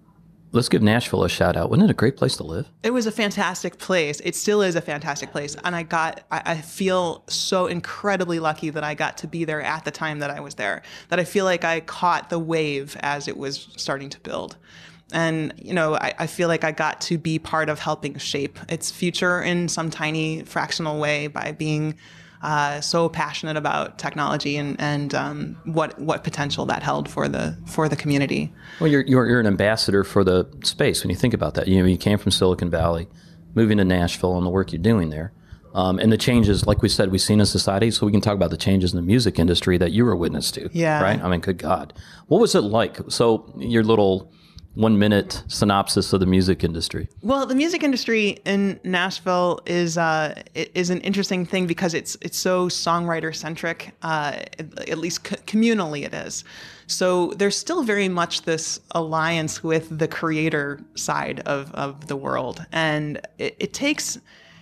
let's 0.53 0.69
give 0.69 0.83
Nashville 0.83 1.25
a 1.25 1.29
shout 1.29 1.57
out. 1.57 1.71
Wasn't 1.71 1.89
it 1.89 1.91
a 1.91 1.95
great 1.95 2.17
place 2.17 2.37
to 2.37 2.45
live? 2.45 2.69
It 2.83 2.93
was 2.93 3.07
a 3.07 3.11
fantastic 3.11 3.79
place. 3.79 4.21
It 4.21 4.37
still 4.37 4.63
is 4.63 4.77
a 4.77 4.81
fantastic 4.81 5.33
place. 5.33 5.57
And 5.65 5.75
I 5.75 5.83
got, 5.83 6.23
I, 6.31 6.43
I 6.45 6.61
feel 6.61 7.25
so 7.27 7.67
incredibly 7.67 8.39
lucky 8.39 8.71
that 8.71 8.85
I 8.85 8.95
got 8.95 9.19
to 9.19 9.27
be 9.27 9.45
there 9.45 9.63
at 9.63 9.85
the 9.85 9.91
time 9.91 10.21
that 10.21 10.31
I 10.31 10.41
was 10.41 10.55
there, 10.55 10.83
that 11.09 11.19
I 11.19 11.25
feel 11.25 11.45
like 11.45 11.65
I 11.65 11.81
caught 11.81 12.31
the 12.31 12.39
wave 12.39 12.97
as 13.01 13.29
it 13.29 13.37
was 13.37 13.69
starting 13.77 14.11
to 14.11 14.21
build. 14.21 14.57
And, 15.13 15.53
you 15.59 15.75
know, 15.75 15.95
I, 15.95 16.15
I, 16.21 16.27
feel 16.27 16.49
like 16.49 16.65
I 16.65 16.73
got 16.73 17.03
to 17.03 17.19
be 17.19 17.39
part 17.39 17.69
of 17.69 17.79
helping 17.79 18.17
shape 18.17 18.59
its 18.71 18.91
future 18.91 19.43
in 19.43 19.69
some 19.69 19.91
tiny 19.91 20.43
fractional 20.45 20.99
way 20.99 21.27
by 21.27 21.53
being 21.53 21.97
uh, 22.43 22.81
so 22.81 23.09
passionate 23.09 23.57
about 23.57 23.99
technology 23.99 24.57
and, 24.57 24.81
and 24.81 25.15
um, 25.15 25.57
what, 25.65 25.99
what 25.99 26.25
potential 26.25 26.67
that 26.67 26.83
held 26.83 27.09
for 27.09 27.29
the, 27.29 27.57
for 27.67 27.89
the 27.89 27.97
community. 27.97 28.53
Well, 28.81 28.91
you're, 28.91 29.03
you're, 29.03 29.27
you're 29.27 29.41
an 29.41 29.47
ambassador 29.47 30.05
for 30.05 30.25
the 30.25 30.49
space 30.65 31.03
when 31.03 31.11
you 31.11 31.17
think 31.17 31.35
about 31.35 31.55
that. 31.55 31.69
You 31.69 31.81
know, 31.81 31.87
you 31.87 31.97
came 31.97 32.19
from 32.19 32.33
Silicon 32.33 32.71
Valley, 32.71 33.09
moving 33.55 33.79
to 33.79 33.85
Nashville 33.85 34.37
and 34.37 34.47
the 34.47 34.51
work 34.51 34.73
you're 34.73 34.83
doing 34.83 35.11
there. 35.11 35.33
Um, 35.75 35.99
and 35.99 36.13
the 36.13 36.19
changes, 36.19 36.67
like 36.67 36.83
we 36.83 36.89
said, 36.89 37.11
we've 37.11 37.21
seen 37.21 37.41
in 37.41 37.47
society. 37.47 37.91
So 37.91 38.05
we 38.05 38.13
can 38.13 38.21
talk 38.21 38.35
about 38.35 38.51
the 38.51 38.57
changes 38.59 38.93
in 38.93 38.97
the 38.97 39.03
music 39.07 39.39
industry 39.39 39.79
that 39.79 39.93
you 39.93 40.05
were 40.05 40.17
witness 40.17 40.51
to. 40.53 40.69
Yeah. 40.73 41.03
Right. 41.03 41.23
I 41.23 41.29
mean, 41.29 41.41
good 41.41 41.59
God, 41.59 41.95
what 42.27 42.41
was 42.41 42.55
it 42.55 42.61
like? 42.61 42.99
So 43.09 43.53
your 43.57 43.83
little 43.83 44.33
one 44.75 44.99
minute 44.99 45.43
synopsis 45.49 46.13
of 46.13 46.21
the 46.21 46.27
music 46.27 46.65
industry. 46.65 47.09
Well, 47.21 47.45
the 47.47 47.55
music 47.55 47.83
industry 47.83 48.39
in 48.45 48.81
Nashville 48.85 49.61
is 49.67 49.99
uh, 49.99 50.43
is 50.55 50.91
an 50.91 51.01
interesting 51.03 51.45
thing 51.45 51.67
because 51.67 51.95
it's 51.95 52.17
it's 52.23 52.39
so 52.39 52.69
songwriter 52.69 53.35
centric. 53.35 53.95
Uh, 54.03 54.41
at 54.59 54.99
least 54.99 55.25
co- 55.25 55.37
communally, 55.47 56.05
it 56.05 56.15
is. 56.15 56.45
So 56.87 57.33
there's 57.37 57.57
still 57.57 57.83
very 57.83 58.09
much 58.09 58.43
this 58.43 58.81
alliance 58.93 59.63
with 59.63 59.99
the 59.99 60.09
creator 60.09 60.81
side 60.95 61.41
of 61.41 61.73
of 61.75 62.07
the 62.09 62.17
world, 62.17 62.65
and 62.73 63.21
it, 63.39 63.57
it 63.59 63.73
takes 63.75 64.19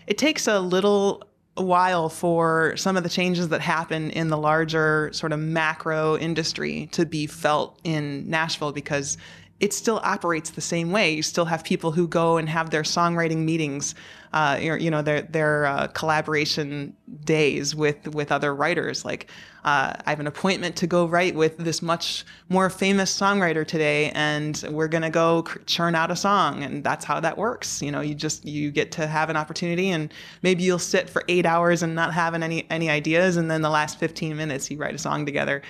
it 0.06 0.18
takes 0.18 0.48
a 0.48 0.58
little 0.58 1.22
while 1.54 2.08
for 2.08 2.74
some 2.76 2.96
of 2.96 3.02
the 3.02 3.08
changes 3.08 3.48
that 3.48 3.60
happen 3.60 4.10
in 4.10 4.28
the 4.28 4.36
larger 4.36 5.10
sort 5.12 5.32
of 5.32 5.38
macro 5.38 6.16
industry 6.16 6.88
to 6.92 7.04
be 7.04 7.26
felt 7.26 7.78
in 7.84 8.28
Nashville 8.28 8.72
because 8.72 9.18
it 9.60 9.74
still 9.74 10.00
operates 10.02 10.50
the 10.50 10.60
same 10.60 10.90
way. 10.90 11.12
You 11.12 11.22
still 11.22 11.44
have 11.44 11.62
people 11.62 11.92
who 11.92 12.08
go 12.08 12.38
and 12.38 12.48
have 12.48 12.70
their 12.70 12.82
songwriting 12.82 13.44
meetings, 13.44 13.94
uh, 14.32 14.58
you 14.60 14.90
know, 14.90 15.02
their 15.02 15.22
their 15.22 15.66
uh, 15.66 15.86
collaboration 15.88 16.96
days 17.24 17.74
with 17.74 18.08
with 18.14 18.32
other 18.32 18.54
writers. 18.54 19.04
Like, 19.04 19.30
uh, 19.64 19.92
I 20.06 20.10
have 20.10 20.20
an 20.20 20.26
appointment 20.26 20.76
to 20.76 20.86
go 20.86 21.06
write 21.06 21.34
with 21.34 21.58
this 21.58 21.82
much 21.82 22.24
more 22.48 22.70
famous 22.70 23.14
songwriter 23.14 23.66
today, 23.66 24.10
and 24.12 24.64
we're 24.70 24.88
gonna 24.88 25.10
go 25.10 25.42
churn 25.66 25.94
out 25.94 26.10
a 26.10 26.16
song, 26.16 26.62
and 26.62 26.82
that's 26.82 27.04
how 27.04 27.20
that 27.20 27.36
works. 27.36 27.82
You 27.82 27.92
know, 27.92 28.00
you 28.00 28.14
just 28.14 28.46
you 28.46 28.70
get 28.70 28.92
to 28.92 29.06
have 29.06 29.28
an 29.28 29.36
opportunity, 29.36 29.90
and 29.90 30.12
maybe 30.42 30.62
you'll 30.62 30.78
sit 30.78 31.10
for 31.10 31.22
eight 31.28 31.44
hours 31.44 31.82
and 31.82 31.94
not 31.94 32.14
having 32.14 32.42
any 32.42 32.66
any 32.70 32.88
ideas, 32.88 33.36
and 33.36 33.50
then 33.50 33.60
the 33.60 33.70
last 33.70 33.98
fifteen 33.98 34.36
minutes 34.36 34.70
you 34.70 34.78
write 34.78 34.94
a 34.94 34.98
song 34.98 35.26
together. 35.26 35.60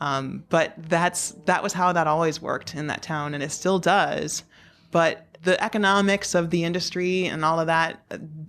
Um, 0.00 0.44
but 0.48 0.74
that's 0.78 1.32
that 1.44 1.62
was 1.62 1.72
how 1.72 1.92
that 1.92 2.06
always 2.06 2.40
worked 2.40 2.74
in 2.74 2.86
that 2.86 3.02
town, 3.02 3.34
and 3.34 3.42
it 3.42 3.52
still 3.52 3.78
does. 3.78 4.44
But 4.90 5.26
the 5.42 5.62
economics 5.62 6.34
of 6.34 6.50
the 6.50 6.64
industry 6.64 7.26
and 7.26 7.44
all 7.44 7.60
of 7.60 7.66
that 7.66 8.02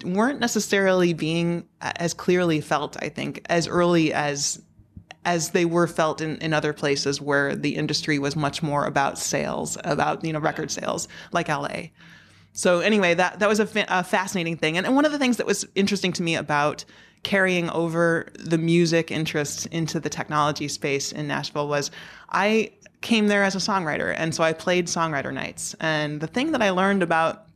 weren't 0.04 0.40
necessarily 0.40 1.14
being 1.14 1.68
as 1.82 2.14
clearly 2.14 2.60
felt, 2.62 3.02
I 3.02 3.10
think, 3.10 3.42
as 3.50 3.68
early 3.68 4.14
as 4.14 4.62
as 5.24 5.52
they 5.52 5.66
were 5.66 5.88
felt 5.88 6.20
in, 6.20 6.38
in 6.38 6.52
other 6.52 6.74
places 6.74 7.22
where 7.22 7.56
the 7.56 7.76
industry 7.76 8.18
was 8.18 8.36
much 8.36 8.64
more 8.64 8.86
about 8.86 9.20
sales, 9.20 9.78
about 9.84 10.24
you 10.24 10.34
know 10.34 10.40
record 10.40 10.72
sales, 10.72 11.08
like 11.32 11.48
LA. 11.48 11.90
So 12.54 12.80
anyway, 12.80 13.14
that 13.14 13.40
that 13.40 13.48
was 13.48 13.60
a, 13.60 13.66
fa- 13.66 13.86
a 13.88 14.04
fascinating 14.04 14.58
thing, 14.58 14.78
and, 14.78 14.86
and 14.86 14.96
one 14.96 15.06
of 15.06 15.12
the 15.12 15.20
things 15.20 15.38
that 15.38 15.46
was 15.46 15.66
interesting 15.76 16.12
to 16.14 16.24
me 16.24 16.36
about 16.36 16.84
carrying 17.24 17.70
over 17.70 18.28
the 18.40 18.58
music 18.58 19.12
interests 19.12 19.66
into 19.68 20.00
the 20.00 20.10
technology 20.10 20.68
space 20.68 21.12
in 21.12 21.28
Nashville 21.28 21.68
was 21.68 21.92
I 22.30 22.72
came 23.02 23.28
there 23.28 23.44
as 23.44 23.56
a 23.56 23.60
songwriter, 23.60 24.14
and 24.18 24.34
so 24.34 24.44
I 24.44 24.54
played 24.54 24.88
songwriter 24.88 25.34
nights. 25.34 25.76
And 25.80 26.22
the 26.22 26.28
thing 26.28 26.52
that 26.52 26.62
I 26.62 26.70
learned 26.70 27.04
about 27.04 27.48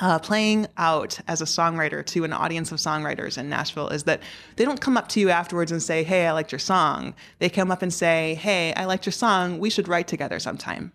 uh, 0.00 0.18
playing 0.18 0.66
out 0.76 1.18
as 1.28 1.40
a 1.40 1.44
songwriter 1.44 2.04
to 2.04 2.24
an 2.24 2.32
audience 2.32 2.72
of 2.72 2.78
songwriters 2.78 3.38
in 3.38 3.48
Nashville 3.48 3.88
is 3.88 4.04
that 4.04 4.20
they 4.56 4.64
don't 4.64 4.80
come 4.80 4.96
up 4.96 5.08
to 5.08 5.20
you 5.20 5.30
afterwards 5.30 5.70
and 5.70 5.82
say, 5.82 6.02
Hey, 6.02 6.26
I 6.26 6.32
liked 6.32 6.50
your 6.50 6.58
song. 6.58 7.14
They 7.38 7.48
come 7.48 7.70
up 7.70 7.82
and 7.82 7.92
say, 7.92 8.34
Hey, 8.34 8.74
I 8.74 8.84
liked 8.84 9.06
your 9.06 9.12
song. 9.12 9.58
We 9.58 9.70
should 9.70 9.86
write 9.86 10.08
together 10.08 10.40
sometime. 10.40 10.92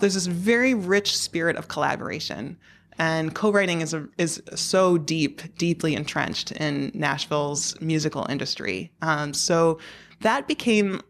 There's 0.00 0.14
this 0.14 0.26
very 0.26 0.74
rich 0.74 1.16
spirit 1.16 1.56
of 1.56 1.68
collaboration 1.68 2.56
and 2.98 3.34
co-writing 3.34 3.80
is 3.80 3.94
a, 3.94 4.08
is 4.18 4.42
so 4.54 4.98
deep, 4.98 5.42
deeply 5.58 5.94
entrenched 5.94 6.52
in 6.52 6.90
Nashville's 6.94 7.78
musical 7.80 8.26
industry. 8.28 8.90
Um, 9.02 9.34
so 9.34 9.78
that 10.20 10.48
became 10.48 11.02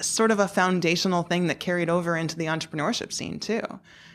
sort 0.00 0.30
of 0.30 0.38
a 0.38 0.48
foundational 0.48 1.22
thing 1.22 1.46
that 1.46 1.60
carried 1.60 1.90
over 1.90 2.16
into 2.16 2.36
the 2.36 2.46
entrepreneurship 2.46 3.12
scene 3.12 3.38
too. 3.38 3.62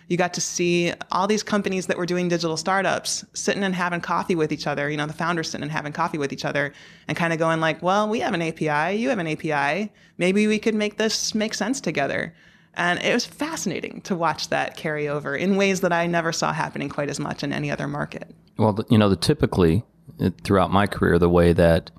You 0.08 0.16
got 0.16 0.34
to 0.36 0.42
see 0.42 0.94
all 1.12 1.28
these 1.28 1.44
companies 1.44 1.88
that 1.88 1.98
were 1.98 2.06
doing 2.06 2.30
digital 2.30 2.56
startups 2.56 3.26
sitting 3.34 3.64
and 3.64 3.76
having 3.76 4.00
coffee 4.00 4.36
with 4.36 4.54
each 4.54 4.66
other. 4.66 4.90
You 4.90 4.96
know, 4.96 5.06
the 5.06 5.14
founders 5.14 5.50
sitting 5.50 5.64
and 5.64 5.72
having 5.72 5.92
coffee 5.92 6.18
with 6.18 6.32
each 6.32 6.46
other, 6.46 6.74
and 7.08 7.18
kind 7.18 7.34
of 7.34 7.40
going 7.40 7.60
like, 7.60 7.84
"Well, 7.84 8.08
we 8.08 8.22
have 8.22 8.34
an 8.34 8.42
API, 8.42 8.96
you 8.96 9.10
have 9.10 9.20
an 9.20 9.28
API. 9.28 9.92
Maybe 10.18 10.48
we 10.48 10.60
could 10.60 10.76
make 10.76 10.98
this 10.98 11.36
make 11.36 11.54
sense 11.54 11.82
together." 11.82 12.34
And 12.78 13.02
it 13.02 13.12
was 13.12 13.26
fascinating 13.26 14.02
to 14.02 14.16
watch 14.16 14.50
that 14.50 14.78
carry 14.78 15.10
over 15.10 15.36
in 15.36 15.58
ways 15.58 15.82
that 15.82 15.92
I 15.92 16.06
never 16.06 16.32
saw 16.32 16.54
happening 16.54 16.90
quite 16.90 17.10
as 17.10 17.20
much 17.20 17.44
in 17.44 17.52
any 17.52 17.72
other 17.72 17.88
market. 17.88 18.34
Well, 18.58 18.78
you 18.90 19.00
know, 19.00 19.10
the, 19.10 19.16
typically 19.16 19.84
throughout 20.44 20.72
my 20.72 20.86
career, 20.86 21.18
the 21.18 21.28
way 21.28 21.54
that 21.54 21.90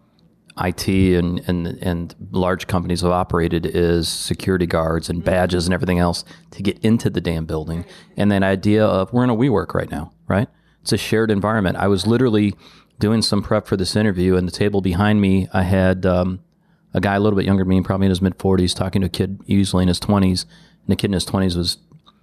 IT 0.57 0.89
and, 0.89 1.41
and, 1.49 1.67
and 1.67 2.15
large 2.31 2.69
companies 2.69 3.01
have 3.01 3.11
operated 3.11 3.67
is 3.67 4.09
security 4.09 4.67
guards 4.67 5.11
and 5.11 5.25
badges 5.25 5.67
and 5.67 5.75
everything 5.75 5.99
else 5.99 6.25
to 6.53 6.63
get 6.63 6.79
into 6.79 7.11
the 7.11 7.21
damn 7.21 7.45
building. 7.45 7.85
And 8.17 8.31
that 8.31 8.45
idea 8.45 8.87
of 8.87 9.13
we're 9.13 9.25
in 9.25 9.31
a 9.31 9.37
WeWork 9.37 9.75
right 9.75 9.91
now, 9.91 10.13
right? 10.29 10.49
It's 10.83 10.93
a 10.93 10.97
shared 10.97 11.33
environment. 11.33 11.77
I 11.77 11.89
was 11.89 12.07
literally 12.07 12.55
doing 13.01 13.23
some 13.23 13.43
prep 13.43 13.67
for 13.67 13.77
this 13.77 13.97
interview, 13.97 14.37
and 14.37 14.47
the 14.47 14.53
table 14.53 14.81
behind 14.81 15.21
me, 15.21 15.49
I 15.53 15.63
had 15.63 16.07
um, 16.07 16.41
a 16.95 17.01
guy 17.01 17.15
a 17.15 17.21
little 17.21 17.37
bit 17.37 17.47
younger 17.47 17.63
than 17.63 17.69
me, 17.69 17.81
probably 17.83 18.07
in 18.07 18.11
his 18.11 18.23
mid 18.23 18.39
40s, 18.39 18.75
talking 18.75 19.03
to 19.03 19.07
a 19.07 19.11
kid 19.11 19.41
usually 19.47 19.83
in 19.83 19.89
his 19.89 20.01
20s 20.01 20.45
and 20.89 20.93
the 20.93 20.97
kid 20.97 21.09
in 21.09 21.13
his 21.13 21.27
20s 21.27 21.55
was 21.55 21.77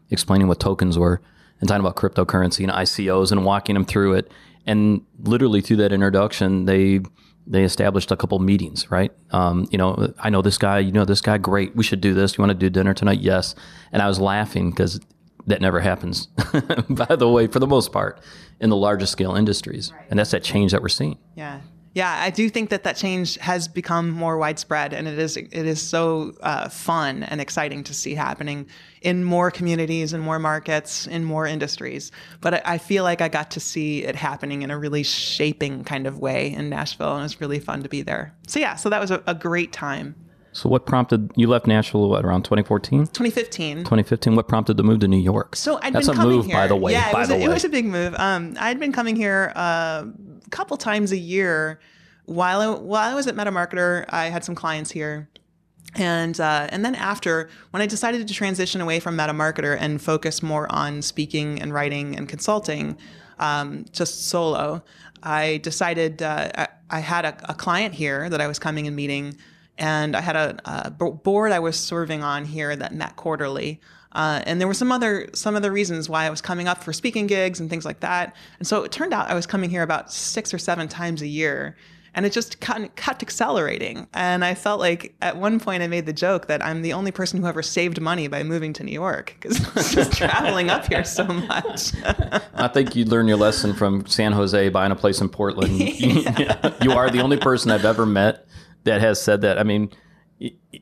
explaining 0.10 0.48
what 0.48 0.60
tokens 0.60 0.98
were 0.98 1.22
and 1.60 1.70
talking 1.70 1.86
about 1.86 1.96
cryptocurrency 1.96 2.64
and 2.64 2.72
ICOs 2.72 3.32
and 3.32 3.46
walking 3.46 3.76
him 3.76 3.86
through 3.86 4.14
it. 4.14 4.32
And 4.66 5.06
literally 5.20 5.62
through 5.62 5.78
that 5.78 5.94
introduction, 5.94 6.66
they 6.66 7.02
they 7.48 7.64
established 7.64 8.12
a 8.12 8.18
couple 8.18 8.40
meetings, 8.40 8.90
right? 8.90 9.12
Um, 9.30 9.68
you 9.70 9.78
know, 9.78 10.12
I 10.18 10.32
know 10.32 10.42
this 10.42 10.58
guy, 10.58 10.80
you 10.80 10.92
know 10.92 11.06
this 11.06 11.22
guy, 11.22 11.38
great. 11.38 11.76
We 11.76 11.84
should 11.84 12.02
do 12.02 12.16
this. 12.16 12.36
You 12.36 12.42
want 12.42 12.50
to 12.50 12.56
do 12.56 12.72
dinner 12.72 12.96
tonight? 12.96 13.20
Yes. 13.20 13.54
And 13.92 14.02
I 14.02 14.08
was 14.08 14.20
laughing 14.20 14.72
because 14.72 15.00
that 15.46 15.62
never 15.62 15.80
happens, 15.80 16.26
by 16.90 17.16
the 17.16 17.30
way, 17.30 17.46
for 17.46 17.60
the 17.60 17.68
most 17.68 17.92
part, 17.92 18.20
in 18.60 18.72
the 18.72 18.76
largest 18.76 19.12
scale 19.12 19.36
industries. 19.36 19.92
Right. 19.92 20.08
And 20.10 20.18
that's 20.18 20.32
that 20.32 20.42
change 20.42 20.72
that 20.72 20.82
we're 20.82 20.90
seeing. 20.90 21.20
Yeah 21.36 21.62
yeah, 21.96 22.20
I 22.22 22.30
do 22.30 22.50
think 22.50 22.72
that 22.72 22.84
that 22.84 22.98
change 22.98 23.38
has 23.38 23.70
become 23.70 24.10
more 24.10 24.38
widespread, 24.38 24.92
and 24.92 25.08
it 25.08 25.18
is 25.18 25.38
it 25.38 25.54
is 25.54 25.82
so 25.82 26.34
uh, 26.42 26.68
fun 26.68 27.24
and 27.24 27.40
exciting 27.40 27.86
to 27.86 27.94
see 27.94 28.14
happening 28.14 28.68
in 29.02 29.24
more 29.24 29.50
communities 29.50 30.12
and 30.12 30.22
more 30.22 30.38
markets 30.38 31.08
in 31.08 31.24
more 31.24 31.48
industries. 31.48 32.12
But 32.42 32.56
I, 32.56 32.62
I, 32.66 32.78
feel 32.80 33.06
like 33.06 33.22
I 33.22 33.30
got 33.30 33.50
to 33.52 33.62
see 33.62 34.04
it 34.04 34.16
happening 34.16 34.62
in 34.62 34.72
a 34.72 34.78
really 34.78 35.04
shaping 35.04 35.86
kind 35.86 36.06
of 36.06 36.20
way 36.20 36.52
in 36.52 36.70
Nashville, 36.70 37.14
and 37.14 37.22
it 37.22 37.24
was 37.24 37.40
really 37.40 37.60
fun 37.60 37.82
to 37.84 37.88
be 37.88 38.02
there. 38.02 38.36
So 38.46 38.60
yeah, 38.60 38.76
so 38.76 38.90
that 38.90 39.00
was 39.00 39.10
a, 39.10 39.24
a 39.26 39.34
great 39.34 39.72
time. 39.72 40.16
So 40.52 40.70
what 40.70 40.86
prompted 40.86 41.32
you 41.36 41.48
left 41.48 41.66
Nashville 41.68 42.10
what, 42.10 42.26
around 42.26 42.44
2014? 42.44 43.08
2015. 43.08 43.80
2015. 43.80 44.36
What 44.36 44.50
prompted 44.50 44.76
the 44.76 44.84
move 44.84 45.00
to 45.00 45.08
New 45.08 45.20
York? 45.20 45.56
So 45.56 45.80
I'd 45.82 45.94
That's 45.94 46.08
been 46.08 46.16
a 46.16 46.20
coming 46.20 46.38
move, 46.38 46.46
here. 46.46 46.56
by 46.56 46.68
the 46.68 46.76
way. 46.76 46.94
Yeah, 46.94 47.10
it, 47.10 47.14
was 47.14 47.28
the 47.30 47.36
a, 47.36 47.40
it 47.40 47.48
was 47.50 47.64
a 47.64 47.70
big 47.70 47.86
move. 47.86 48.16
Um, 48.18 48.56
I'd 48.60 48.80
been 48.80 48.94
coming 48.94 49.18
here 49.18 49.52
uh, 49.56 50.06
a 50.06 50.35
couple 50.50 50.78
times 50.78 51.12
a 51.12 51.18
year 51.18 51.80
while 52.26 52.62
I, 52.62 52.68
while 52.80 53.12
I 53.12 53.14
was 53.14 53.28
at 53.28 53.36
MetaMarketer, 53.36 54.06
I 54.10 54.26
had 54.26 54.44
some 54.44 54.56
clients 54.56 54.92
here. 54.92 55.30
And 55.98 56.38
uh, 56.40 56.68
and 56.72 56.84
then 56.84 56.96
after, 56.96 57.50
when 57.72 57.82
I 57.82 57.86
decided 57.86 58.28
to 58.28 58.34
transition 58.34 58.82
away 58.82 59.00
from 59.00 59.16
MetaMarketer 59.16 59.78
and 59.80 60.02
focus 60.02 60.44
more 60.44 60.70
on 60.74 61.02
speaking 61.02 61.62
and 61.62 61.74
writing 61.74 62.18
and 62.18 62.28
consulting, 62.28 62.98
um, 63.40 63.86
just 63.92 64.28
solo, 64.28 64.84
I 65.24 65.58
decided 65.58 66.22
uh, 66.22 66.52
I, 66.56 66.68
I, 66.90 67.00
had 67.00 67.26
a, 67.26 67.38
a, 67.50 67.54
client 67.54 67.94
here 67.94 68.30
that 68.30 68.42
I 68.42 68.48
was 68.48 68.60
coming 68.60 68.88
and 68.88 68.96
meeting, 68.96 69.38
and 69.78 70.16
I 70.16 70.22
had 70.22 70.36
a, 70.36 70.58
a 70.66 70.92
board 70.92 71.52
I 71.52 71.60
was 71.60 71.78
serving 71.78 72.24
on 72.24 72.46
here 72.46 72.76
that 72.76 72.94
met 72.94 73.16
quarterly. 73.16 73.82
Uh, 74.12 74.42
and 74.46 74.62
there 74.62 74.68
were 74.68 74.74
some 74.74 74.92
other 74.92 75.28
some 75.34 75.56
other 75.56 75.72
reasons 75.72 76.08
why 76.08 76.24
I 76.24 76.30
was 76.30 76.42
coming 76.42 76.68
up 76.68 76.82
for 76.82 76.94
speaking 76.94 77.28
gigs 77.28 77.60
and 77.60 77.70
things 77.70 77.84
like 77.84 78.00
that. 78.00 78.36
And 78.60 78.68
so 78.68 78.84
it 78.84 78.92
turned 78.92 79.14
out 79.14 79.30
I 79.30 79.34
was 79.34 79.46
coming 79.46 79.70
here 79.70 79.84
about 79.84 80.12
six 80.12 80.54
or 80.54 80.58
seven 80.58 80.88
times 80.88 81.22
a 81.22 81.28
year 81.28 81.76
and 82.16 82.26
it 82.26 82.32
just 82.32 82.62
kept, 82.62 82.96
kept 82.96 83.22
accelerating. 83.22 84.08
And 84.14 84.44
I 84.44 84.56
felt 84.56 84.80
like 84.80 85.14
at 85.22 85.36
one 85.36 85.60
point 85.60 85.84
I 85.84 85.88
made 85.88 86.06
the 86.06 86.14
joke 86.14 86.48
that 86.48 86.66
I'm 86.66 86.82
the 86.82 86.94
only 86.94 87.12
person 87.12 87.42
who 87.42 87.48
ever 87.48 87.62
saved 87.62 88.00
money 88.00 88.30
by 88.30 88.42
moving 88.42 88.72
to 88.74 88.84
New 88.84 88.94
York 88.94 89.36
because 89.40 89.64
I 89.64 89.72
was 89.74 89.94
just 89.94 90.14
traveling 90.18 90.70
up 90.70 90.86
here 90.88 91.04
so 91.04 91.26
much. 91.26 91.92
I 92.56 92.70
think 92.70 92.96
you 92.96 93.04
learned 93.04 93.28
your 93.28 93.38
lesson 93.38 93.74
from 93.74 94.06
San 94.06 94.32
Jose 94.32 94.70
buying 94.70 94.94
a 94.94 94.96
place 94.96 95.20
in 95.20 95.28
Portland. 95.28 95.78
yeah. 95.80 96.74
you 96.82 96.92
are 96.92 97.10
the 97.10 97.20
only 97.20 97.38
person 97.38 97.70
I've 97.70 97.86
ever 97.86 98.06
met 98.06 98.48
that 98.86 99.02
has 99.02 99.22
said 99.22 99.42
that. 99.42 99.60
I 99.60 99.64
mean, 99.64 99.92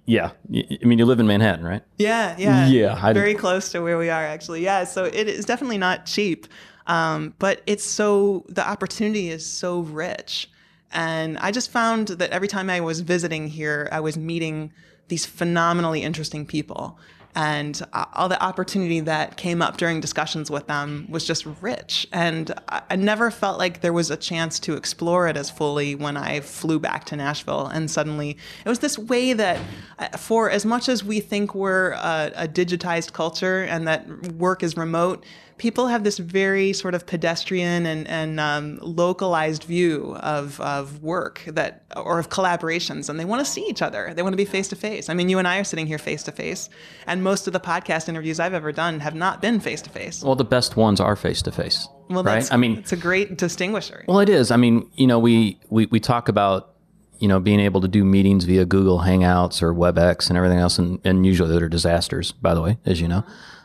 Yeah, 0.05 0.31
I 0.49 0.85
mean, 0.85 0.99
you 0.99 1.05
live 1.05 1.19
in 1.19 1.27
Manhattan, 1.27 1.65
right? 1.65 1.83
Yeah, 1.97 2.35
yeah, 2.37 2.67
yeah. 2.67 2.99
I 3.01 3.13
very 3.13 3.35
close 3.35 3.71
to 3.71 3.81
where 3.81 3.97
we 3.97 4.09
are, 4.09 4.23
actually. 4.23 4.63
Yeah, 4.63 4.83
so 4.83 5.05
it 5.05 5.27
is 5.27 5.45
definitely 5.45 5.77
not 5.77 6.05
cheap, 6.05 6.47
um, 6.87 7.33
but 7.39 7.61
it's 7.67 7.83
so 7.83 8.45
the 8.49 8.67
opportunity 8.67 9.29
is 9.29 9.45
so 9.45 9.81
rich, 9.81 10.49
and 10.91 11.37
I 11.37 11.51
just 11.51 11.69
found 11.71 12.07
that 12.09 12.31
every 12.31 12.47
time 12.47 12.69
I 12.69 12.81
was 12.81 13.01
visiting 13.01 13.47
here, 13.47 13.87
I 13.91 13.99
was 13.99 14.17
meeting 14.17 14.71
these 15.07 15.25
phenomenally 15.25 16.01
interesting 16.01 16.45
people 16.45 16.97
and 17.35 17.81
all 18.13 18.29
the 18.29 18.41
opportunity 18.41 18.99
that 19.01 19.37
came 19.37 19.61
up 19.61 19.77
during 19.77 19.99
discussions 19.99 20.51
with 20.51 20.67
them 20.67 21.07
was 21.09 21.25
just 21.25 21.45
rich. 21.61 22.07
And 22.11 22.53
i 22.69 22.95
never 22.95 23.31
felt 23.31 23.57
like 23.57 23.81
there 23.81 23.93
was 23.93 24.11
a 24.11 24.17
chance 24.17 24.59
to 24.59 24.73
explore 24.73 25.27
it 25.27 25.37
as 25.37 25.49
fully 25.49 25.95
when 25.95 26.17
i 26.17 26.39
flew 26.39 26.79
back 26.79 27.05
to 27.05 27.15
nashville 27.15 27.67
and 27.67 27.89
suddenly 27.89 28.37
it 28.65 28.69
was 28.69 28.79
this 28.79 28.97
way 28.97 29.33
that 29.33 29.59
uh, 29.99 30.07
for 30.17 30.49
as 30.49 30.65
much 30.65 30.89
as 30.89 31.03
we 31.03 31.19
think 31.19 31.55
we're 31.55 31.91
a, 31.91 32.31
a 32.35 32.47
digitized 32.47 33.13
culture 33.13 33.63
and 33.63 33.87
that 33.87 34.07
work 34.33 34.63
is 34.63 34.77
remote 34.77 35.23
people 35.63 35.87
have 35.87 36.03
this 36.03 36.17
very 36.17 36.73
sort 36.73 36.93
of 36.93 37.05
pedestrian 37.05 37.85
and, 37.85 38.05
and 38.09 38.37
um, 38.37 38.77
localized 38.81 39.63
view 39.63 40.13
of, 40.17 40.59
of 40.59 41.01
work 41.01 41.41
that 41.47 41.85
or 41.95 42.19
of 42.19 42.27
collaborations 42.27 43.07
and 43.07 43.17
they 43.17 43.23
want 43.23 43.39
to 43.39 43.49
see 43.49 43.65
each 43.69 43.81
other. 43.81 44.13
They 44.13 44.21
want 44.23 44.33
to 44.33 44.37
be 44.37 44.43
face 44.43 44.67
to 44.67 44.75
face 44.75 45.07
i 45.07 45.13
mean 45.13 45.29
you 45.29 45.39
and 45.39 45.47
i 45.47 45.57
are 45.59 45.63
sitting 45.63 45.87
here 45.87 45.97
face 45.97 46.23
to 46.23 46.31
face 46.31 46.69
and 47.07 47.23
most 47.23 47.47
of 47.47 47.53
the 47.53 47.59
podcast 47.61 48.09
interviews 48.09 48.39
i've 48.41 48.53
ever 48.53 48.73
done 48.73 48.99
have 48.99 49.15
not 49.15 49.41
been 49.41 49.61
face 49.61 49.81
to 49.81 49.89
face 49.89 50.21
well 50.21 50.35
the 50.35 50.43
best 50.43 50.75
ones 50.75 50.99
are 50.99 51.15
face 51.15 51.41
to 51.41 51.51
face 51.51 51.87
well 52.09 52.23
right? 52.23 52.51
i 52.51 52.57
mean 52.57 52.77
it's 52.77 52.91
a 52.91 52.97
great 52.97 53.37
distinguisher. 53.37 54.03
Well 54.07 54.19
it 54.19 54.27
is. 54.27 54.51
I 54.51 54.57
mean 54.57 54.89
you 54.95 55.07
know 55.07 55.17
we 55.17 55.59
we, 55.69 55.85
we 55.85 56.01
talk 56.01 56.27
about 56.27 56.73
you 57.19 57.29
know, 57.29 57.39
being 57.39 57.61
able 57.61 57.79
to 57.79 57.87
do 57.87 58.03
meetings 58.03 58.43
via 58.43 58.65
Google 58.65 58.99
Hangouts 58.99 59.61
or 59.61 59.73
WebEx 59.73 60.27
and 60.27 60.37
everything 60.37 60.57
else, 60.57 60.77
and, 60.77 60.99
and 61.05 61.25
usually 61.25 61.57
they're 61.57 61.69
disasters, 61.69 62.33
by 62.33 62.53
the 62.53 62.61
way, 62.61 62.77
as 62.85 62.99
you 62.99 63.07
know. 63.07 63.23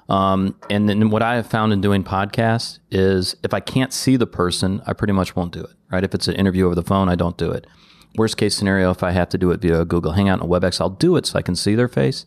Um, 0.09 0.57
and 0.71 0.89
then 0.89 1.11
what 1.11 1.23
I 1.23 1.37
have 1.37 1.47
found 1.47 1.73
in 1.73 1.81
doing 1.81 2.03
podcasts 2.03 2.79
is 2.91 3.37
if 3.43 3.53
I 3.53 3.61
can't 3.61 3.93
see 3.93 4.17
the 4.17 4.27
person, 4.27 4.81
I 4.87 4.95
pretty 4.95 5.13
much 5.13 5.37
won't 5.37 5.53
do 5.53 5.61
it. 5.61 5.71
Right? 5.91 6.05
If 6.05 6.15
it's 6.15 6.29
an 6.29 6.35
interview 6.35 6.67
over 6.67 6.75
the 6.75 6.83
phone, 6.83 7.09
I 7.09 7.15
don't 7.15 7.37
do 7.37 7.51
it. 7.51 7.67
Worst 8.17 8.37
case 8.37 8.55
scenario, 8.55 8.91
if 8.91 9.03
I 9.03 9.11
have 9.11 9.29
to 9.31 9.39
do 9.39 9.51
it 9.51 9.61
via 9.61 9.85
Google 9.85 10.13
Hangout 10.13 10.41
and 10.41 10.51
WebEx, 10.51 10.81
I'll 10.81 10.91
do 10.91 11.17
it 11.17 11.27
so 11.27 11.39
I 11.39 11.43
can 11.43 11.55
see 11.55 11.75
their 11.75 11.89
face, 11.89 12.25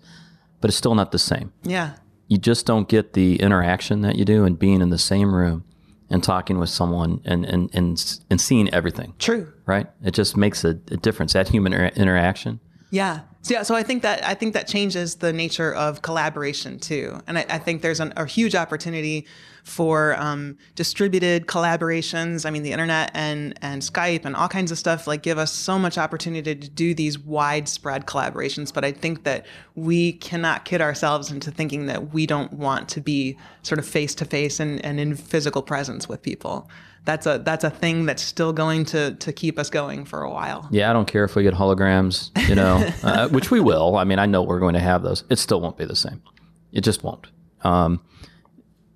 but 0.60 0.70
it's 0.70 0.78
still 0.78 0.96
not 0.96 1.12
the 1.12 1.20
same. 1.20 1.54
Yeah. 1.64 1.94
You 2.28 2.38
just 2.38 2.66
don't 2.66 2.88
get 2.88 3.14
the 3.14 3.42
interaction 3.42 4.02
that 4.02 4.16
you 4.16 4.26
do 4.26 4.46
and 4.46 4.58
being 4.58 4.82
in 4.82 4.90
the 4.90 4.98
same 4.98 5.34
room 5.36 5.66
and 6.10 6.24
talking 6.24 6.60
with 6.60 6.70
someone 6.70 7.22
and 7.26 7.46
and 7.46 7.70
and, 7.74 8.22
and 8.30 8.40
seeing 8.40 8.72
everything. 8.74 9.16
True. 9.18 9.52
Right? 9.66 9.88
It 10.04 10.14
just 10.14 10.38
makes 10.38 10.64
a, 10.64 10.70
a 10.70 10.98
difference. 10.98 11.34
That 11.34 11.50
human 11.50 11.74
inter- 11.74 11.92
interaction. 11.96 12.60
Yeah. 12.92 13.22
So, 13.44 13.56
yeah, 13.56 13.64
so 13.64 13.74
I 13.74 13.82
think 13.82 14.04
that 14.04 14.24
I 14.24 14.36
think 14.36 14.54
that 14.54 14.68
changes 14.68 15.16
the 15.16 15.34
nature 15.34 15.74
of 15.74 16.04
collaboration 16.04 16.78
too, 16.78 17.20
and 17.26 17.40
I, 17.40 17.46
I 17.50 17.58
think 17.58 17.82
there's 17.82 18.00
an, 18.00 18.14
a 18.16 18.26
huge 18.26 18.54
opportunity 18.54 19.26
for 19.64 20.16
um, 20.20 20.58
distributed 20.76 21.48
collaborations. 21.48 22.46
I 22.46 22.52
mean, 22.52 22.62
the 22.62 22.72
internet 22.72 23.10
and 23.16 23.58
and 23.64 23.82
Skype 23.82 24.26
and 24.26 24.36
all 24.36 24.48
kinds 24.48 24.72
of 24.72 24.78
stuff 24.78 25.08
like 25.08 25.24
give 25.24 25.40
us 25.40 25.52
so 25.52 25.80
much 25.80 25.98
opportunity 25.98 26.54
to 26.54 26.70
do 26.70 26.94
these 26.94 27.18
widespread 27.18 28.06
collaborations. 28.06 28.72
But 28.72 28.86
I 28.86 28.92
think 28.92 29.24
that 29.24 29.48
we 29.74 30.14
cannot 30.14 30.66
kid 30.66 30.80
ourselves 30.80 31.32
into 31.32 31.50
thinking 31.50 31.88
that 31.88 32.14
we 32.14 32.28
don't 32.28 32.54
want 32.54 32.90
to 32.90 33.02
be 33.02 33.38
sort 33.64 33.80
of 33.80 33.88
face 33.88 34.14
to 34.16 34.26
face 34.26 34.60
and 34.60 34.84
and 34.86 35.00
in 35.00 35.16
physical 35.16 35.64
presence 35.64 36.08
with 36.08 36.22
people 36.22 36.70
that's 37.04 37.26
a 37.26 37.42
that's 37.44 37.64
a 37.64 37.70
thing 37.70 38.06
that's 38.06 38.22
still 38.22 38.54
going 38.54 38.86
to 38.86 39.16
to 39.16 39.34
keep 39.34 39.58
us 39.58 39.70
going 39.70 40.06
for 40.06 40.22
a 40.22 40.30
while. 40.30 40.68
Yeah, 40.72 40.90
I 40.90 40.94
don't 40.94 41.08
care 41.08 41.24
if 41.24 41.36
we 41.36 41.44
get 41.44 41.54
holograms, 41.54 42.30
you 42.48 42.56
know, 42.56 42.88
uh, 43.04 43.28
which 43.30 43.50
we 43.50 43.60
will. 43.60 43.96
I 43.98 44.04
mean, 44.04 44.20
I 44.20 44.26
know 44.26 44.44
we're 44.44 44.60
going 44.60 44.76
to 44.76 44.80
have 44.80 45.02
those. 45.02 45.24
It 45.30 45.40
still 45.40 45.62
won't 45.62 45.78
be 45.78 45.86
the 45.86 45.96
same. 45.96 46.22
It 46.72 46.82
just 46.82 47.04
won't. 47.04 47.28
Um, 47.64 48.02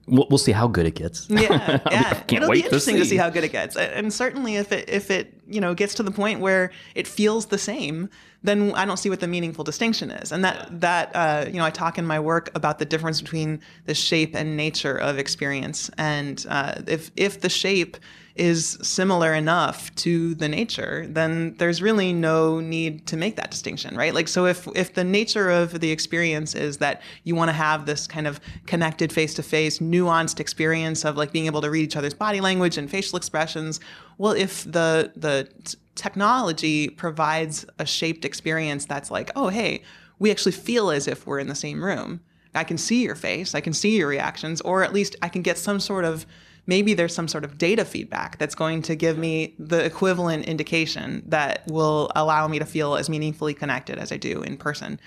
we'll, 0.07 0.27
we'll 0.29 0.37
see 0.37 0.51
how 0.51 0.67
good 0.67 0.85
it 0.85 0.95
gets. 0.95 1.29
Yeah, 1.29 1.79
yeah. 1.91 2.13
Can't 2.13 2.33
It'll 2.33 2.49
wait 2.49 2.61
be 2.61 2.65
interesting 2.65 2.95
to 2.95 3.01
see. 3.01 3.03
to 3.03 3.09
see. 3.11 3.17
how 3.17 3.29
good 3.29 3.43
it 3.43 3.51
gets. 3.51 3.75
And 3.75 4.13
certainly, 4.13 4.55
if 4.55 4.71
it 4.71 4.89
if 4.89 5.11
it 5.11 5.33
you 5.47 5.61
know 5.61 5.73
gets 5.73 5.95
to 5.95 6.03
the 6.03 6.11
point 6.11 6.39
where 6.39 6.71
it 6.93 7.07
feels 7.07 7.47
the 7.47 7.57
same, 7.57 8.09
then 8.43 8.73
I 8.73 8.85
don't 8.85 8.97
see 8.97 9.09
what 9.09 9.19
the 9.19 9.27
meaningful 9.27 9.63
distinction 9.63 10.11
is. 10.11 10.31
And 10.31 10.43
that 10.43 10.81
that 10.81 11.11
uh, 11.15 11.45
you 11.47 11.57
know, 11.57 11.65
I 11.65 11.71
talk 11.71 11.97
in 11.97 12.05
my 12.05 12.19
work 12.19 12.51
about 12.55 12.79
the 12.79 12.85
difference 12.85 13.21
between 13.21 13.61
the 13.85 13.93
shape 13.95 14.35
and 14.35 14.55
nature 14.55 14.97
of 14.97 15.17
experience. 15.17 15.89
And 15.97 16.45
uh, 16.49 16.81
if 16.87 17.11
if 17.15 17.41
the 17.41 17.49
shape 17.49 17.97
is 18.35 18.77
similar 18.81 19.33
enough 19.33 19.93
to 19.95 20.35
the 20.35 20.47
nature, 20.49 21.05
then 21.07 21.55
there's 21.57 21.81
really 21.81 22.11
no 22.11 22.59
need 22.59 23.07
to 23.07 23.15
make 23.15 23.37
that 23.37 23.49
distinction, 23.49 23.95
right? 23.95 24.13
Like, 24.13 24.27
so 24.27 24.45
if 24.45 24.67
if 24.75 24.93
the 24.93 25.05
nature 25.05 25.49
of 25.49 25.79
the 25.79 25.91
experience 25.91 26.53
is 26.53 26.77
that 26.77 27.01
you 27.23 27.33
want 27.33 27.49
to 27.49 27.53
have 27.53 27.85
this 27.85 28.07
kind 28.07 28.27
of 28.27 28.41
connected 28.65 29.13
face-to-face, 29.13 29.79
nuanced 29.79 30.39
experience 30.39 31.05
of 31.05 31.15
like 31.15 31.31
being 31.31 31.45
able 31.45 31.61
to 31.61 31.69
read 31.69 31.83
each 31.83 31.95
other's 31.95 32.13
body 32.13 32.41
language 32.41 32.77
and 32.77 32.89
facial 32.89 33.15
expressions, 33.17 33.79
well, 34.17 34.33
if 34.33 34.63
the 34.65 35.11
the 35.15 35.47
technology 35.95 36.89
provides 36.89 37.65
a 37.79 37.85
shaped 37.85 38.25
experience 38.25 38.85
that's 38.85 39.09
like, 39.09 39.31
oh, 39.37 39.47
hey, 39.47 39.81
we 40.19 40.29
actually 40.29 40.51
feel 40.51 40.91
as 40.91 41.07
if 41.07 41.25
we're 41.25 41.39
in 41.39 41.47
the 41.47 41.55
same 41.55 41.81
room. 41.83 42.19
I 42.53 42.63
can 42.63 42.77
see 42.77 43.03
your 43.03 43.15
face, 43.15 43.55
I 43.55 43.61
can 43.61 43.73
see 43.73 43.97
your 43.97 44.07
reactions, 44.07 44.61
or 44.61 44.83
at 44.83 44.93
least 44.93 45.15
I 45.21 45.29
can 45.29 45.41
get 45.41 45.57
some 45.57 45.79
sort 45.79 46.05
of 46.05 46.25
maybe 46.67 46.93
there's 46.93 47.13
some 47.13 47.27
sort 47.27 47.43
of 47.43 47.57
data 47.57 47.85
feedback 47.85 48.37
that's 48.37 48.55
going 48.55 48.81
to 48.83 48.95
give 48.95 49.17
me 49.17 49.55
the 49.59 49.83
equivalent 49.83 50.45
indication 50.45 51.23
that 51.27 51.63
will 51.67 52.11
allow 52.15 52.47
me 52.47 52.59
to 52.59 52.65
feel 52.65 52.95
as 52.95 53.09
meaningfully 53.09 53.53
connected 53.53 53.97
as 53.97 54.11
I 54.11 54.17
do 54.17 54.41
in 54.41 54.57
person. 54.57 54.99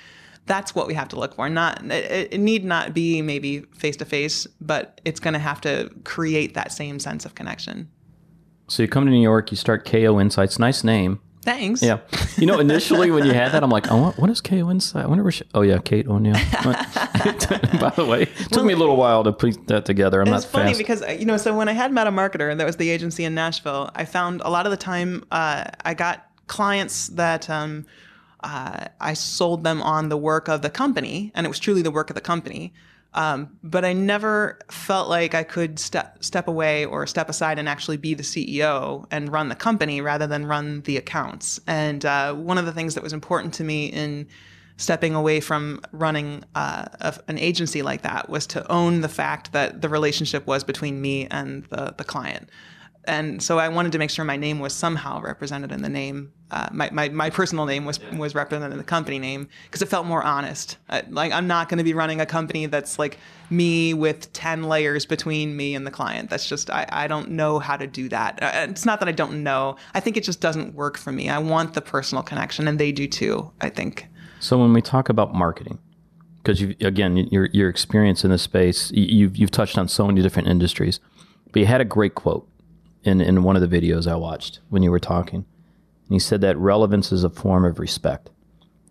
That's 0.47 0.75
what 0.75 0.87
we 0.87 0.95
have 0.95 1.09
to 1.09 1.19
look 1.19 1.35
for. 1.35 1.49
Not 1.49 1.85
it, 1.91 2.33
it 2.33 2.41
need 2.41 2.65
not 2.65 2.95
be 2.95 3.21
maybe 3.23 3.61
face 3.77 3.97
to 3.99 4.05
face, 4.05 4.47
but 4.61 5.01
it's 5.05 5.21
going 5.21 5.35
to 5.35 5.41
have 5.41 5.61
to 5.63 5.91
create 6.05 6.55
that 6.55 6.73
same 6.73 6.99
sense 6.99 7.25
of 7.25 7.35
connection. 7.35 7.91
So 8.69 8.83
you 8.83 8.89
come 8.89 9.05
to 9.05 9.11
New 9.11 9.23
York, 9.23 9.51
you 9.51 9.57
start 9.57 9.85
KO 9.85 10.21
Insights. 10.21 10.59
Nice 10.59 10.85
name. 10.85 11.21
Thanks. 11.49 11.83
Yeah. 11.83 12.01
You 12.37 12.47
know, 12.47 12.59
initially 12.59 13.11
when 13.11 13.25
you 13.25 13.33
had 13.33 13.53
that, 13.53 13.63
I'm 13.63 13.71
like, 13.71 13.91
oh, 13.91 14.13
what 14.19 14.29
is 14.29 14.43
KO 14.43 14.71
Insight? 14.71 15.05
I 15.05 15.09
wonder 15.09 15.25
where 15.25 15.33
she, 15.33 15.45
oh 15.55 15.63
yeah, 15.63 15.79
Kate 15.79 16.07
O'Neill. 16.07 16.35
By 16.65 17.93
the 17.97 18.07
way, 18.07 18.23
it 18.23 18.37
took 18.37 18.53
well, 18.57 18.65
me 18.67 18.75
a 18.75 18.77
little 18.77 18.97
while 18.97 19.25
to 19.25 19.33
put 19.33 19.67
that 19.69 19.87
together. 19.87 20.21
I'm 20.21 20.29
it's 20.29 20.45
not 20.45 20.53
funny 20.53 20.75
fast. 20.75 20.79
because, 20.79 21.19
you 21.19 21.25
know, 21.25 21.39
so 21.39 21.57
when 21.57 21.67
I 21.69 21.73
had 21.73 21.91
Meta 21.91 22.11
Marketer, 22.11 22.55
that 22.55 22.67
was 22.67 22.77
the 22.77 22.91
agency 22.91 23.25
in 23.25 23.35
Nashville, 23.35 23.91
I 23.95 24.05
found 24.05 24.43
a 24.45 24.51
lot 24.51 24.67
of 24.67 24.71
the 24.71 24.77
time 24.77 25.25
uh, 25.31 25.65
I 25.87 25.95
got 25.95 26.31
clients 26.49 27.09
that 27.09 27.49
um, 27.49 27.87
uh, 28.45 28.89
I 29.01 29.15
sold 29.15 29.65
them 29.65 29.81
on 29.81 30.11
the 30.11 30.19
work 30.19 30.49
of 30.49 30.61
the 30.61 30.71
company, 30.71 31.33
and 31.35 31.47
it 31.47 31.49
was 31.49 31.59
truly 31.59 31.81
the 31.81 31.91
work 31.91 32.11
of 32.11 32.15
the 32.15 32.21
company. 32.21 32.75
Um, 33.15 33.57
but 33.63 33.85
I 33.85 33.95
never 33.95 34.59
felt 34.71 35.09
like 35.09 35.35
I 35.35 35.43
could 35.43 35.79
step 35.79 36.23
step 36.23 36.47
away 36.47 36.85
or 36.85 37.07
step 37.07 37.29
aside 37.29 37.59
and 37.59 37.69
actually 37.69 37.97
be 37.97 38.15
the 38.15 38.23
CEO 38.23 39.07
and 39.11 39.33
run 39.33 39.49
the 39.49 39.55
company 39.55 40.01
rather 40.01 40.27
than 40.27 40.47
run 40.47 40.83
the 40.83 40.97
accounts. 40.97 41.59
And 41.67 42.05
uh, 42.05 42.35
one 42.35 42.59
of 42.59 42.67
the 42.67 42.73
things 42.73 42.95
that 42.95 43.03
was 43.03 43.13
important 43.13 43.55
to 43.55 43.65
me 43.65 43.87
in 43.87 44.29
stepping 44.77 45.15
away 45.15 45.41
from 45.41 45.81
running 45.91 46.45
uh, 46.55 46.87
an 47.27 47.39
agency 47.39 47.83
like 47.83 48.03
that 48.03 48.29
was 48.29 48.47
to 48.47 48.71
own 48.71 49.01
the 49.01 49.09
fact 49.09 49.53
that 49.53 49.81
the 49.81 49.89
relationship 49.89 50.47
was 50.47 50.63
between 50.63 51.01
me 51.01 51.27
and 51.27 51.65
the 51.65 51.95
the 51.97 52.05
client 52.05 52.49
and 53.09 53.43
so 53.43 53.59
I 53.59 53.69
wanted 53.69 53.93
to 53.93 53.99
make 53.99 54.11
sure 54.11 54.25
my 54.25 54.37
name 54.37 54.61
was 54.61 54.75
somehow 54.75 55.21
represented 55.21 55.73
in 55.73 55.81
the 55.81 55.89
name. 55.89 56.33
Uh, 56.51 56.69
my, 56.71 56.91
my, 56.91 57.09
my 57.09 57.31
personal 57.31 57.65
name 57.65 57.85
was 57.85 57.99
was 58.13 58.35
represented 58.35 58.73
in 58.73 58.79
the 58.79 58.85
company 58.85 59.19
name 59.19 59.49
because 59.65 59.83
it 59.83 59.87
felt 59.87 60.07
more 60.07 60.23
honest. 60.23 60.77
Uh, 60.91 61.03
like 61.09 61.33
I'm 61.33 61.47
not 61.47 61.69
going 61.69 61.79
to 61.79 61.85
be 61.85 61.95
running 61.95 62.21
a 62.21 62.27
company 62.27 62.67
that's 62.67 62.99
like 62.99 63.19
me 63.51 63.95
with 63.95 64.33
ten 64.35 64.65
layers 64.65 65.07
between 65.07 65.57
me 65.57 65.75
and 65.75 65.87
the 65.87 65.91
client. 65.91 66.29
That's 66.29 66.47
just 66.47 66.71
I, 66.71 66.87
I 66.91 67.07
don't 67.07 67.31
know 67.31 67.59
how 67.59 67.77
to 67.77 67.87
do 67.87 68.09
that. 68.11 68.43
Uh, 68.43 68.67
it's 68.69 68.85
not 68.85 69.01
that 69.01 69.09
I 69.09 69.13
don't 69.13 69.43
know. 69.43 69.77
I 69.95 70.01
think 70.01 70.17
it 70.17 70.25
just 70.25 70.41
doesn't 70.41 70.75
work 70.75 70.99
for 70.99 71.11
me. 71.11 71.31
I 71.31 71.39
want 71.39 71.75
the 71.75 71.81
personal 71.81 72.23
connection, 72.23 72.69
and 72.69 72.79
they 72.79 72.93
do 72.93 73.09
too. 73.09 73.51
I 73.61 73.71
think. 73.71 74.07
So 74.41 74.59
when 74.59 74.73
we 74.73 74.83
talk 74.83 75.09
about 75.09 75.35
marketing, 75.35 75.79
because 76.43 76.61
you 76.61 76.75
again 76.81 77.17
your 77.17 77.47
your 77.53 77.71
experience 77.71 78.23
in 78.23 78.31
this 78.31 78.43
space, 78.43 78.91
you've 78.93 79.37
you've 79.37 79.51
touched 79.51 79.79
on 79.79 79.89
so 79.89 80.07
many 80.07 80.21
different 80.21 80.49
industries, 80.49 81.01
but 81.53 81.61
you 81.61 81.67
had 81.67 81.81
a 81.81 81.87
great 81.87 82.15
quote 82.15 82.47
in, 83.09 83.21
in 83.21 83.43
one 83.43 83.57
of 83.57 83.69
the 83.69 83.81
videos 83.81 84.07
I 84.07 84.15
watched 84.15 84.61
when 84.69 84.83
you 84.83 84.91
were 84.91 85.01
talking. 85.01 85.47
And 86.09 86.15
he 86.15 86.19
said 86.19 86.41
that 86.43 86.57
relevance 86.57 87.13
is 87.13 87.25
a 87.25 87.31
form 87.31 87.65
of 87.65 87.79
respect. 87.79 88.31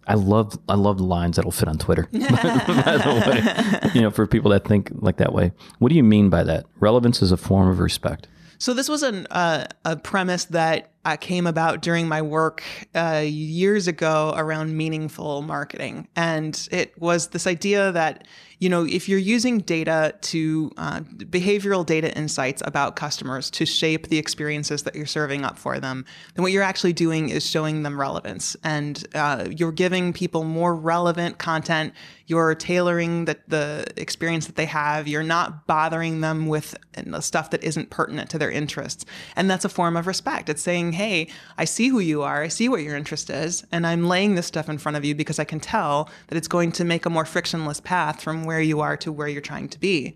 I 0.08 0.14
love 0.14 0.58
I 0.70 0.76
love 0.76 0.98
the 0.98 1.04
lines 1.04 1.36
that'll 1.36 1.52
fit 1.52 1.68
on 1.68 1.78
Twitter. 1.78 2.08
by 2.14 2.20
the 2.20 3.82
way, 3.84 3.92
you 3.94 4.02
know, 4.02 4.10
for 4.10 4.26
people 4.26 4.52
that 4.52 4.66
think 4.66 4.90
like 4.94 5.18
that 5.18 5.34
way. 5.34 5.52
What 5.80 5.90
do 5.90 5.96
you 5.96 6.04
mean 6.04 6.30
by 6.30 6.44
that? 6.46 6.66
Relevance 6.80 7.22
is 7.22 7.32
a 7.32 7.38
form 7.38 7.68
of 7.68 7.80
respect. 7.80 8.28
So 8.60 8.74
this 8.74 8.90
was 8.90 9.04
an, 9.04 9.28
uh, 9.30 9.68
a 9.86 9.98
premise 9.98 10.46
that 10.46 10.92
uh, 11.06 11.16
came 11.16 11.46
about 11.46 11.82
during 11.82 12.08
my 12.08 12.24
work 12.24 12.64
uh, 12.96 13.24
years 13.24 13.88
ago 13.88 14.34
around 14.36 14.76
meaningful 14.76 15.44
marketing, 15.44 16.08
and 16.16 16.68
it 16.72 17.00
was 17.00 17.28
this 17.28 17.46
idea 17.46 17.92
that 17.92 18.28
you 18.60 18.70
know, 18.70 18.86
if 18.86 19.08
you're 19.08 19.20
using 19.20 19.60
data 19.60 20.16
to 20.22 20.72
uh, 20.78 21.02
behavioral 21.02 21.86
data 21.86 22.16
insights 22.18 22.64
about 22.66 22.96
customers 22.96 23.52
to 23.52 23.66
shape 23.66 24.08
the 24.08 24.18
experiences 24.18 24.84
that 24.84 24.96
you're 24.96 25.06
serving 25.06 25.46
up 25.46 25.60
for 25.60 25.80
them, 25.80 26.06
then 26.34 26.42
what 26.42 26.52
you're 26.52 26.64
actually 26.64 26.94
doing 26.94 27.30
is 27.30 27.48
showing 27.48 27.84
them 27.84 28.00
relevance 28.00 28.56
and 28.64 29.06
uh, 29.14 29.48
you're 29.52 29.72
giving 29.72 30.12
people 30.12 30.44
more 30.44 30.76
relevant 30.76 31.38
content. 31.38 31.94
You're 32.26 32.56
tailoring 32.56 33.26
the, 33.26 33.38
the 33.48 33.86
experience 33.96 34.48
that 34.48 34.56
they 34.56 34.66
have. 34.66 35.08
You're 35.08 35.24
not 35.24 35.68
bothering 35.68 36.22
them 36.22 36.48
with 36.48 36.76
stuff 37.22 37.52
that 37.52 37.64
isn't 37.64 37.90
pertinent 37.90 38.30
to 38.32 38.40
their 38.40 38.52
interests. 38.52 39.06
And 39.36 39.50
that's 39.50 39.66
a 39.66 39.70
form 39.70 39.96
of 39.96 40.08
respect. 40.08 40.50
It's 40.50 40.62
saying, 40.62 40.94
hey, 40.94 41.30
I 41.58 41.66
see 41.66 41.88
who 41.90 42.00
you 42.00 42.24
are. 42.24 42.42
I 42.42 42.48
see 42.48 42.68
what 42.70 42.82
your 42.82 42.98
interest 42.98 43.30
is. 43.30 43.66
And 43.72 43.86
I'm 43.86 44.08
laying 44.08 44.36
this 44.36 44.48
stuff 44.48 44.68
in 44.68 44.78
front 44.78 44.98
of 44.98 45.06
you 45.06 45.16
because 45.16 45.40
I 45.40 45.46
can 45.46 45.60
tell 45.60 46.10
that 46.28 46.38
it's 46.38 46.48
going 46.48 46.72
to 46.74 46.84
make 46.84 47.06
a 47.06 47.10
more 47.10 47.24
frictionless 47.24 47.80
path 47.80 48.22
from 48.22 48.47
where 48.48 48.60
you 48.62 48.82
are 48.82 48.98
to 48.98 49.12
where 49.12 49.28
you're 49.28 49.42
trying 49.42 49.70
to 49.70 49.80
be. 49.80 50.16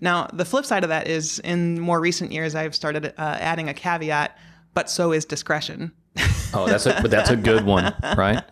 Now, 0.00 0.28
the 0.32 0.44
flip 0.44 0.64
side 0.64 0.84
of 0.84 0.88
that 0.90 1.08
is 1.08 1.40
in 1.40 1.80
more 1.80 2.00
recent 2.00 2.30
years, 2.30 2.54
I've 2.54 2.74
started 2.74 3.06
uh, 3.06 3.12
adding 3.18 3.68
a 3.68 3.74
caveat, 3.74 4.38
but 4.72 4.88
so 4.88 5.12
is 5.12 5.24
discretion. 5.24 5.92
oh, 6.54 6.66
that's 6.66 6.86
a 6.86 6.98
but 7.02 7.10
that's 7.10 7.30
a 7.30 7.36
good 7.36 7.64
one, 7.64 7.94
right? 8.16 8.42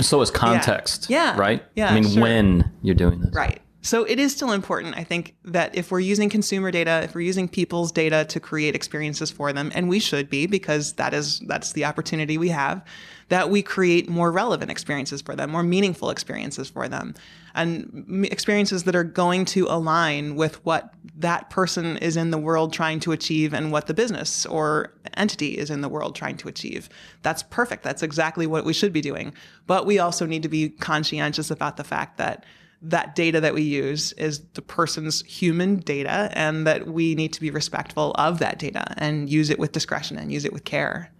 So 0.00 0.20
is 0.20 0.30
context. 0.30 1.08
Yeah. 1.08 1.34
yeah. 1.34 1.40
Right? 1.40 1.64
Yeah. 1.74 1.90
I 1.90 1.94
mean, 1.94 2.08
sure. 2.08 2.22
when 2.22 2.72
you're 2.82 2.94
doing 2.94 3.20
this. 3.20 3.34
Right. 3.34 3.60
So 3.86 4.02
it 4.02 4.18
is 4.18 4.34
still 4.34 4.50
important, 4.50 4.96
I 4.96 5.04
think, 5.04 5.36
that 5.44 5.76
if 5.76 5.92
we're 5.92 6.00
using 6.00 6.28
consumer 6.28 6.72
data, 6.72 7.02
if 7.04 7.14
we're 7.14 7.20
using 7.20 7.46
people's 7.46 7.92
data 7.92 8.24
to 8.30 8.40
create 8.40 8.74
experiences 8.74 9.30
for 9.30 9.52
them, 9.52 9.70
and 9.76 9.88
we 9.88 10.00
should 10.00 10.28
be 10.28 10.46
because 10.46 10.94
that 10.94 11.14
is 11.14 11.38
that's 11.46 11.72
the 11.72 11.84
opportunity 11.84 12.36
we 12.36 12.48
have, 12.48 12.84
that 13.28 13.48
we 13.48 13.62
create 13.62 14.08
more 14.08 14.32
relevant 14.32 14.72
experiences 14.72 15.22
for 15.22 15.36
them, 15.36 15.50
more 15.50 15.62
meaningful 15.62 16.10
experiences 16.10 16.68
for 16.68 16.88
them, 16.88 17.14
and 17.56 18.24
experiences 18.30 18.84
that 18.84 18.94
are 18.94 19.04
going 19.04 19.44
to 19.46 19.66
align 19.68 20.36
with 20.36 20.64
what 20.64 20.94
that 21.16 21.50
person 21.50 21.96
is 21.96 22.16
in 22.16 22.30
the 22.30 22.38
world 22.38 22.72
trying 22.72 23.00
to 23.00 23.12
achieve 23.12 23.54
and 23.54 23.72
what 23.72 23.86
the 23.86 23.94
business 23.94 24.46
or 24.46 24.92
entity 25.14 25.58
is 25.58 25.70
in 25.70 25.80
the 25.80 25.88
world 25.88 26.14
trying 26.14 26.36
to 26.36 26.48
achieve. 26.48 26.88
That's 27.22 27.42
perfect. 27.42 27.82
That's 27.82 28.02
exactly 28.02 28.46
what 28.46 28.64
we 28.64 28.72
should 28.72 28.92
be 28.92 29.00
doing. 29.00 29.32
But 29.66 29.86
we 29.86 29.98
also 29.98 30.26
need 30.26 30.42
to 30.42 30.48
be 30.48 30.68
conscientious 30.68 31.50
about 31.50 31.76
the 31.76 31.84
fact 31.84 32.18
that 32.18 32.44
that 32.82 33.14
data 33.14 33.40
that 33.40 33.54
we 33.54 33.62
use 33.62 34.12
is 34.12 34.40
the 34.52 34.62
person's 34.62 35.22
human 35.22 35.76
data 35.78 36.30
and 36.32 36.66
that 36.66 36.86
we 36.86 37.14
need 37.14 37.32
to 37.32 37.40
be 37.40 37.50
respectful 37.50 38.12
of 38.12 38.38
that 38.38 38.58
data 38.58 38.84
and 38.98 39.30
use 39.30 39.48
it 39.48 39.58
with 39.58 39.72
discretion 39.72 40.18
and 40.18 40.30
use 40.30 40.44
it 40.44 40.52
with 40.52 40.64
care. 40.64 41.10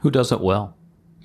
Who 0.00 0.10
does 0.10 0.32
it 0.32 0.40
well? 0.40 0.76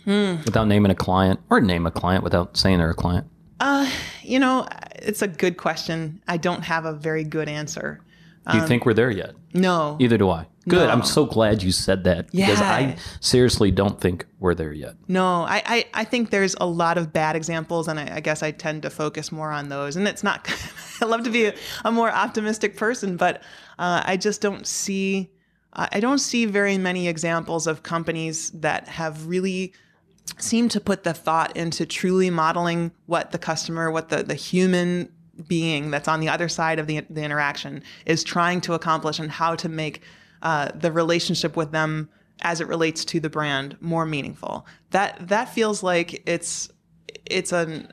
Hmm. 0.04 0.36
Without 0.46 0.68
naming 0.68 0.92
a 0.92 0.96
client 0.96 1.40
or 1.50 1.62
name 1.62 1.86
a 1.86 1.92
client 1.92 2.24
without 2.24 2.58
saying 2.58 2.78
they're 2.80 2.90
a 2.90 2.96
client? 2.96 3.28
Uh, 3.60 3.90
you 4.22 4.40
know, 4.40 4.68
it's 4.96 5.22
a 5.22 5.28
good 5.28 5.58
question. 5.58 6.22
I 6.28 6.38
don't 6.38 6.64
have 6.64 6.86
a 6.86 6.94
very 6.94 7.24
good 7.24 7.50
answer. 7.50 8.02
Do 8.50 8.58
you 8.58 8.64
um, 8.64 8.68
think 8.68 8.86
we're 8.86 8.94
there 8.94 9.12
yet? 9.12 9.36
No. 9.54 9.98
Either 10.00 10.18
do 10.18 10.30
I. 10.30 10.48
Good. 10.68 10.88
No. 10.88 10.94
I'm 10.94 11.04
so 11.04 11.26
glad 11.26 11.64
you 11.64 11.72
said 11.72 12.04
that 12.06 12.28
yeah. 12.32 12.46
because 12.46 12.62
I 12.62 12.98
seriously 13.20 13.72
don't 13.72 14.00
think 14.00 14.26
we're 14.40 14.56
there 14.56 14.74
yet. 14.74 14.96
No, 15.08 15.44
I, 15.44 15.64
I, 15.66 15.86
I 15.94 16.04
think 16.04 16.30
there's 16.30 16.56
a 16.60 16.66
lot 16.68 16.98
of 16.98 17.12
bad 17.12 17.36
examples, 17.36 17.88
and 17.88 18.00
I, 18.00 18.16
I, 18.16 18.20
guess 18.20 18.44
I 18.44 18.52
tend 18.52 18.84
to 18.84 18.90
focus 18.90 19.32
more 19.32 19.52
on 19.52 19.70
those. 19.70 19.96
And 19.96 20.08
it's 20.08 20.24
not, 20.24 20.50
I 21.02 21.06
love 21.06 21.24
to 21.24 21.30
be 21.30 21.46
a, 21.46 21.56
a 21.84 21.92
more 21.92 22.12
optimistic 22.12 22.78
person, 22.78 23.18
but 23.18 23.38
uh, 23.80 24.04
I 24.06 24.18
just 24.18 24.42
don't 24.42 24.68
see, 24.68 25.30
I 25.74 26.00
don't 26.00 26.20
see 26.20 26.46
very 26.46 26.78
many 26.78 27.08
examples 27.08 27.68
of 27.68 27.84
companies 27.84 28.52
that 28.52 28.88
have 28.88 29.28
really 29.28 29.74
seemed 30.38 30.72
to 30.72 30.80
put 30.80 31.04
the 31.04 31.14
thought 31.14 31.56
into 31.56 31.86
truly 31.86 32.30
modeling 32.30 32.92
what 33.06 33.32
the 33.32 33.38
customer, 33.38 33.90
what 33.92 34.10
the, 34.10 34.24
the 34.24 34.36
human 34.36 35.12
being 35.48 35.92
that's 35.92 36.08
on 36.08 36.20
the 36.20 36.30
other 36.30 36.50
side 36.50 36.80
of 36.80 36.88
the, 36.88 37.02
the 37.10 37.24
interaction 37.24 37.84
is 38.06 38.24
trying 38.24 38.62
to 38.62 38.74
accomplish 38.74 39.20
and 39.20 39.32
how 39.32 39.56
to 39.56 39.70
make 39.70 40.02
uh, 40.42 40.70
the 40.74 40.92
relationship 40.92 41.56
with 41.56 41.72
them 41.72 42.10
as 42.42 42.62
it 42.62 42.68
relates 42.68 43.04
to 43.06 43.20
the 43.20 43.30
brand 43.30 43.78
more 43.82 44.06
meaningful. 44.06 44.66
That 44.92 45.28
that 45.28 45.50
feels 45.50 45.82
like 45.82 46.24
it's 46.28 46.70
it's 47.26 47.52
an 47.52 47.92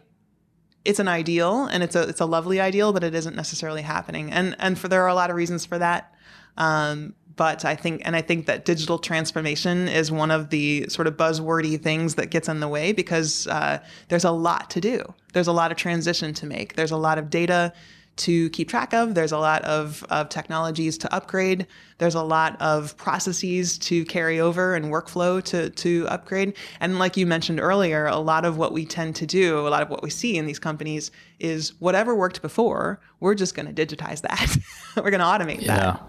it's 0.85 0.99
an 0.99 1.09
ideal 1.09 1.65
and 1.65 1.83
it's 1.83 1.97
a 1.97 2.03
it's 2.03 2.21
a 2.21 2.27
lovely 2.27 2.61
ideal, 2.61 2.93
but 2.93 3.05
it 3.05 3.15
isn't 3.15 3.37
necessarily 3.37 3.83
happening. 3.83 4.31
And 4.31 4.55
and 4.59 4.79
for 4.79 4.89
there 4.89 5.03
are 5.03 5.09
a 5.09 5.15
lot 5.15 5.31
of 5.31 5.37
reasons 5.37 5.65
for 5.65 5.79
that. 5.79 6.15
Um, 6.57 7.15
but 7.37 7.65
I 7.65 7.75
think 7.75 8.03
and 8.05 8.15
I 8.15 8.23
think 8.23 8.47
that 8.47 8.65
digital 8.65 8.99
transformation 8.99 9.89
is 9.89 10.11
one 10.11 10.31
of 10.31 10.51
the 10.51 10.89
sort 10.89 11.07
of 11.07 11.17
buzzwordy 11.17 11.81
things 11.81 12.15
that 12.15 12.31
gets 12.31 12.49
in 12.49 12.61
the 12.61 12.69
way 12.69 12.93
because 12.93 13.47
uh, 13.49 13.79
there's 14.09 14.25
a 14.25 14.31
lot 14.31 14.71
to 14.71 14.81
do. 14.81 15.03
There's 15.33 15.49
a 15.49 15.53
lot 15.53 15.71
of 15.71 15.77
transition 15.77 16.35
to 16.35 16.47
make. 16.47 16.77
There's 16.77 16.93
a 16.93 16.97
lot 16.97 17.19
of 17.19 17.31
data 17.31 17.73
to 18.17 18.49
keep 18.51 18.69
track 18.69 18.95
of. 18.95 19.15
There's 19.15 19.33
a 19.33 19.39
lot 19.39 19.63
of, 19.65 20.05
of 20.11 20.29
technologies 20.29 20.97
to 20.99 21.13
upgrade. 21.13 21.67
There's 21.99 22.15
a 22.15 22.23
lot 22.23 22.61
of 22.61 22.97
processes 22.97 23.79
to 23.79 24.05
carry 24.05 24.39
over 24.39 24.75
and 24.75 24.87
workflow 24.87 25.43
to, 25.45 25.71
to 25.71 26.07
upgrade. 26.09 26.57
And 26.81 26.99
like 26.99 27.17
you 27.17 27.27
mentioned 27.27 27.61
earlier, 27.61 28.07
a 28.07 28.19
lot 28.19 28.45
of 28.45 28.57
what 28.57 28.73
we 28.73 28.87
tend 28.87 29.17
to 29.17 29.27
do, 29.27 29.67
a 29.67 29.69
lot 29.69 29.83
of 29.83 29.91
what 29.91 30.03
we 30.03 30.11
see 30.11 30.37
in 30.37 30.47
these 30.47 30.59
companies 30.59 31.11
is 31.41 31.73
whatever 31.81 32.15
worked 32.15 32.41
before, 32.41 33.01
we're 33.21 33.35
just 33.35 33.55
going 33.55 33.73
to 33.73 33.87
digitize 33.87 34.21
that. 34.23 34.57
we're 34.97 35.11
going 35.11 35.19
to 35.19 35.27
automate 35.27 35.63
yeah. 35.63 35.77
that. 35.77 36.03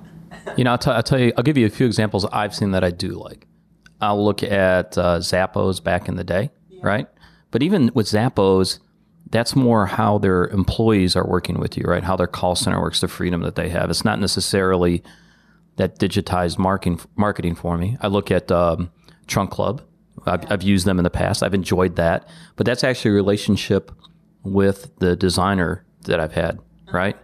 You 0.58 0.64
know, 0.64 0.72
I'll, 0.72 0.78
t- 0.78 0.92
I'll 0.92 1.04
tell 1.04 1.20
you, 1.20 1.34
I'll 1.38 1.44
give 1.44 1.58
you 1.58 1.66
a 1.66 1.70
few 1.70 1.86
examples 1.86 2.26
I've 2.26 2.56
seen 2.56 2.72
that 2.72 2.84
I 2.84 2.92
do 2.92 3.10
like. 3.10 3.48
I'll 4.02 4.24
look 4.24 4.44
at 4.44 4.98
uh, 4.98 5.20
Zappos 5.20 5.84
back 5.84 6.08
in 6.08 6.16
the 6.16 6.24
day, 6.24 6.52
yeah. 6.70 6.80
right? 6.84 7.08
But 7.52 7.64
even 7.64 7.92
with 7.94 8.08
Zappos, 8.08 8.80
that's 9.32 9.56
more 9.56 9.86
how 9.86 10.18
their 10.18 10.48
employees 10.48 11.16
are 11.16 11.28
working 11.28 11.60
with 11.60 11.78
you, 11.78 11.84
right? 11.86 12.04
How 12.04 12.16
their 12.16 12.28
call 12.28 12.56
center 12.56 12.80
works, 12.82 13.02
the 13.02 13.08
freedom 13.08 13.42
that 13.42 13.56
they 13.56 13.70
have. 13.70 13.90
It's 13.90 14.06
not 14.06 14.20
necessarily 14.20 15.04
that 15.78 16.00
digitized 16.00 16.58
marketing 16.58 17.00
marketing 17.16 17.56
for 17.56 17.78
me. 17.78 17.98
I 18.02 18.08
look 18.08 18.32
at 18.32 18.52
um, 18.52 18.92
Trunk 19.28 19.52
Club. 19.52 19.82
I've, 20.26 20.50
I've, 20.52 20.64
used 20.64 20.86
them 20.86 20.98
in 20.98 21.04
the 21.04 21.10
past. 21.10 21.44
I've 21.44 21.54
enjoyed 21.54 21.98
that, 21.98 22.28
but 22.56 22.66
that's 22.66 22.84
actually 22.84 23.12
a 23.12 23.16
relationship 23.16 23.92
with 24.44 24.92
the 25.00 25.16
designer 25.16 25.86
that 26.04 26.20
I've 26.20 26.32
had, 26.32 26.60
right? 26.92 27.18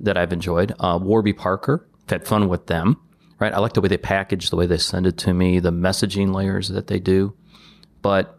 That 0.00 0.18
I've 0.18 0.32
enjoyed. 0.32 0.74
Uh, 0.80 0.98
Warby 1.00 1.34
Parker, 1.34 1.86
had 2.12 2.26
fun 2.26 2.48
with 2.48 2.66
them, 2.66 3.00
right? 3.38 3.52
I 3.52 3.58
like 3.58 3.72
the 3.72 3.80
way 3.80 3.88
they 3.88 3.98
package, 3.98 4.50
the 4.50 4.56
way 4.56 4.66
they 4.66 4.78
send 4.78 5.06
it 5.06 5.18
to 5.18 5.34
me, 5.34 5.58
the 5.58 5.72
messaging 5.72 6.34
layers 6.34 6.68
that 6.68 6.86
they 6.86 6.98
do, 6.98 7.34
but 8.00 8.38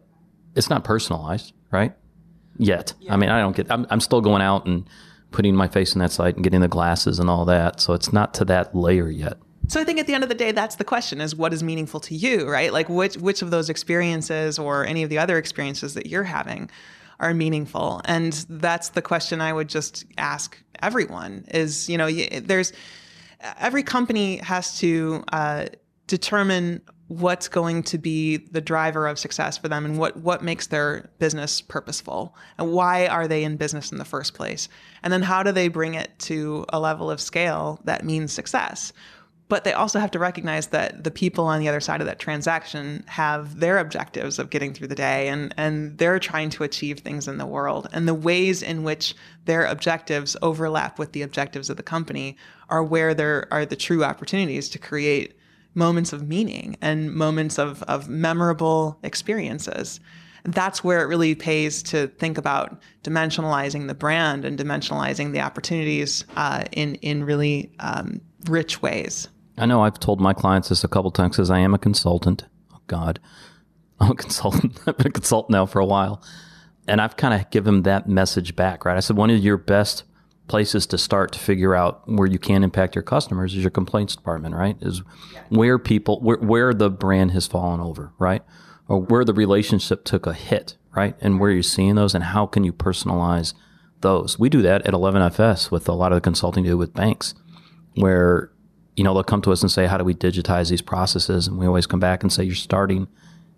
it's 0.56 0.70
not 0.70 0.84
personalized, 0.84 1.54
right? 1.72 1.94
yet. 2.58 2.94
Yeah. 3.00 3.14
I 3.14 3.18
mean, 3.18 3.30
I 3.30 3.40
don't 3.40 3.56
get. 3.56 3.72
I'm, 3.72 3.86
I'm 3.90 4.00
still 4.00 4.22
going 4.22 4.42
out 4.42 4.66
and 4.66 4.88
putting 5.32 5.56
my 5.56 5.68
face 5.68 5.94
in 5.94 6.00
that 6.00 6.12
site 6.12 6.36
and 6.36 6.44
getting 6.44 6.62
the 6.62 6.68
glasses 6.68 7.20
and 7.20 7.30
all 7.30 7.46
that. 7.46 7.80
So 7.80 7.94
it's 7.94 8.14
not 8.14 8.34
to 8.36 8.46
that 8.46 8.76
layer 8.76 9.10
yet. 9.10 9.38
So 9.68 9.80
I 9.80 9.86
think 9.86 10.00
at 10.00 10.08
the 10.08 10.14
end 10.14 10.24
of 10.24 10.30
the 10.30 10.36
day, 10.36 10.52
that's 10.52 10.76
the 10.76 10.84
question: 10.84 11.22
is 11.22 11.36
what 11.36 11.54
is 11.54 11.64
meaningful 11.64 12.00
to 12.02 12.16
you, 12.16 12.50
right? 12.50 12.72
Like 12.72 12.90
which 12.90 13.18
which 13.18 13.42
of 13.42 13.52
those 13.52 13.70
experiences 13.70 14.60
or 14.60 14.86
any 14.86 15.04
of 15.04 15.10
the 15.10 15.18
other 15.18 15.38
experiences 15.38 15.94
that 15.94 16.08
you're 16.08 16.24
having 16.24 16.70
are 17.20 17.34
meaningful, 17.34 18.02
and 18.06 18.34
that's 18.50 18.90
the 18.90 19.02
question 19.02 19.40
I 19.40 19.54
would 19.54 19.70
just 19.70 20.06
ask 20.18 20.58
everyone. 20.82 21.46
Is 21.50 21.90
you 21.90 21.98
know, 21.98 22.12
there's 22.12 22.74
every 23.60 23.84
company 23.84 24.38
has 24.38 24.80
to 24.80 25.24
uh, 25.32 25.66
determine 26.08 26.82
what's 27.08 27.48
going 27.48 27.84
to 27.84 27.98
be 27.98 28.38
the 28.38 28.62
driver 28.62 29.08
of 29.08 29.20
success 29.20 29.58
for 29.58 29.68
them 29.68 29.86
and 29.86 29.98
what 29.98 30.18
what 30.18 30.44
makes 30.44 30.68
their 30.68 31.10
business 31.20 31.62
purposeful 31.62 32.36
and 32.58 32.72
why 32.72 33.08
are 33.08 33.28
they 33.28 33.44
in 33.44 33.58
business 33.58 33.92
in 33.92 33.98
the 33.98 34.06
first 34.06 34.34
place? 34.34 34.70
And 35.04 35.12
then 35.12 35.22
how 35.22 35.44
do 35.44 35.52
they 35.52 35.68
bring 35.68 35.94
it 35.94 36.18
to 36.20 36.66
a 36.70 36.80
level 36.80 37.12
of 37.12 37.22
scale 37.22 37.80
that 37.84 38.06
means 38.06 38.32
success? 38.32 38.94
But 39.50 39.66
they 39.66 39.74
also 39.74 40.00
have 40.00 40.10
to 40.12 40.20
recognize 40.20 40.68
that 40.68 41.04
the 41.04 41.12
people 41.12 41.46
on 41.46 41.60
the 41.60 41.68
other 41.68 41.82
side 41.82 42.02
of 42.02 42.08
that 42.08 42.18
transaction 42.18 43.04
have 43.08 43.60
their 43.60 43.78
objectives 43.78 44.40
of 44.40 44.50
getting 44.50 44.74
through 44.74 44.88
the 44.88 44.96
day 44.96 45.28
and 45.28 45.54
and 45.58 45.98
they're 45.98 46.20
trying 46.20 46.50
to 46.52 46.64
achieve 46.64 47.00
things 47.00 47.28
in 47.28 47.38
the 47.38 47.46
world. 47.46 47.88
And 47.92 48.08
the 48.08 48.14
ways 48.14 48.64
in 48.64 48.84
which 48.84 49.14
their 49.46 49.66
objectives 49.66 50.36
overlap 50.42 50.98
with 50.98 51.12
the 51.12 51.22
objectives 51.22 51.70
of 51.70 51.78
the 51.78 51.84
company 51.84 52.38
are 52.74 52.84
where 52.84 53.14
there 53.14 53.48
are 53.52 53.68
the 53.68 53.76
true 53.76 54.04
opportunities 54.04 54.68
to 54.68 54.80
create 54.80 55.38
moments 55.76 56.12
of 56.12 56.28
meaning 56.28 56.76
and 56.82 57.14
moments 57.14 57.60
of, 57.60 57.84
of 57.84 58.10
memorable 58.10 58.98
experiences. 59.04 60.00
That's 60.44 60.84
where 60.84 61.02
it 61.02 61.06
really 61.06 61.36
pays 61.36 61.84
to 61.84 62.08
think 62.08 62.40
about 62.40 62.82
dimensionalizing 63.04 63.88
the 63.88 63.94
brand 63.94 64.44
and 64.44 64.58
dimensionalizing 64.58 65.34
the 65.34 65.40
opportunities 65.40 66.26
uh, 66.36 66.64
in 66.72 66.96
in 66.96 67.24
really 67.24 67.72
um, 67.80 68.20
rich 68.50 68.82
ways. 68.82 69.30
I 69.58 69.68
know 69.68 69.84
I've 69.84 70.00
told 70.00 70.20
my 70.20 70.34
clients 70.34 70.70
this 70.70 70.84
a 70.84 70.88
couple 70.88 71.12
times 71.12 71.38
because 71.38 71.52
I 71.52 71.60
am 71.60 71.76
a 71.76 71.78
consultant. 71.78 72.46
Oh 72.74 72.82
God, 72.88 73.20
I'm 74.00 74.12
a 74.12 74.16
consultant. 74.16 74.80
I've 74.88 74.98
been 74.98 75.08
a 75.08 75.12
consultant 75.12 75.52
now 75.52 75.68
for 75.68 75.80
a 75.80 75.86
while, 75.86 76.24
and 76.88 77.00
I've 77.00 77.18
kind 77.18 77.40
of 77.40 77.50
given 77.52 77.84
that 77.84 78.10
message 78.10 78.56
back. 78.56 78.84
Right? 78.84 78.98
I 78.98 79.00
said 79.00 79.16
one 79.16 79.30
of 79.30 79.40
your 79.40 79.58
best 79.58 80.04
places 80.48 80.86
to 80.88 80.98
start 80.98 81.32
to 81.32 81.40
figure 81.40 81.76
out 81.76 82.04
where 82.06 82.28
you 82.28 82.40
can 82.40 82.64
impact 82.64 82.96
your 82.96 83.04
customers 83.04 83.56
is 83.56 83.64
your 83.64 83.72
complaints 83.72 84.16
department, 84.16 84.56
right? 84.56 84.78
Is 84.82 85.02
where 85.50 85.80
people 85.80 86.20
where, 86.22 86.38
where 86.38 86.74
the 86.74 86.90
brand 86.90 87.32
has 87.32 87.48
fallen 87.48 87.80
over, 87.80 88.14
right? 88.20 88.44
Or 88.88 89.00
where 89.00 89.24
the 89.24 89.34
relationship 89.34 90.04
took 90.04 90.28
a 90.28 90.34
hit, 90.34 90.78
right? 90.96 91.16
And 91.22 91.40
where 91.40 91.52
you're 91.52 91.64
seeing 91.64 91.96
those 91.96 92.14
and 92.14 92.24
how 92.24 92.46
can 92.46 92.64
you 92.64 92.74
personalize 92.74 93.54
those. 94.02 94.38
We 94.38 94.50
do 94.50 94.62
that 94.62 94.86
at 94.86 94.94
11FS 94.94 95.72
with 95.72 95.88
a 95.88 95.94
lot 95.94 96.12
of 96.12 96.18
the 96.18 96.22
consulting 96.22 96.64
we 96.64 96.70
do 96.70 96.78
with 96.78 96.94
banks, 96.94 97.34
where 97.96 98.52
you 98.96 99.04
know 99.04 99.14
they'll 99.14 99.24
come 99.24 99.42
to 99.44 99.52
us 99.52 99.62
and 99.62 99.72
say, 99.72 99.88
"How 99.88 99.98
do 99.98 100.04
we 100.04 100.14
digitize 100.14 100.70
these 100.70 100.82
processes?" 100.82 101.48
And 101.48 101.58
we 101.58 101.66
always 101.66 101.88
come 101.88 102.00
back 102.00 102.22
and 102.22 102.32
say, 102.32 102.44
"You're 102.44 102.56
starting 102.56 103.08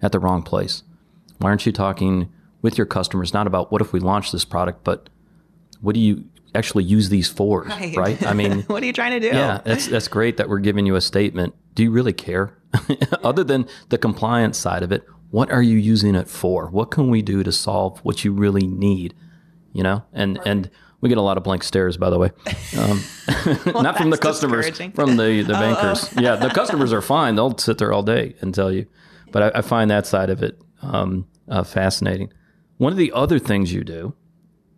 at 0.02 0.12
the 0.14 0.20
wrong 0.20 0.44
place. 0.44 0.84
Why 1.40 1.50
aren't 1.50 1.66
you 1.66 1.74
talking 1.74 2.30
with 2.62 2.78
your 2.78 2.88
customers 2.88 3.34
not 3.34 3.48
about 3.48 3.72
what 3.72 3.82
if 3.82 3.92
we 3.92 4.00
launch 4.00 4.32
this 4.32 4.46
product, 4.46 4.84
but 4.84 5.10
what 5.82 5.94
do 5.94 6.00
you 6.00 6.26
actually 6.56 6.84
use 6.84 7.10
these 7.10 7.28
for? 7.28 7.64
Right. 7.64 7.96
right? 7.96 8.26
I 8.26 8.34
mean, 8.34 8.62
what 8.68 8.82
are 8.82 8.86
you 8.86 8.94
trying 8.94 9.20
to 9.20 9.20
do? 9.20 9.36
yeah, 9.36 9.62
that's 9.64 9.88
that's 9.88 10.08
great 10.08 10.38
that 10.38 10.50
we're 10.50 10.60
giving 10.60 10.86
you 10.86 10.96
a 10.96 11.02
statement. 11.02 11.54
Do 11.74 11.84
you 11.84 11.92
really 11.92 12.14
care? 12.14 12.58
Other 13.24 13.44
than 13.44 13.68
the 13.90 13.98
compliance 13.98 14.58
side 14.58 14.84
of 14.84 14.92
it, 14.92 15.06
what 15.32 15.52
are 15.52 15.62
you 15.62 15.78
using 15.78 16.16
it 16.16 16.28
for? 16.28 16.70
What 16.70 16.92
can 16.92 17.10
we 17.10 17.22
do 17.22 17.44
to 17.44 17.52
solve 17.52 18.00
what 18.00 18.24
you 18.24 18.32
really 18.32 18.68
need? 18.68 19.14
You 19.74 19.84
know, 19.84 20.04
and 20.14 20.40
and 20.46 20.70
we 21.02 21.10
get 21.10 21.18
a 21.18 21.22
lot 21.22 21.38
of 21.38 21.44
blank 21.44 21.64
stares, 21.64 21.98
by 21.98 22.10
the 22.10 22.18
way, 22.18 22.32
um, 22.80 23.02
not 23.84 23.98
from 23.98 24.10
the 24.10 24.18
customers, 24.18 24.70
from 24.96 25.18
the 25.18 25.44
the 25.44 25.56
Oh, 25.56 25.60
bankers. 25.60 26.14
Yeah, 26.18 26.36
the 26.36 26.50
customers 26.50 26.94
are 26.94 27.02
fine; 27.02 27.36
they'll 27.36 27.58
sit 27.58 27.78
there 27.78 27.92
all 27.92 28.04
day 28.04 28.36
and 28.42 28.56
tell 28.56 28.72
you. 28.72 28.86
But 29.32 29.56
I, 29.56 29.60
I 29.60 29.62
find 29.62 29.92
that 29.92 30.06
side 30.08 30.30
of 30.30 30.42
it 30.42 30.60
um, 30.82 31.28
uh, 31.50 31.64
fascinating. 31.64 32.32
One 32.78 32.92
of 32.92 32.98
the 32.98 33.12
other 33.12 33.40
things 33.40 33.74
you 33.74 33.84
do 33.84 34.16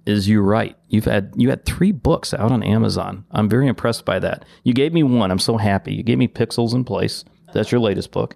is 0.07 0.27
you 0.27 0.41
write. 0.41 0.77
You've 0.89 1.05
had 1.05 1.33
you 1.35 1.49
had 1.49 1.65
three 1.65 1.91
books 1.91 2.33
out 2.33 2.51
on 2.51 2.63
Amazon. 2.63 3.25
I'm 3.31 3.49
very 3.49 3.67
impressed 3.67 4.05
by 4.05 4.19
that. 4.19 4.45
You 4.63 4.73
gave 4.73 4.93
me 4.93 5.03
one. 5.03 5.31
I'm 5.31 5.39
so 5.39 5.57
happy. 5.57 5.93
You 5.93 6.03
gave 6.03 6.17
me 6.17 6.27
Pixels 6.27 6.73
in 6.73 6.83
Place. 6.83 7.25
That's 7.53 7.71
your 7.71 7.81
latest 7.81 8.11
book. 8.11 8.35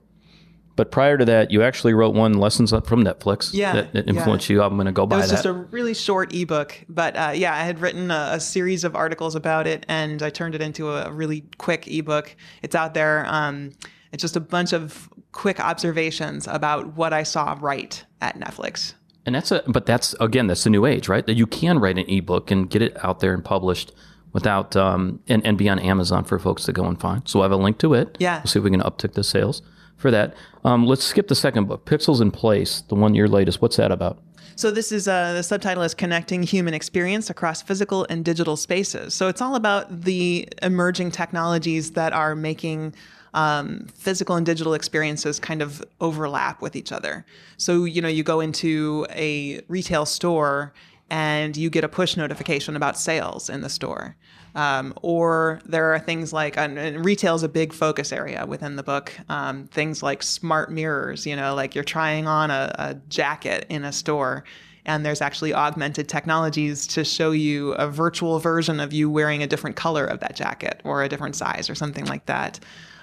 But 0.76 0.90
prior 0.90 1.18
to 1.18 1.26
that, 1.26 1.52
you 1.52 1.62
actually 1.62 1.94
wrote 1.94 2.16
one 2.16 2.34
lessons 2.34 2.72
from 2.72 3.04
Netflix 3.04 3.52
Yeah, 3.54 3.74
that, 3.74 3.94
that 3.94 4.06
yeah. 4.06 4.14
influenced 4.14 4.50
you. 4.50 4.62
I'm 4.64 4.76
going 4.76 4.86
to 4.86 4.92
go 4.92 5.06
buy 5.06 5.18
that. 5.18 5.20
It 5.20 5.24
was 5.24 5.30
that. 5.32 5.36
just 5.36 5.46
a 5.46 5.54
really 5.54 5.94
short 5.94 6.34
ebook, 6.34 6.86
but 6.88 7.16
uh, 7.16 7.34
yeah, 7.36 7.54
I 7.54 7.64
had 7.64 7.80
written 7.80 8.10
a, 8.10 8.30
a 8.34 8.40
series 8.40 8.84
of 8.84 8.96
articles 8.96 9.36
about 9.36 9.68
it, 9.68 9.86
and 9.90 10.24
I 10.24 10.30
turned 10.30 10.56
it 10.56 10.62
into 10.62 10.90
a 10.90 11.12
really 11.12 11.44
quick 11.58 11.88
ebook. 11.88 12.36
It's 12.62 12.74
out 12.74 12.94
there. 12.94 13.26
Um, 13.28 13.72
it's 14.12 14.22
just 14.22 14.36
a 14.36 14.40
bunch 14.40 14.74
of 14.74 15.10
quick 15.34 15.60
observations 15.60 16.48
about 16.48 16.96
what 16.96 17.14
I 17.14 17.24
saw 17.24 17.58
right 17.60 18.04
at 18.22 18.40
Netflix. 18.40 18.94
And 19.26 19.36
that's 19.36 19.52
a, 19.52 19.64
but 19.68 19.86
that's 19.86 20.16
again, 20.20 20.48
that's 20.48 20.64
the 20.64 20.70
new 20.70 20.86
age, 20.86 21.08
right? 21.08 21.26
That 21.26 21.36
you 21.36 21.48
can 21.48 21.80
write 21.80 21.98
an 21.98 22.10
ebook 22.10 22.52
and 22.52 22.70
get 22.70 22.82
it 22.82 22.98
out 23.04 23.20
there 23.20 23.34
and 23.34 23.44
published 23.44 23.92
without, 24.34 24.76
um, 24.76 25.20
and, 25.28 25.46
and 25.46 25.58
be 25.58 25.70
on 25.70 25.78
Amazon 25.80 26.24
for 26.24 26.40
folks 26.40 26.64
to 26.66 26.74
go 26.74 26.86
and 26.86 27.00
find. 27.00 27.28
So 27.28 27.42
I 27.42 27.44
have 27.44 27.52
a 27.52 27.58
link 27.58 27.78
to 27.80 27.94
it. 27.94 28.18
Yeah. 28.20 28.40
We'll 28.40 28.48
see 28.48 28.60
if 28.60 28.64
we 28.64 28.72
can 28.72 28.82
uptick 28.82 29.14
the 29.14 29.24
sales 29.24 29.62
for 29.98 30.10
that. 30.10 30.34
Um, 30.64 30.86
let's 30.86 31.04
skip 31.04 31.28
the 31.28 31.36
second 31.36 31.68
book, 31.68 31.86
Pixels 31.86 32.22
in 32.22 32.32
Place, 32.32 32.82
the 32.82 32.96
one 32.96 33.14
your 33.14 33.28
latest. 33.28 33.62
What's 33.62 33.78
that 33.78 33.92
about? 33.92 34.20
So 34.56 34.70
this 34.70 34.92
is 34.92 35.08
uh, 35.08 35.34
the 35.34 35.44
subtitle 35.44 35.84
is 35.84 35.94
connecting 35.94 36.44
human 36.44 36.74
experience 36.74 37.30
across 37.30 37.62
physical 37.62 38.06
and 38.10 38.24
digital 38.24 38.56
spaces. 38.56 39.14
So 39.14 39.28
it's 39.28 39.42
all 39.42 39.56
about 39.56 40.02
the 40.02 40.48
emerging 40.62 41.12
technologies 41.12 41.92
that 41.92 42.14
are 42.14 42.36
making 42.36 42.94
um, 43.34 43.88
physical 43.96 44.36
and 44.36 44.46
digital 44.46 44.74
experiences 44.74 45.40
kind 45.40 45.62
of 45.62 45.84
overlap 46.00 46.62
with 46.62 46.76
each 46.76 46.92
other. 46.92 47.26
So 47.58 47.86
you 47.86 48.02
know 48.02 48.10
you 48.10 48.24
go 48.24 48.40
into 48.40 49.08
a 49.12 49.62
retail 49.68 50.06
store 50.06 50.74
and 51.10 51.58
you 51.58 51.70
get 51.70 51.84
a 51.84 51.90
push 51.90 52.16
notification 52.16 52.76
about 52.76 52.98
sales 52.98 53.50
in 53.50 53.62
the 53.62 53.70
store. 53.70 54.16
Um, 54.54 54.94
or 55.02 55.62
there 55.66 55.94
are 55.94 56.00
things 56.00 56.34
like, 56.34 56.56
retail 56.58 57.36
is 57.36 57.44
a 57.44 57.50
big 57.50 57.74
focus 57.74 58.12
area 58.12 58.46
within 58.46 58.76
the 58.76 58.84
book. 58.84 59.14
Um, 59.30 59.68
things 59.68 60.04
like 60.04 60.24
smart 60.24 60.72
mirrors, 60.72 61.26
you 61.26 61.36
know, 61.36 61.56
like 61.56 61.74
you're 61.76 61.84
trying 61.84 62.28
on 62.28 62.52
a, 62.52 62.74
a 62.78 62.96
jacket 63.08 63.66
in 63.70 63.86
a 63.86 63.92
store, 63.92 64.44
and 64.86 65.06
there's 65.06 65.22
actually 65.22 65.54
augmented 65.54 66.10
technologies 66.10 66.88
to 66.88 67.04
show 67.04 67.32
you 67.32 67.74
a 67.74 67.88
virtual 67.88 68.40
version 68.40 68.80
of 68.80 68.92
you 68.92 69.10
wearing 69.10 69.44
a 69.44 69.48
different 69.48 69.76
color 69.76 70.06
of 70.06 70.20
that 70.22 70.36
jacket 70.36 70.82
or 70.84 71.04
a 71.04 71.10
different 71.10 71.36
size 71.36 71.70
or 71.70 71.76
something 71.76 72.06
like 72.06 72.26
that. 72.26 72.60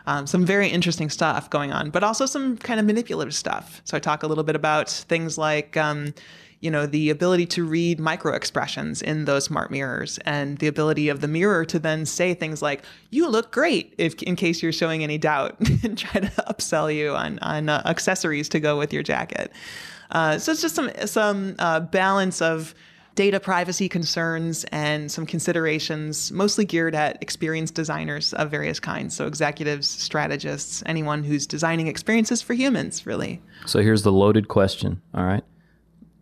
Um, 0.09 0.27
some 0.27 0.47
very 0.47 0.69
interesting 0.69 1.11
stuff 1.11 1.51
going 1.51 1.71
on, 1.71 1.91
but 1.91 2.03
also 2.03 2.25
some 2.25 2.57
kind 2.57 2.81
of 2.81 2.87
manipulative 2.87 3.35
stuff. 3.35 3.83
So 3.85 3.95
I 3.95 4.01
talk 4.01 4.23
a 4.23 4.27
little 4.27 4.43
bit 4.43 4.57
about 4.57 4.89
things 4.89 5.37
like, 5.37 5.77
um, 5.77 6.15
you 6.61 6.71
know, 6.71 6.87
the 6.87 7.11
ability 7.11 7.45
to 7.45 7.63
read 7.63 8.01
micro 8.01 8.33
expressions 8.33 9.03
in 9.03 9.27
those 9.27 9.45
smart 9.45 9.71
mirrors, 9.71 10.19
and 10.25 10.57
the 10.61 10.67
ability 10.67 11.11
of 11.11 11.21
the 11.21 11.29
mirror 11.29 11.67
to 11.67 11.79
then 11.79 12.07
say 12.07 12.33
things 12.33 12.63
like 12.63 12.85
"You 13.11 13.29
look 13.29 13.53
great," 13.53 13.95
if 13.99 14.21
in 14.23 14.35
case 14.35 14.63
you're 14.63 14.73
showing 14.73 15.03
any 15.03 15.19
doubt, 15.19 15.57
and 15.85 15.99
try 15.99 16.23
to 16.23 16.29
upsell 16.49 16.93
you 16.93 17.15
on 17.15 17.39
on 17.41 17.69
uh, 17.69 17.83
accessories 17.85 18.49
to 18.49 18.61
go 18.61 18.79
with 18.79 18.95
your 18.95 19.03
jacket. 19.03 19.53
Uh, 20.11 20.39
so 20.39 20.53
it's 20.53 20.63
just 20.63 20.75
some 20.75 20.91
some 21.05 21.55
uh, 21.59 21.81
balance 21.81 22.41
of 22.41 22.75
data 23.19 23.41
privacy 23.41 23.89
concerns 23.89 24.65
and 24.71 25.11
some 25.11 25.27
considerations 25.27 26.31
mostly 26.31 26.65
geared 26.65 26.95
at 26.95 27.21
experienced 27.21 27.75
designers 27.75 28.33
of 28.35 28.49
various 28.49 28.79
kinds 28.79 29.17
so 29.17 29.27
executives 29.27 29.89
strategists 29.89 30.85
anyone 30.87 31.25
who's 31.25 31.45
designing 31.45 31.89
experiences 31.89 32.41
for 32.41 32.55
humans 32.55 33.07
really 33.07 33.43
So 33.67 33.81
here's 33.81 34.03
the 34.03 34.13
loaded 34.13 34.47
question. 34.47 35.03
All 35.15 35.25
right. 35.25 35.43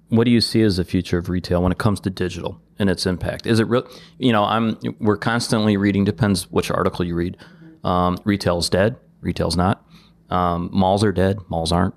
What 0.09 0.25
do 0.25 0.31
you 0.31 0.41
see 0.41 0.63
as 0.63 0.79
the 0.79 0.85
future 0.85 1.19
of 1.19 1.29
retail 1.29 1.63
when 1.63 1.73
it 1.73 1.79
comes 1.79 2.01
to 2.01 2.11
digital 2.11 2.61
and 2.79 2.89
its 2.89 3.07
impact? 3.07 3.47
Is 3.47 3.61
it 3.61 3.65
real? 3.65 3.89
You 4.19 4.33
know, 4.33 4.45
I'm. 4.45 4.79
We're 5.01 5.17
constantly 5.17 5.77
reading. 5.77 6.05
Depends 6.05 6.51
which 6.51 6.71
article 6.71 7.05
you 7.05 7.15
read. 7.15 7.37
Um, 7.85 8.17
retail's 8.25 8.71
dead. 8.71 8.97
Retail's 9.21 9.57
not. 9.57 9.85
Um, 10.31 10.71
malls 10.73 11.03
are 11.05 11.13
dead. 11.13 11.39
Malls 11.49 11.73
aren't. 11.73 11.95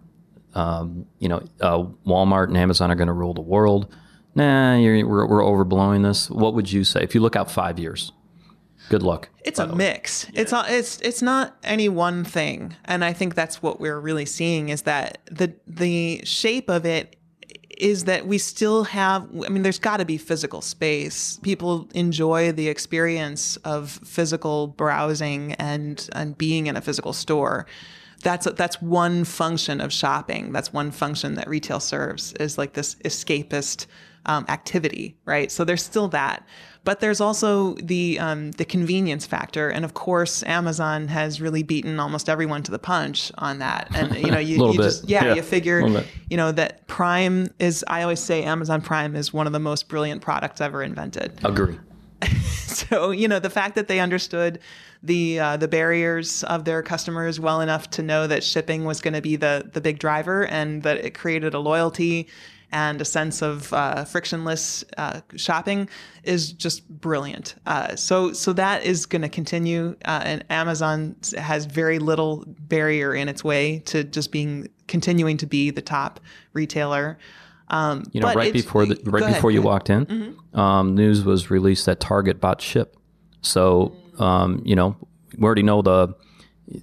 Um, 0.55 1.05
you 1.19 1.29
know, 1.29 1.43
uh, 1.61 1.83
Walmart 2.05 2.47
and 2.47 2.57
Amazon 2.57 2.91
are 2.91 2.95
going 2.95 3.07
to 3.07 3.13
rule 3.13 3.33
the 3.33 3.41
world. 3.41 3.93
Nah, 4.35 4.77
you're, 4.77 5.05
we're, 5.07 5.25
we're 5.25 5.41
overblowing 5.41 6.03
this. 6.03 6.29
What 6.29 6.53
would 6.53 6.71
you 6.71 6.83
say 6.83 7.01
if 7.01 7.15
you 7.15 7.21
look 7.21 7.35
out 7.35 7.49
five 7.49 7.79
years? 7.79 8.11
Good 8.89 9.03
luck. 9.03 9.29
It's 9.43 9.59
a 9.59 9.67
mix. 9.67 10.25
It's 10.33 10.51
all, 10.51 10.63
it's 10.67 10.99
it's 11.01 11.21
not 11.21 11.55
any 11.63 11.89
one 11.89 12.23
thing, 12.23 12.75
and 12.85 13.05
I 13.05 13.13
think 13.13 13.35
that's 13.35 13.61
what 13.61 13.79
we're 13.79 13.99
really 13.99 14.25
seeing 14.25 14.69
is 14.69 14.81
that 14.83 15.19
the 15.29 15.53
the 15.67 16.21
shape 16.23 16.69
of 16.69 16.85
it 16.85 17.15
is 17.77 18.05
that 18.05 18.25
we 18.25 18.39
still 18.39 18.85
have. 18.85 19.27
I 19.45 19.49
mean, 19.49 19.61
there's 19.61 19.77
got 19.77 19.97
to 19.97 20.05
be 20.05 20.17
physical 20.17 20.61
space. 20.61 21.37
People 21.43 21.87
enjoy 21.93 22.51
the 22.51 22.67
experience 22.67 23.57
of 23.57 23.91
physical 23.91 24.67
browsing 24.67 25.53
and 25.53 26.09
and 26.13 26.35
being 26.35 26.65
in 26.65 26.75
a 26.75 26.81
physical 26.81 27.13
store. 27.13 27.67
That's 28.23 28.47
that's 28.53 28.81
one 28.81 29.23
function 29.23 29.81
of 29.81 29.93
shopping. 29.93 30.51
That's 30.51 30.73
one 30.73 30.89
function 30.89 31.35
that 31.35 31.47
retail 31.47 31.79
serves 31.79 32.33
is 32.33 32.57
like 32.57 32.73
this 32.73 32.95
escapist 33.05 33.85
um, 34.25 34.45
activity, 34.49 35.17
right? 35.25 35.51
So 35.51 35.63
there's 35.63 35.83
still 35.83 36.07
that, 36.09 36.45
but 36.83 37.01
there's 37.01 37.21
also 37.21 37.73
the 37.75 38.19
um, 38.19 38.51
the 38.53 38.65
convenience 38.65 39.25
factor, 39.25 39.69
and 39.69 39.83
of 39.83 39.93
course, 39.93 40.43
Amazon 40.43 41.07
has 41.09 41.41
really 41.41 41.63
beaten 41.63 41.99
almost 41.99 42.29
everyone 42.29 42.63
to 42.63 42.71
the 42.71 42.79
punch 42.79 43.31
on 43.37 43.59
that. 43.59 43.89
And 43.93 44.15
you 44.15 44.31
know, 44.31 44.39
you, 44.39 44.71
you 44.71 44.77
just 44.77 45.07
yeah, 45.07 45.25
Yeah, 45.25 45.33
you 45.35 45.41
figure 45.41 46.03
you 46.29 46.37
know 46.37 46.51
that 46.51 46.87
Prime 46.87 47.47
is. 47.59 47.83
I 47.87 48.03
always 48.03 48.19
say 48.19 48.43
Amazon 48.43 48.81
Prime 48.81 49.15
is 49.15 49.33
one 49.33 49.47
of 49.47 49.53
the 49.53 49.59
most 49.59 49.87
brilliant 49.87 50.21
products 50.21 50.61
ever 50.61 50.81
invented. 50.81 51.39
Agree. 51.43 51.77
So 52.69 53.11
you 53.11 53.27
know 53.27 53.39
the 53.39 53.49
fact 53.49 53.75
that 53.75 53.87
they 53.87 53.99
understood 53.99 54.59
the 55.01 55.39
uh, 55.39 55.57
the 55.57 55.67
barriers 55.67 56.43
of 56.43 56.65
their 56.65 56.81
customers 56.81 57.39
well 57.39 57.61
enough 57.61 57.89
to 57.91 58.03
know 58.03 58.27
that 58.27 58.43
shipping 58.43 58.85
was 58.85 59.01
going 59.01 59.15
to 59.15 59.21
be 59.21 59.35
the 59.35 59.69
the 59.73 59.81
big 59.81 59.99
driver, 59.99 60.45
and 60.45 60.83
that 60.83 60.97
it 60.97 61.13
created 61.13 61.53
a 61.53 61.59
loyalty 61.59 62.27
and 62.71 63.01
a 63.01 63.05
sense 63.05 63.41
of 63.41 63.73
uh, 63.73 64.05
frictionless 64.05 64.83
uh, 64.97 65.21
shopping 65.35 65.89
is 66.23 66.51
just 66.51 66.87
brilliant. 66.89 67.55
Uh, 67.65 67.95
so 67.95 68.33
so 68.33 68.53
that 68.53 68.83
is 68.83 69.05
going 69.05 69.21
to 69.21 69.29
continue, 69.29 69.95
uh, 70.05 70.21
and 70.23 70.45
Amazon 70.49 71.15
has 71.37 71.65
very 71.65 71.99
little 71.99 72.43
barrier 72.47 73.13
in 73.13 73.29
its 73.29 73.43
way 73.43 73.79
to 73.85 74.03
just 74.03 74.31
being 74.31 74.67
continuing 74.87 75.37
to 75.37 75.45
be 75.45 75.71
the 75.71 75.81
top 75.81 76.19
retailer. 76.53 77.17
Um, 77.69 78.03
You 78.11 78.21
know, 78.21 78.27
but 78.27 78.35
right 78.35 78.53
before 78.53 78.85
the, 78.85 78.99
right 79.05 79.21
ahead, 79.23 79.35
before 79.35 79.51
you. 79.51 79.59
Mm-hmm. 79.59 79.67
walked 79.67 79.89
in, 79.89 80.35
um, 80.53 80.95
news 80.95 81.23
was 81.23 81.51
released 81.51 81.85
that 81.85 81.99
Target 81.99 82.39
bought 82.39 82.61
Shipt. 82.61 82.95
So, 83.41 83.95
um, 84.17 84.61
you 84.65 84.75
know, 84.75 84.95
we 85.37 85.45
already 85.45 85.63
know 85.63 85.81
the 85.81 86.15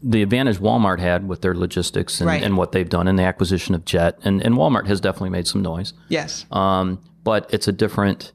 the 0.03 0.22
advantage 0.22 0.59
Walmart 0.59 0.99
had 0.99 1.28
with 1.28 1.43
their 1.43 1.55
logistics 1.55 2.20
and, 2.20 2.26
Right. 2.28 2.43
and 2.43 2.57
what 2.57 2.72
they've 2.72 2.89
done 2.89 3.07
in 3.09 3.16
the 3.16 3.22
acquisition 3.22 3.74
of 3.74 3.84
Jet, 3.84 4.18
and, 4.24 4.43
and 4.43 4.57
Walmart 4.57 4.87
has 4.87 5.01
definitely 5.01 5.30
made 5.30 5.47
some 5.47 5.62
noise. 5.62 5.93
Yes. 6.09 6.45
Um, 6.51 6.99
but 7.22 7.49
it's 7.53 7.68
a 7.68 7.72
different, 7.72 8.32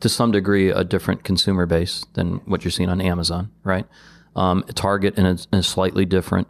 to 0.00 0.08
some 0.08 0.30
degree, 0.32 0.70
a 0.70 0.82
different 0.84 1.22
consumer 1.24 1.66
base 1.66 2.04
than 2.14 2.36
what 2.46 2.64
you're 2.64 2.70
seeing 2.70 2.88
on 2.88 3.00
Amazon, 3.00 3.50
right? 3.64 3.86
Um, 4.34 4.64
Target 4.74 5.16
in 5.18 5.26
a, 5.26 5.30
in 5.52 5.58
a 5.58 5.62
slightly 5.62 6.04
different 6.06 6.48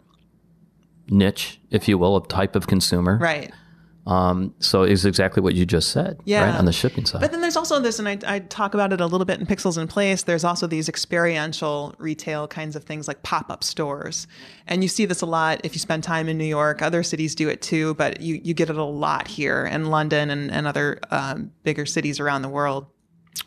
niche, 1.09 1.59
if 1.69 1.87
you 1.87 1.97
will, 1.97 2.17
a 2.17 2.27
type 2.27 2.55
of 2.55 2.67
consumer. 2.67 3.17
Right. 3.17 3.51
Um, 4.07 4.53
so 4.59 4.83
it's 4.83 5.03
exactly 5.03 5.41
what 5.41 5.55
you 5.55 5.65
just 5.65 5.89
said, 5.89 6.19
Yeah. 6.25 6.45
right? 6.45 6.59
On 6.59 6.65
the 6.65 6.71
shipping 6.71 7.05
side. 7.05 7.21
But 7.21 7.31
then 7.31 7.41
there's 7.41 7.55
also 7.55 7.79
this, 7.79 7.97
and 7.97 8.07
I, 8.07 8.19
I 8.27 8.39
talk 8.39 8.75
about 8.75 8.93
it 8.93 9.01
a 9.01 9.07
little 9.07 9.25
bit 9.25 9.39
in 9.39 9.47
Pixels 9.47 9.79
in 9.81 9.87
Place. 9.87 10.23
There's 10.23 10.43
also 10.43 10.67
these 10.67 10.87
experiential 10.87 11.95
retail 11.97 12.47
kinds 12.47 12.75
of 12.75 12.83
things 12.83 13.07
like 13.07 13.23
pop 13.23 13.49
up 13.49 13.63
stores. 13.63 14.27
And 14.67 14.83
you 14.83 14.89
see 14.89 15.05
this 15.05 15.21
a 15.21 15.25
lot 15.25 15.61
if 15.63 15.73
you 15.73 15.79
spend 15.79 16.03
time 16.03 16.29
in 16.29 16.37
New 16.37 16.45
York. 16.45 16.81
Other 16.81 17.01
cities 17.01 17.33
do 17.33 17.49
it 17.49 17.61
too, 17.63 17.95
but 17.95 18.21
you, 18.21 18.39
you 18.43 18.53
get 18.53 18.69
it 18.69 18.77
a 18.77 18.83
lot 18.83 19.27
here 19.27 19.65
in 19.65 19.85
London 19.85 20.29
and, 20.29 20.51
and 20.51 20.67
other 20.67 20.99
um, 21.09 21.51
bigger 21.63 21.85
cities 21.87 22.19
around 22.19 22.43
the 22.43 22.49
world. 22.49 22.85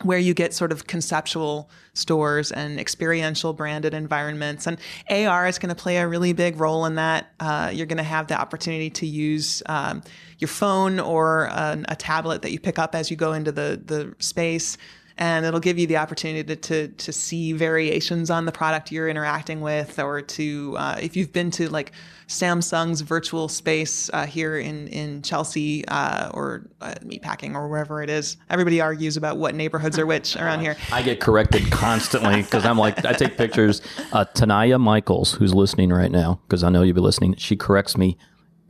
Where 0.02 0.18
you 0.18 0.34
get 0.34 0.54
sort 0.54 0.70
of 0.70 0.86
conceptual 0.86 1.70
stores 1.94 2.52
and 2.52 2.78
experiential 2.78 3.52
branded 3.52 3.94
environments. 3.94 4.66
And 4.66 4.78
AR 5.10 5.48
is 5.48 5.58
going 5.58 5.70
to 5.70 5.80
play 5.80 5.96
a 5.96 6.06
really 6.06 6.32
big 6.32 6.60
role 6.60 6.84
in 6.84 6.94
that. 6.96 7.32
Uh, 7.40 7.70
you're 7.74 7.86
going 7.86 7.98
to 7.98 8.02
have 8.02 8.28
the 8.28 8.40
opportunity 8.40 8.90
to 8.90 9.06
use 9.06 9.62
um, 9.66 10.02
your 10.38 10.48
phone 10.48 11.00
or 11.00 11.44
a, 11.46 11.84
a 11.88 11.96
tablet 11.96 12.42
that 12.42 12.52
you 12.52 12.60
pick 12.60 12.78
up 12.78 12.94
as 12.94 13.10
you 13.10 13.16
go 13.16 13.32
into 13.32 13.50
the, 13.50 13.80
the 13.84 14.14
space 14.18 14.78
and 15.18 15.44
it'll 15.44 15.60
give 15.60 15.78
you 15.78 15.86
the 15.86 15.96
opportunity 15.96 16.42
to, 16.42 16.56
to, 16.56 16.88
to 16.88 17.12
see 17.12 17.52
variations 17.52 18.30
on 18.30 18.44
the 18.44 18.52
product 18.52 18.90
you're 18.90 19.08
interacting 19.08 19.60
with 19.60 19.98
or 19.98 20.22
to 20.22 20.74
uh, 20.78 20.96
if 21.00 21.16
you've 21.16 21.32
been 21.32 21.50
to 21.50 21.68
like 21.68 21.92
samsung's 22.28 23.00
virtual 23.00 23.48
space 23.48 24.10
uh, 24.12 24.26
here 24.26 24.58
in, 24.58 24.88
in 24.88 25.22
chelsea 25.22 25.86
uh, 25.88 26.30
or 26.34 26.68
uh, 26.80 26.94
meatpacking 27.02 27.54
or 27.54 27.68
wherever 27.68 28.02
it 28.02 28.10
is 28.10 28.36
everybody 28.50 28.80
argues 28.80 29.16
about 29.16 29.38
what 29.38 29.54
neighborhoods 29.54 29.98
are 29.98 30.06
which 30.06 30.36
around 30.48 30.60
here 30.60 30.76
I 30.92 31.02
get 31.02 31.20
corrected 31.20 31.70
constantly 31.70 32.42
because 32.42 32.64
I'm 32.64 32.78
like, 32.78 33.04
I 33.04 33.12
take 33.12 33.36
pictures. 33.36 33.82
Uh, 34.12 34.24
Tanaya 34.34 34.80
Michaels, 34.80 35.32
who's 35.32 35.54
listening 35.54 35.90
right 35.90 36.10
now, 36.10 36.40
because 36.46 36.62
I 36.62 36.70
know 36.70 36.82
you'll 36.82 36.94
be 36.94 37.00
listening, 37.00 37.36
she 37.36 37.56
corrects 37.56 37.96
me 37.96 38.16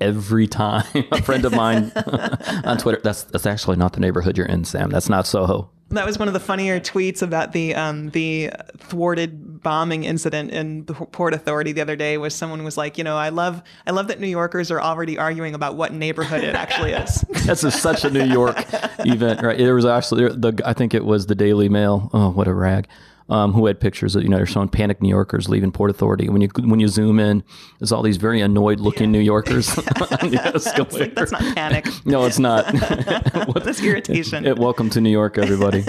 every 0.01 0.46
time. 0.46 0.84
A 1.12 1.22
friend 1.22 1.44
of 1.44 1.53
mine 1.53 1.92
on 2.64 2.78
Twitter, 2.78 3.01
that's 3.03 3.24
that's 3.24 3.46
actually 3.46 3.76
not 3.76 3.92
the 3.92 4.01
neighborhood 4.01 4.36
you're 4.36 4.46
in, 4.46 4.64
Sam. 4.64 4.90
That's 4.90 5.09
not 5.09 5.26
Soho. 5.26 5.70
That 5.91 6.05
was 6.05 6.18
one 6.18 6.28
of 6.28 6.34
the 6.34 6.41
funnier 6.41 6.80
tweets 6.80 7.22
about 7.22 7.53
the 7.53 7.74
um, 7.74 8.11
the 8.11 8.51
thwarted 8.76 9.62
bombing 9.62 10.05
incident 10.05 10.51
in 10.51 10.84
the 10.84 10.93
Port 10.93 11.32
Authority 11.32 11.72
the 11.72 11.80
other 11.80 11.97
day. 11.97 12.18
Was 12.18 12.34
someone 12.34 12.62
was 12.62 12.76
like, 12.76 12.99
you 12.99 13.05
know, 13.05 13.16
I 13.16 13.30
love 13.30 13.62
I 13.86 13.93
love 13.93 14.09
that 14.09 14.20
New 14.20 14.28
Yorkers 14.28 14.70
are 14.70 14.80
already 14.80 15.18
arguing 15.18 15.55
about 15.55 15.76
what 15.76 15.93
neighborhood 15.93 16.45
it 16.45 16.55
actually 16.55 16.93
is. 16.93 17.24
That's 17.47 17.64
a, 17.64 17.70
such 17.70 18.05
a 18.05 18.11
New 18.11 18.24
York 18.24 18.57
event, 19.01 19.43
right? 19.43 19.57
There 19.57 19.74
was 19.74 19.86
actually 19.86 20.28
the 20.28 20.61
I 20.64 20.74
think 20.74 20.93
it 20.93 21.05
was 21.05 21.26
the 21.26 21.34
Daily 21.34 21.68
Mail. 21.70 22.11
Oh, 22.12 22.30
what 22.30 22.49
a 22.49 22.55
rag! 22.55 22.86
Um, 23.31 23.53
who 23.53 23.66
had 23.66 23.79
pictures 23.79 24.16
of 24.16 24.22
you 24.22 24.31
know 24.31 24.39
they're 24.39 24.47
showing 24.47 24.68
panicked 24.70 25.03
New 25.03 25.11
Yorkers 25.11 25.51
leaving 25.51 25.70
Port 25.70 25.91
Authority. 25.91 26.31
When 26.31 26.41
you 26.41 26.49
when 26.61 26.81
you 26.81 26.89
zoom 26.89 27.20
in, 27.20 27.45
there's 27.79 27.93
all 27.93 28.03
these 28.03 28.16
very 28.16 28.41
annoyed 28.41 28.81
looking 28.81 29.12
New 29.12 29.20
Yorkers. 29.20 29.68
It's 30.20 30.66
like, 30.95 31.14
that's 31.14 31.33
not 31.33 31.43
panic. 31.55 31.87
no, 32.07 32.24
it's 32.24 32.39
not. 32.39 32.64
what 33.47 33.64
That's 33.64 33.83
irritation. 33.83 34.47
It- 34.47 34.59
welcome 34.59 34.89
to 34.91 35.01
New 35.03 35.11
York, 35.11 35.37
everybody. 35.37 35.85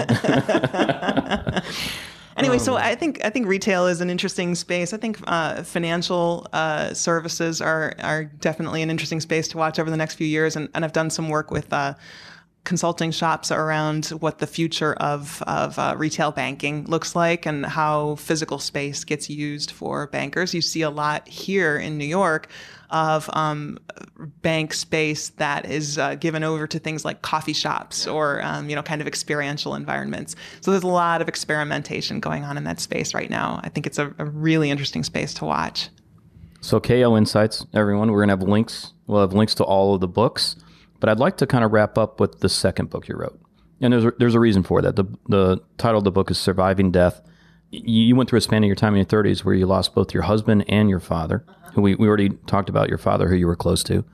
Anyway, 2.36 2.58
so 2.58 2.76
I 2.76 2.94
think 2.94 3.22
I 3.24 3.30
think 3.30 3.46
retail 3.46 3.86
is 3.86 4.00
an 4.00 4.08
interesting 4.08 4.54
space. 4.54 4.92
I 4.94 4.96
think 4.96 5.18
uh, 5.26 5.62
financial 5.62 6.46
uh, 6.52 6.94
services 6.94 7.60
are 7.60 7.94
are 8.02 8.24
definitely 8.24 8.82
an 8.82 8.90
interesting 8.90 9.20
space 9.20 9.46
to 9.48 9.58
watch 9.58 9.78
over 9.78 9.90
the 9.90 9.96
next 9.96 10.14
few 10.14 10.26
years. 10.26 10.56
And, 10.56 10.68
and 10.74 10.84
I've 10.84 10.92
done 10.92 11.10
some 11.10 11.28
work 11.28 11.50
with 11.50 11.70
uh, 11.72 11.94
consulting 12.64 13.10
shops 13.10 13.50
around 13.50 14.06
what 14.06 14.38
the 14.38 14.46
future 14.46 14.94
of 14.94 15.42
of 15.42 15.78
uh, 15.78 15.94
retail 15.96 16.30
banking 16.30 16.84
looks 16.84 17.16
like 17.16 17.46
and 17.46 17.64
how 17.64 18.16
physical 18.16 18.58
space 18.58 19.04
gets 19.04 19.30
used 19.30 19.70
for 19.70 20.06
bankers. 20.08 20.54
You 20.54 20.60
see 20.60 20.82
a 20.82 20.90
lot 20.90 21.26
here 21.26 21.76
in 21.76 21.96
New 21.96 22.04
York 22.04 22.48
of 22.90 23.30
um, 23.32 23.78
bank 24.42 24.74
space 24.74 25.30
that 25.30 25.64
is 25.64 25.96
uh, 25.96 26.16
given 26.16 26.42
over 26.42 26.66
to 26.66 26.78
things 26.78 27.04
like 27.04 27.22
coffee 27.22 27.52
shops 27.52 28.06
or 28.06 28.42
um, 28.42 28.68
you 28.68 28.76
know 28.76 28.82
kind 28.82 29.00
of 29.00 29.06
experiential 29.06 29.74
environments. 29.74 30.36
So 30.60 30.70
there's 30.70 30.82
a 30.82 30.88
lot 30.88 31.22
of 31.22 31.28
experimentation 31.28 32.20
going 32.20 32.44
on 32.44 32.56
in 32.56 32.64
that 32.64 32.80
space 32.80 33.14
right 33.14 33.30
now. 33.30 33.60
I 33.62 33.68
think 33.68 33.86
it's 33.86 33.98
a, 33.98 34.14
a 34.18 34.24
really 34.24 34.70
interesting 34.70 35.04
space 35.04 35.32
to 35.34 35.44
watch. 35.44 35.88
So 36.60 36.78
KO 36.78 37.16
Insights, 37.16 37.66
everyone, 37.72 38.12
we're 38.12 38.20
gonna 38.20 38.32
have 38.32 38.42
links. 38.42 38.92
We'll 39.06 39.22
have 39.22 39.32
links 39.32 39.54
to 39.56 39.64
all 39.64 39.94
of 39.94 40.00
the 40.00 40.08
books, 40.08 40.56
but 41.00 41.08
I'd 41.08 41.18
like 41.18 41.38
to 41.38 41.46
kind 41.46 41.64
of 41.64 41.72
wrap 41.72 41.98
up 41.98 42.20
with 42.20 42.40
the 42.40 42.48
second 42.48 42.90
book 42.90 43.08
you 43.08 43.16
wrote, 43.16 43.40
and 43.80 43.92
there's 43.92 44.04
a, 44.04 44.12
there's 44.18 44.34
a 44.34 44.40
reason 44.40 44.62
for 44.62 44.82
that. 44.82 44.96
The 44.96 45.04
the 45.28 45.60
title 45.78 45.98
of 45.98 46.04
the 46.04 46.12
book 46.12 46.30
is 46.30 46.38
Surviving 46.38 46.90
Death. 46.92 47.20
You 47.70 48.16
went 48.16 48.28
through 48.28 48.38
a 48.38 48.42
span 48.42 48.64
of 48.64 48.66
your 48.66 48.76
time 48.76 48.94
in 48.94 48.98
your 48.98 49.06
30s 49.06 49.44
where 49.44 49.54
you 49.54 49.64
lost 49.64 49.94
both 49.94 50.12
your 50.12 50.24
husband 50.24 50.64
and 50.68 50.90
your 50.90 50.98
father, 50.98 51.44
who 51.74 51.82
we, 51.82 51.94
we 51.94 52.08
already 52.08 52.30
talked 52.46 52.68
about 52.68 52.88
your 52.88 52.98
father, 52.98 53.28
who 53.28 53.36
you 53.36 53.46
were 53.46 53.54
close 53.54 53.84
to. 53.84 54.04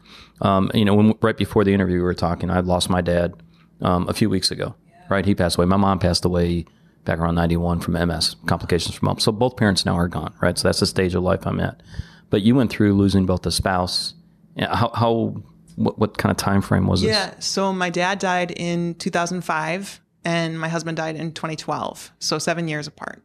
Um, 0.42 0.70
you 0.74 0.84
know, 0.84 0.94
when, 0.94 1.14
right 1.22 1.36
before 1.36 1.64
the 1.64 1.72
interview, 1.72 1.96
we 1.96 2.02
were 2.02 2.12
talking. 2.12 2.50
I 2.50 2.60
lost 2.60 2.90
my 2.90 3.00
dad 3.00 3.32
um, 3.80 4.08
a 4.08 4.12
few 4.12 4.28
weeks 4.28 4.50
ago. 4.50 4.74
Right, 5.08 5.24
he 5.24 5.34
passed 5.34 5.56
away. 5.56 5.66
My 5.66 5.76
mom 5.76 6.00
passed 6.00 6.24
away 6.24 6.66
back 7.06 7.18
around 7.18 7.36
91 7.36 7.80
from 7.80 7.94
MS, 7.94 8.36
complications 8.46 8.96
from 8.96 9.06
mom. 9.06 9.20
So 9.20 9.32
both 9.32 9.56
parents 9.56 9.86
now 9.86 9.94
are 9.94 10.08
gone, 10.08 10.34
right? 10.42 10.58
So 10.58 10.68
that's 10.68 10.80
the 10.80 10.86
stage 10.86 11.14
of 11.14 11.22
life 11.22 11.46
I'm 11.46 11.60
at. 11.60 11.82
But 12.28 12.42
you 12.42 12.54
went 12.54 12.70
through 12.70 12.94
losing 12.94 13.24
both 13.24 13.46
a 13.46 13.52
spouse. 13.52 14.14
How, 14.58 14.90
how 14.92 15.42
what, 15.76 15.98
what 15.98 16.18
kind 16.18 16.30
of 16.30 16.36
time 16.36 16.60
frame 16.60 16.86
was 16.86 17.02
this? 17.02 17.10
Yeah. 17.10 17.38
So 17.38 17.72
my 17.72 17.90
dad 17.90 18.18
died 18.18 18.50
in 18.50 18.94
2005, 18.96 20.00
and 20.24 20.58
my 20.58 20.68
husband 20.68 20.96
died 20.96 21.16
in 21.16 21.32
2012. 21.32 22.12
So 22.18 22.38
seven 22.38 22.66
years 22.68 22.86
apart. 22.86 23.22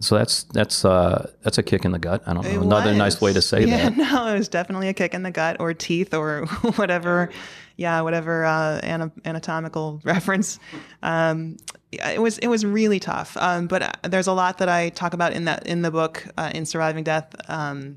So 0.00 0.18
that's 0.18 0.44
that's 0.44 0.84
uh, 0.84 1.30
that's 1.42 1.56
a 1.56 1.62
kick 1.62 1.84
in 1.84 1.92
the 1.92 1.98
gut. 1.98 2.22
I 2.26 2.34
don't 2.34 2.44
know 2.44 2.50
It 2.50 2.56
another 2.60 2.90
was. 2.90 2.98
nice 2.98 3.20
way 3.20 3.32
to 3.32 3.40
say 3.40 3.64
yeah, 3.64 3.88
that. 3.88 3.96
no, 4.12 4.26
it 4.26 4.38
was 4.38 4.48
definitely 4.48 4.88
a 4.88 4.94
kick 4.94 5.14
in 5.14 5.22
the 5.22 5.30
gut 5.30 5.56
or 5.58 5.72
teeth 5.72 6.12
or 6.12 6.44
whatever. 6.76 7.30
Yeah, 7.76 8.00
whatever 8.02 8.44
uh, 8.44 8.80
ana- 8.82 9.12
anatomical 9.24 10.00
reference. 10.04 10.58
Um, 11.02 11.56
it 11.92 12.20
was 12.20 12.36
it 12.38 12.48
was 12.48 12.64
really 12.64 13.00
tough. 13.00 13.36
Um, 13.38 13.68
but 13.68 13.82
uh, 13.82 13.92
there's 14.08 14.26
a 14.26 14.32
lot 14.32 14.58
that 14.58 14.68
I 14.68 14.90
talk 14.90 15.14
about 15.14 15.32
in 15.32 15.46
that 15.46 15.66
in 15.66 15.80
the 15.82 15.90
book 15.90 16.26
uh, 16.36 16.50
in 16.54 16.66
Surviving 16.66 17.04
Death 17.04 17.34
um, 17.48 17.96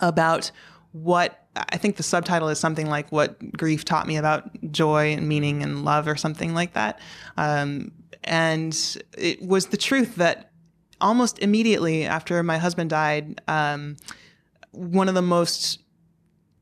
about 0.00 0.50
what 0.92 1.45
I 1.56 1.78
think 1.78 1.96
the 1.96 2.02
subtitle 2.02 2.48
is 2.48 2.58
something 2.58 2.88
like 2.88 3.10
what 3.10 3.52
grief 3.52 3.84
taught 3.84 4.06
me 4.06 4.16
about 4.16 4.50
joy 4.70 5.12
and 5.12 5.28
meaning 5.28 5.62
and 5.62 5.84
love 5.84 6.06
or 6.06 6.16
something 6.16 6.54
like 6.54 6.74
that. 6.74 7.00
Um, 7.36 7.92
and 8.24 8.76
it 9.16 9.40
was 9.42 9.66
the 9.66 9.76
truth 9.76 10.16
that 10.16 10.50
almost 11.00 11.38
immediately 11.38 12.04
after 12.04 12.42
my 12.42 12.58
husband 12.58 12.90
died, 12.90 13.40
um, 13.48 13.96
one 14.72 15.08
of 15.08 15.14
the 15.14 15.22
most 15.22 15.80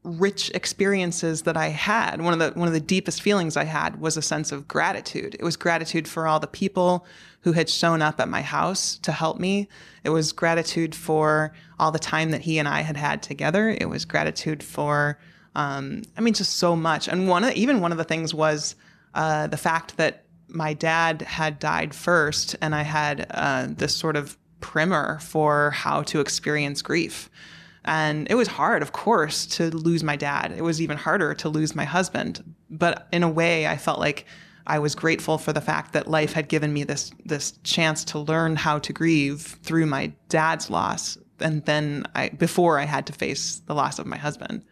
rich 0.04 0.50
experiences 0.50 1.42
that 1.42 1.56
I 1.56 1.68
had, 1.68 2.20
one 2.20 2.34
of 2.34 2.38
the 2.38 2.58
one 2.58 2.68
of 2.68 2.74
the 2.74 2.80
deepest 2.80 3.22
feelings 3.22 3.56
I 3.56 3.64
had 3.64 4.00
was 4.00 4.16
a 4.16 4.22
sense 4.22 4.52
of 4.52 4.68
gratitude. 4.68 5.34
It 5.38 5.42
was 5.42 5.56
gratitude 5.56 6.06
for 6.06 6.26
all 6.26 6.38
the 6.38 6.46
people 6.46 7.06
who 7.40 7.52
had 7.52 7.68
shown 7.68 8.02
up 8.02 8.20
at 8.20 8.28
my 8.28 8.42
house 8.42 8.98
to 8.98 9.12
help 9.12 9.38
me. 9.38 9.68
It 10.04 10.10
was 10.10 10.32
gratitude 10.32 10.94
for 10.94 11.52
all 11.78 11.90
the 11.90 11.98
time 11.98 12.30
that 12.30 12.42
he 12.42 12.58
and 12.58 12.68
I 12.68 12.82
had 12.82 12.96
had 12.96 13.22
together. 13.22 13.70
It 13.70 13.88
was 13.88 14.04
gratitude 14.04 14.62
for, 14.62 15.18
um, 15.54 16.02
I 16.16 16.20
mean, 16.20 16.34
just 16.34 16.56
so 16.56 16.76
much. 16.76 17.08
And 17.08 17.28
one, 17.28 17.44
of, 17.44 17.52
even 17.52 17.80
one 17.80 17.92
of 17.92 17.98
the 17.98 18.04
things 18.04 18.32
was 18.32 18.76
uh, 19.14 19.46
the 19.46 19.56
fact 19.56 19.96
that 19.96 20.24
my 20.48 20.72
dad 20.72 21.22
had 21.22 21.58
died 21.58 21.94
first, 21.94 22.56
and 22.60 22.74
I 22.74 22.82
had 22.82 23.26
uh, 23.30 23.66
this 23.70 23.94
sort 23.94 24.16
of 24.16 24.36
primer 24.60 25.18
for 25.18 25.70
how 25.70 26.02
to 26.02 26.20
experience 26.20 26.80
grief. 26.80 27.28
And 27.84 28.26
it 28.30 28.34
was 28.34 28.48
hard, 28.48 28.82
of 28.82 28.92
course, 28.92 29.46
to 29.46 29.70
lose 29.70 30.02
my 30.02 30.16
dad. 30.16 30.54
It 30.56 30.62
was 30.62 30.80
even 30.80 30.96
harder 30.96 31.34
to 31.34 31.48
lose 31.48 31.74
my 31.74 31.84
husband. 31.84 32.42
But 32.70 33.06
in 33.12 33.22
a 33.22 33.28
way, 33.28 33.66
I 33.66 33.76
felt 33.76 33.98
like 33.98 34.24
I 34.66 34.78
was 34.78 34.94
grateful 34.94 35.36
for 35.38 35.52
the 35.52 35.60
fact 35.60 35.92
that 35.92 36.08
life 36.08 36.32
had 36.32 36.48
given 36.48 36.72
me 36.72 36.84
this 36.84 37.12
this 37.26 37.52
chance 37.64 38.04
to 38.06 38.18
learn 38.18 38.56
how 38.56 38.78
to 38.78 38.92
grieve 38.92 39.58
through 39.62 39.86
my 39.86 40.12
dad's 40.30 40.70
loss, 40.70 41.18
and 41.40 41.64
then 41.66 42.06
I 42.14 42.30
before 42.30 42.78
I 42.78 42.84
had 42.84 43.06
to 43.08 43.12
face 43.12 43.60
the 43.66 43.74
loss 43.74 43.98
of 43.98 44.06
my 44.06 44.16
husband. 44.16 44.64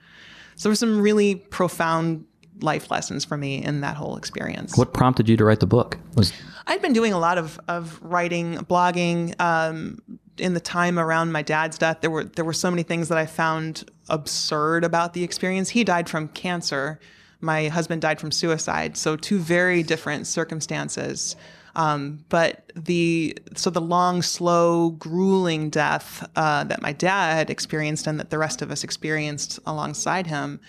So 0.57 0.69
there 0.69 0.71
were 0.71 0.77
some 0.77 1.01
really 1.01 1.35
profound 1.35 2.25
life 2.61 2.91
lessons 2.91 3.25
for 3.25 3.37
me 3.37 3.63
in 3.63 3.81
that 3.81 3.97
whole 3.97 4.17
experience. 4.17 4.77
What 4.77 4.95
prompted 4.95 5.29
you 5.29 5.37
to 5.37 5.45
write 5.45 5.61
the 5.61 5.67
book? 5.67 5.99
Was 6.15 6.33
I'd 6.67 6.81
been 6.81 6.93
doing 6.93 7.13
a 7.13 7.19
lot 7.19 7.39
of, 7.39 7.59
of 7.69 7.99
writing, 8.03 8.57
blogging. 8.59 9.39
Um, 9.41 9.99
in 10.39 10.55
the 10.55 10.61
time 10.61 10.99
around 10.99 11.33
my 11.33 11.43
dad's 11.43 11.78
death, 11.78 12.01
there 12.01 12.11
were 12.11 12.24
there 12.24 12.45
were 12.45 12.53
so 12.53 12.70
many 12.70 12.83
things 12.83 13.09
that 13.09 13.18
I 13.18 13.26
found 13.26 13.85
absurd 14.09 14.85
about 14.85 15.12
the 15.12 15.22
experience. 15.22 15.70
He 15.70 15.85
died 15.85 16.09
from 16.09 16.28
cancer. 16.28 16.99
My 17.41 17.68
husband 17.68 18.03
died 18.03 18.20
from 18.20 18.30
suicide. 18.30 18.97
So 18.97 19.16
two 19.16 19.39
very 19.39 19.83
different 19.83 20.26
circumstances. 20.26 21.37
Um, 21.74 22.24
but 22.28 22.70
the 22.76 23.37
so 23.57 23.70
the 23.70 23.80
long, 23.80 24.22
slow, 24.22 24.91
grueling 24.91 25.70
death 25.70 26.28
uh, 26.37 26.64
that 26.64 26.83
my 26.83 26.93
dad 26.93 27.51
experienced 27.51 28.07
and 28.07 28.20
that 28.20 28.30
the 28.30 28.39
rest 28.39 28.62
of 28.62 28.70
us 28.70 28.85
experienced 28.85 29.59
alongside 29.66 30.26
him 30.26 30.61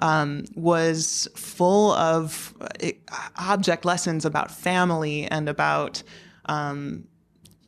um, 0.00 0.44
was 0.54 1.28
full 1.34 1.92
of 1.92 2.54
uh, 2.60 2.90
object 3.36 3.84
lessons 3.84 4.24
about 4.24 4.50
family 4.50 5.24
and 5.26 5.48
about 5.48 6.02
um, 6.46 7.04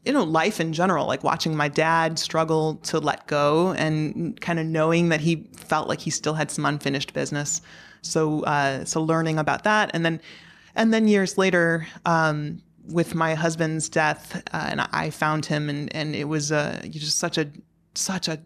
you 0.05 0.12
know 0.12 0.24
life 0.24 0.61
in 0.61 0.72
general 0.72 1.07
like 1.07 1.22
watching 1.22 1.55
my 1.55 1.68
dad 1.68 2.18
struggle 2.18 2.76
to 2.76 2.98
let 2.98 3.26
go 3.26 3.72
and 3.72 4.40
kind 4.40 4.59
of 4.59 4.66
knowing 4.66 5.11
that 5.11 5.20
he 5.20 5.48
felt 5.55 5.88
like 5.88 6.01
he 6.01 6.11
still 6.11 6.34
had 6.34 6.51
some 6.51 6.64
unfinished 6.64 7.12
business. 7.12 7.61
So 8.03 8.42
uh, 8.44 8.84
so 8.84 9.03
learning 9.03 9.38
about 9.38 9.64
that. 9.64 9.90
And 9.92 10.05
then 10.05 10.20
and 10.74 10.94
then 10.94 11.09
years 11.09 11.36
later 11.36 11.86
um, 12.07 12.62
with 12.88 13.14
my 13.14 13.34
husband's 13.34 13.88
death 13.88 14.42
uh, 14.53 14.68
and 14.70 14.80
I 14.80 15.11
found 15.11 15.46
him 15.46 15.68
and 15.68 15.94
and 15.94 16.14
it 16.14 16.24
was 16.24 16.51
uh, 16.51 16.80
just 16.88 17.18
such 17.18 17.36
a 17.36 17.51
such 17.94 18.28
a 18.28 18.40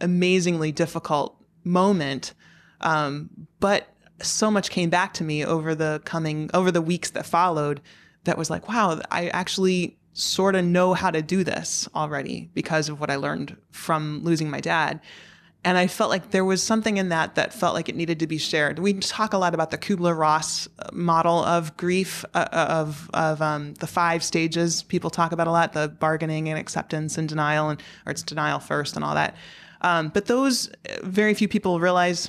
amazingly 0.00 0.70
difficult 0.70 1.36
moment. 1.64 2.34
Um, 2.80 3.30
but 3.58 3.88
so 4.20 4.50
much 4.52 4.70
came 4.70 4.88
back 4.88 5.14
to 5.14 5.24
me 5.24 5.44
over 5.44 5.74
the 5.74 6.00
coming 6.04 6.48
over 6.54 6.70
the 6.70 6.82
weeks 6.82 7.10
that 7.10 7.26
followed 7.26 7.80
that 8.24 8.38
was 8.38 8.50
like, 8.50 8.68
wow, 8.68 9.00
I 9.10 9.28
actually 9.28 9.98
sort 10.12 10.54
of 10.54 10.64
know 10.64 10.94
how 10.94 11.10
to 11.10 11.22
do 11.22 11.44
this 11.44 11.88
already 11.94 12.50
because 12.54 12.88
of 12.88 13.00
what 13.00 13.10
I 13.10 13.16
learned 13.16 13.56
from 13.70 14.20
losing 14.22 14.50
my 14.50 14.60
dad. 14.60 15.00
And 15.64 15.78
I 15.78 15.86
felt 15.86 16.10
like 16.10 16.32
there 16.32 16.44
was 16.44 16.60
something 16.60 16.96
in 16.96 17.10
that 17.10 17.36
that 17.36 17.54
felt 17.54 17.74
like 17.74 17.88
it 17.88 17.94
needed 17.94 18.18
to 18.18 18.26
be 18.26 18.36
shared. 18.36 18.80
We 18.80 18.94
talk 18.94 19.32
a 19.32 19.38
lot 19.38 19.54
about 19.54 19.70
the 19.70 19.78
Kubler 19.78 20.18
Ross 20.18 20.66
model 20.92 21.44
of 21.44 21.76
grief, 21.76 22.24
uh, 22.34 22.48
uh, 22.52 22.66
of 22.68 23.08
of 23.14 23.40
um, 23.40 23.74
the 23.74 23.86
five 23.86 24.24
stages 24.24 24.82
people 24.82 25.08
talk 25.08 25.30
about 25.30 25.46
a 25.46 25.52
lot: 25.52 25.72
the 25.72 25.88
bargaining 25.88 26.48
and 26.48 26.58
acceptance 26.58 27.16
and 27.16 27.28
denial, 27.28 27.68
and 27.70 27.80
or 28.06 28.10
it's 28.10 28.24
denial 28.24 28.58
first 28.58 28.96
and 28.96 29.04
all 29.04 29.14
that. 29.14 29.36
Um, 29.82 30.08
but 30.08 30.26
those 30.26 30.68
very 31.02 31.32
few 31.32 31.46
people 31.46 31.78
realize 31.78 32.28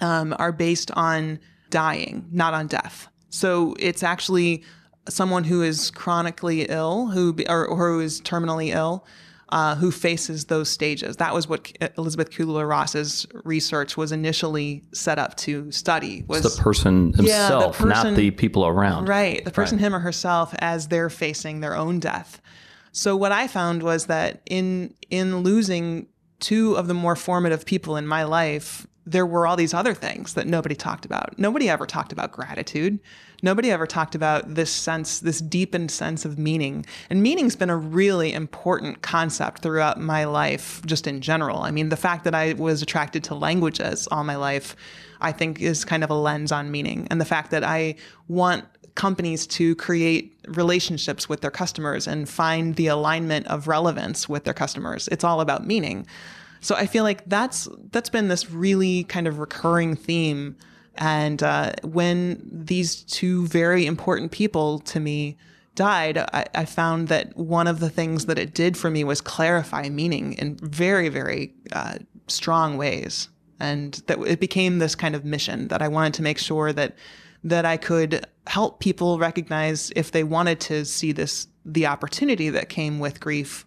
um, 0.00 0.34
are 0.38 0.52
based 0.52 0.90
on 0.92 1.38
dying, 1.68 2.26
not 2.32 2.54
on 2.54 2.68
death. 2.68 3.08
So 3.28 3.74
it's 3.78 4.02
actually 4.02 4.64
someone 5.08 5.44
who 5.44 5.62
is 5.62 5.90
chronically 5.90 6.62
ill, 6.62 7.08
who 7.08 7.36
or, 7.48 7.66
or 7.66 7.92
who 7.92 8.00
is 8.00 8.20
terminally 8.20 8.74
ill, 8.74 9.04
uh, 9.50 9.76
who 9.76 9.90
faces 9.90 10.46
those 10.46 10.68
stages. 10.68 11.16
That 11.16 11.32
was 11.32 11.48
what 11.48 11.72
Elizabeth 11.96 12.30
Kubler 12.30 12.68
Ross's 12.68 13.26
research 13.44 13.96
was 13.96 14.12
initially 14.12 14.82
set 14.92 15.18
up 15.18 15.36
to 15.38 15.70
study. 15.70 16.24
Was 16.26 16.44
it's 16.44 16.56
the 16.56 16.62
person 16.62 17.12
himself, 17.12 17.28
yeah, 17.28 17.66
the 17.66 17.72
person, 17.72 17.88
not 17.88 18.16
the 18.16 18.30
people 18.32 18.66
around. 18.66 19.08
Right, 19.08 19.44
the 19.44 19.50
person, 19.50 19.78
right. 19.78 19.84
him 19.84 19.94
or 19.94 20.00
herself, 20.00 20.54
as 20.58 20.88
they're 20.88 21.10
facing 21.10 21.60
their 21.60 21.76
own 21.76 22.00
death. 22.00 22.40
So 22.92 23.14
what 23.14 23.30
I 23.30 23.46
found 23.46 23.82
was 23.82 24.06
that 24.06 24.40
in 24.46 24.94
in 25.10 25.38
losing 25.38 26.08
two 26.40 26.76
of 26.76 26.88
the 26.88 26.94
more 26.94 27.16
formative 27.16 27.64
people 27.64 27.96
in 27.96 28.06
my 28.06 28.24
life, 28.24 28.86
there 29.06 29.24
were 29.24 29.46
all 29.46 29.56
these 29.56 29.72
other 29.72 29.94
things 29.94 30.34
that 30.34 30.46
nobody 30.46 30.74
talked 30.74 31.04
about. 31.04 31.38
Nobody 31.38 31.70
ever 31.70 31.86
talked 31.86 32.12
about 32.12 32.32
gratitude. 32.32 32.98
Nobody 33.42 33.70
ever 33.70 33.86
talked 33.86 34.14
about 34.14 34.54
this 34.54 34.70
sense, 34.70 35.20
this 35.20 35.40
deepened 35.40 35.90
sense 35.90 36.24
of 36.24 36.38
meaning. 36.38 36.84
And 37.08 37.22
meaning's 37.22 37.54
been 37.54 37.70
a 37.70 37.76
really 37.76 38.32
important 38.32 39.02
concept 39.02 39.62
throughout 39.62 40.00
my 40.00 40.24
life, 40.24 40.82
just 40.86 41.06
in 41.06 41.20
general. 41.20 41.60
I 41.60 41.70
mean, 41.70 41.88
the 41.88 41.96
fact 41.96 42.24
that 42.24 42.34
I 42.34 42.54
was 42.54 42.82
attracted 42.82 43.22
to 43.24 43.34
languages 43.34 44.08
all 44.10 44.24
my 44.24 44.36
life, 44.36 44.74
I 45.20 45.30
think 45.30 45.60
is 45.60 45.84
kind 45.84 46.02
of 46.02 46.10
a 46.10 46.14
lens 46.14 46.50
on 46.50 46.70
meaning. 46.70 47.06
And 47.10 47.20
the 47.20 47.26
fact 47.26 47.52
that 47.52 47.62
I 47.62 47.94
want 48.26 48.64
companies 48.96 49.46
to 49.46 49.76
create 49.76 50.36
relationships 50.48 51.28
with 51.28 51.42
their 51.42 51.50
customers 51.50 52.08
and 52.08 52.28
find 52.28 52.74
the 52.74 52.88
alignment 52.88 53.46
of 53.46 53.68
relevance 53.68 54.28
with 54.28 54.44
their 54.44 54.54
customers. 54.54 55.06
It's 55.12 55.22
all 55.22 55.40
about 55.40 55.66
meaning. 55.66 56.06
So 56.66 56.74
I 56.74 56.86
feel 56.86 57.04
like 57.04 57.24
that's 57.26 57.68
that's 57.92 58.10
been 58.10 58.26
this 58.26 58.50
really 58.50 59.04
kind 59.04 59.28
of 59.28 59.38
recurring 59.38 59.94
theme. 59.94 60.56
And 60.96 61.40
uh, 61.40 61.74
when 61.84 62.42
these 62.42 63.02
two 63.04 63.46
very 63.46 63.86
important 63.86 64.32
people 64.32 64.80
to 64.80 64.98
me 64.98 65.36
died, 65.76 66.18
I, 66.18 66.46
I, 66.56 66.64
found 66.64 67.06
that 67.06 67.36
one 67.36 67.68
of 67.68 67.78
the 67.78 67.88
things 67.88 68.26
that 68.26 68.36
it 68.36 68.52
did 68.52 68.76
for 68.76 68.90
me 68.90 69.04
was 69.04 69.20
clarify 69.20 69.90
meaning 69.90 70.32
in 70.32 70.56
very, 70.56 71.08
very 71.08 71.54
uh, 71.70 71.98
strong 72.26 72.76
ways. 72.76 73.28
And 73.60 74.02
that 74.08 74.18
it 74.26 74.40
became 74.40 74.80
this 74.80 74.96
kind 74.96 75.14
of 75.14 75.24
mission 75.24 75.68
that 75.68 75.82
I 75.82 75.86
wanted 75.86 76.14
to 76.14 76.22
make 76.22 76.38
sure 76.38 76.72
that 76.72 76.96
that 77.44 77.64
I 77.64 77.76
could 77.76 78.26
help 78.48 78.80
people 78.80 79.20
recognize 79.20 79.92
if 79.94 80.10
they 80.10 80.24
wanted 80.24 80.58
to 80.62 80.84
see 80.84 81.12
this 81.12 81.46
the 81.64 81.86
opportunity 81.86 82.50
that 82.50 82.68
came 82.68 82.98
with 82.98 83.20
grief 83.20 83.66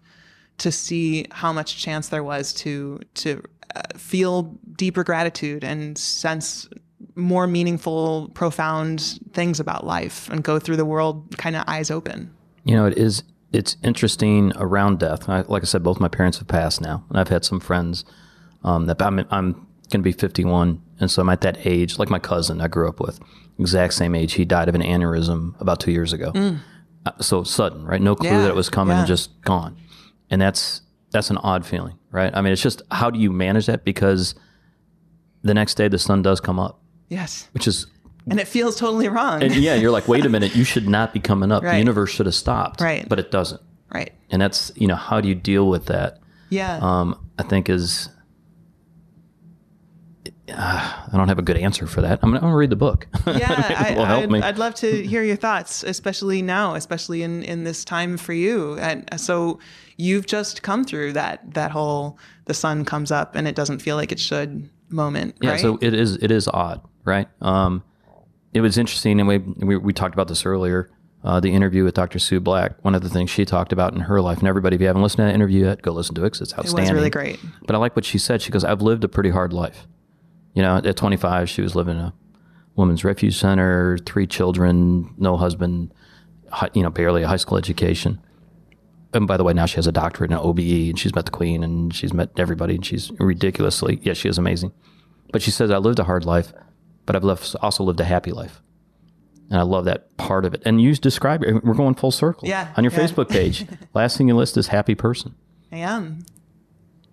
to 0.60 0.72
see 0.72 1.26
how 1.32 1.51
much 1.51 1.78
chance 1.78 2.10
there 2.10 2.24
was 2.24 2.53
to 2.53 2.99
to 3.16 3.41
uh, 3.76 3.82
feel 3.97 4.43
deeper 4.78 5.03
gratitude 5.03 5.64
and 5.64 5.97
sense 5.97 6.68
more 7.16 7.47
meaningful 7.47 8.30
profound 8.34 9.20
things 9.34 9.60
about 9.60 9.86
life 9.86 10.30
and 10.30 10.43
go 10.43 10.60
through 10.60 10.78
the 10.78 10.86
world 10.86 11.38
kind 11.38 11.55
of 11.55 11.64
eyes 11.68 11.91
open. 11.91 12.34
You 12.64 12.76
know 12.76 12.86
it 12.86 12.97
is 12.97 13.24
it's 13.51 13.78
interesting 13.84 14.53
around 14.57 14.99
death. 14.99 15.28
I, 15.28 15.41
like 15.41 15.64
i 15.64 15.66
said 15.66 15.84
both 15.84 15.99
my 15.99 16.07
parents 16.07 16.38
have 16.38 16.47
passed 16.47 16.82
now 16.82 17.03
and 17.10 17.20
i've 17.20 17.30
had 17.30 17.43
some 17.43 17.60
friends 17.60 18.05
um, 18.64 18.86
that 18.86 19.01
i'm, 19.01 19.20
I'm 19.32 19.53
going 19.53 19.66
to 19.89 19.99
be 19.99 20.12
51 20.12 20.82
and 20.99 21.10
so 21.10 21.22
i'm 21.22 21.30
at 21.30 21.41
that 21.41 21.66
age 21.66 21.97
like 21.97 22.10
my 22.10 22.20
cousin 22.20 22.62
i 22.62 22.68
grew 22.68 22.88
up 22.88 22.99
with 22.99 23.20
exact 23.57 23.93
same 23.93 24.14
age 24.14 24.34
he 24.34 24.45
died 24.45 24.70
of 24.70 24.76
an 24.76 24.82
aneurysm 24.82 25.60
about 25.60 25.80
two 25.80 25.91
years 25.91 26.14
ago. 26.14 26.32
Mm. 26.32 26.60
uh, 27.05 27.12
so 27.22 27.43
sudden 27.43 27.86
right? 27.86 28.01
No 28.01 28.16
clue 28.16 28.30
yeah, 28.30 28.41
that 28.43 28.49
it 28.49 28.55
was 28.55 28.70
coming 28.70 28.97
yeah. 28.97 29.05
just 29.05 29.41
gone 29.41 29.78
and 30.30 30.41
that's 30.41 30.82
that's 31.11 31.30
an 31.30 31.38
odd 31.38 31.65
feeling, 31.65 31.97
right? 32.11 32.32
I 32.36 32.41
mean, 32.41 32.53
it's 32.53 32.61
just 32.61 32.82
how 32.91 33.09
do 33.09 33.19
you 33.19 33.32
manage 33.32 33.65
that 33.65 33.84
because 33.84 34.36
the 35.41 35.53
next 35.53 35.75
day 35.75 35.88
the 35.88 35.97
sun 35.97 36.21
does 36.21 36.39
come 36.39 36.59
up. 36.59 36.82
Yes. 37.09 37.47
Which 37.53 37.67
is 37.67 37.88
and 38.30 38.39
it 38.39 38.47
feels 38.47 38.75
totally 38.75 39.07
wrong. 39.07 39.41
And 39.41 39.55
yeah, 39.55 39.75
you're 39.75 39.91
like, 39.91 40.07
wait 40.07 40.25
a 40.25 40.30
minute, 40.36 40.55
you 40.55 40.63
should 40.63 40.88
not 40.88 41.13
be 41.13 41.19
coming 41.19 41.51
up. 41.51 41.63
Right. 41.63 41.73
The 41.73 41.77
universe 41.80 42.11
should 42.11 42.27
have 42.27 42.36
stopped. 42.36 42.82
Right. 42.82 43.07
But 43.07 43.19
it 43.19 43.32
doesn't. 43.32 43.61
Right. 43.91 44.13
And 44.30 44.41
that's, 44.41 44.71
you 44.75 44.86
know, 44.88 44.95
how 44.95 45.19
do 45.19 45.27
you 45.27 45.36
deal 45.36 45.67
with 45.67 45.88
that? 45.88 46.19
Yeah. 46.49 46.80
Um, 46.82 47.19
I 47.39 47.43
think 47.43 47.69
is 47.69 48.09
uh, 50.58 51.08
I 51.12 51.18
don't 51.18 51.28
have 51.28 51.39
a 51.39 51.43
good 51.43 51.58
answer 51.58 51.88
for 51.88 52.02
that. 52.02 52.20
I'm, 52.22 52.34
gonna 52.34 52.56
read 52.56 52.70
the 52.70 52.76
book. 52.76 53.08
Yeah, 53.28 53.95
I, 53.97 54.26
would 54.26 54.43
I'd 54.43 54.58
love 54.58 54.76
to 54.76 55.06
hear 55.06 55.24
your 55.24 55.36
thoughts, 55.36 55.84
especially 55.84 56.41
now, 56.41 56.76
especially 56.76 57.22
in 57.22 57.43
in 57.43 57.64
this 57.64 57.86
time 57.86 58.18
for 58.18 58.34
you. 58.34 58.78
And 58.80 59.08
so 59.20 59.60
you've 59.97 60.26
just 60.26 60.64
come 60.64 60.84
through 60.84 61.14
that 61.14 61.54
that 61.54 61.72
whole 61.72 62.18
the 62.45 62.54
sun 62.54 62.86
comes 62.86 63.12
up 63.12 63.36
and 63.36 63.47
it 63.47 63.56
doesn't 63.56 63.80
feel 63.80 63.95
like 63.95 64.12
it 64.12 64.20
should 64.20 64.70
moment. 64.89 65.38
Yeah, 65.41 65.52
right? 65.52 65.60
so 65.60 65.78
it 65.82 65.93
is 65.93 66.16
it 66.18 66.32
is 66.32 66.47
odd, 66.47 66.82
right? 67.06 67.28
Um, 67.41 67.84
it 68.54 68.62
was 68.62 68.78
interesting, 68.78 69.20
and 69.20 69.28
we 69.28 69.38
we, 69.38 69.78
we 69.78 69.93
talked 69.93 70.16
about 70.16 70.28
this 70.28 70.45
earlier. 70.45 70.89
Uh, 71.22 71.38
the 71.41 71.54
interview 71.54 71.84
with 71.84 71.93
Dr. 71.93 72.18
Sue 72.18 72.39
Black, 72.39 72.82
one 72.86 72.95
of 72.95 73.02
the 73.02 73.10
things 73.10 73.30
she 73.30 73.43
talked 73.43 73.74
about 73.74 73.93
in 73.93 74.00
her 74.00 74.22
life, 74.22 74.39
and 74.39 74.47
everybody, 74.47 74.76
if 74.76 74.82
you 74.82 74.88
haven't 74.88 75.02
listened 75.02 75.18
to 75.18 75.24
that 75.24 75.34
interview 75.34 75.66
yet, 75.66 75.82
go 75.82 75.91
listen 75.91 76.16
to 76.16 76.22
it 76.22 76.28
because 76.28 76.39
it's 76.39 76.54
outstanding. 76.54 76.86
It 76.86 76.93
was 76.93 76.97
really 76.97 77.10
great. 77.10 77.39
But 77.68 77.76
I 77.76 77.78
like 77.78 77.93
what 77.97 78.06
she 78.06 78.18
said. 78.18 78.41
She 78.41 78.52
goes, 78.52 78.64
I've 78.64 78.82
lived 78.82 79.04
a 79.04 79.10
pretty 79.10 79.30
hard 79.30 79.52
life. 79.52 79.86
You 80.54 80.62
know, 80.62 80.78
at 80.78 80.97
25, 80.97 81.50
she 81.50 81.62
was 81.62 81.76
living 81.76 81.97
in 81.97 82.06
a 82.06 82.14
women's 82.76 83.04
refuge 83.04 83.38
center, 83.38 83.97
three 84.06 84.26
children, 84.26 85.14
no 85.18 85.38
husband, 85.38 85.93
you 86.74 86.82
know, 86.82 86.89
barely 86.89 87.24
a 87.24 87.28
high 87.28 87.38
school 87.38 87.58
education. 87.58 88.20
And 89.14 89.28
by 89.28 89.38
the 89.38 89.43
way, 89.43 89.54
now 89.54 89.66
she 89.66 89.76
has 89.76 89.88
a 89.88 89.91
doctorate 89.91 90.32
in 90.32 90.38
OBE 90.38 90.89
and 90.89 91.00
she's 91.00 91.16
met 91.16 91.26
the 91.26 91.32
queen 91.32 91.64
and 91.64 91.93
she's 91.93 92.14
met 92.14 92.30
everybody 92.38 92.76
and 92.76 92.86
she's 92.86 93.12
ridiculously, 93.20 94.00
yes, 94.04 94.18
she 94.18 94.30
is 94.30 94.38
amazing. 94.38 94.72
But 95.32 95.41
she 95.41 95.52
says, 95.52 95.72
I 95.72 95.78
lived 95.78 96.00
a 96.00 96.04
hard 96.04 96.26
life, 96.26 96.54
but 97.06 97.16
I've 97.16 97.24
left, 97.24 97.56
also 97.62 97.84
lived 97.84 98.00
a 98.00 98.06
happy 98.06 98.32
life. 98.32 98.62
And 99.50 99.60
I 99.60 99.64
love 99.64 99.86
that 99.86 100.16
part 100.18 100.45
of 100.45 100.54
it. 100.54 100.62
And 100.64 100.80
you 100.80 100.93
describe 100.95 101.43
it. 101.43 101.64
We're 101.64 101.74
going 101.74 101.95
full 101.95 102.12
circle. 102.12 102.47
Yeah. 102.47 102.72
On 102.78 102.84
your 102.84 102.93
yeah. 102.93 103.00
Facebook 103.00 103.30
page, 103.30 103.66
last 103.95 104.18
thing 104.18 104.28
you 104.28 104.36
list 104.36 104.58
is 104.58 104.68
happy 104.68 104.93
person. 104.93 105.34
I 105.72 105.78
am. 105.78 106.24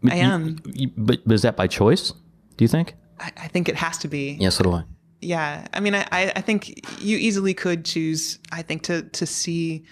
I 0.08 0.16
am. 0.16 0.58
You, 0.66 0.90
but 0.96 1.20
is 1.26 1.42
that 1.42 1.56
by 1.56 1.66
choice? 1.66 2.12
Do 2.56 2.64
you 2.64 2.68
think? 2.68 2.94
I, 3.20 3.32
I 3.36 3.48
think 3.48 3.68
it 3.68 3.76
has 3.76 3.98
to 3.98 4.08
be. 4.08 4.36
Yes, 4.40 4.56
so 4.56 4.64
do 4.64 4.72
I. 4.72 4.84
Yeah, 5.20 5.66
I 5.72 5.80
mean, 5.80 5.94
I, 5.94 6.06
I 6.12 6.40
think 6.40 7.00
you 7.00 7.16
easily 7.16 7.54
could 7.54 7.84
choose. 7.84 8.38
I 8.52 8.62
think 8.62 8.82
to 8.84 9.02
to 9.02 9.26
see 9.26 9.84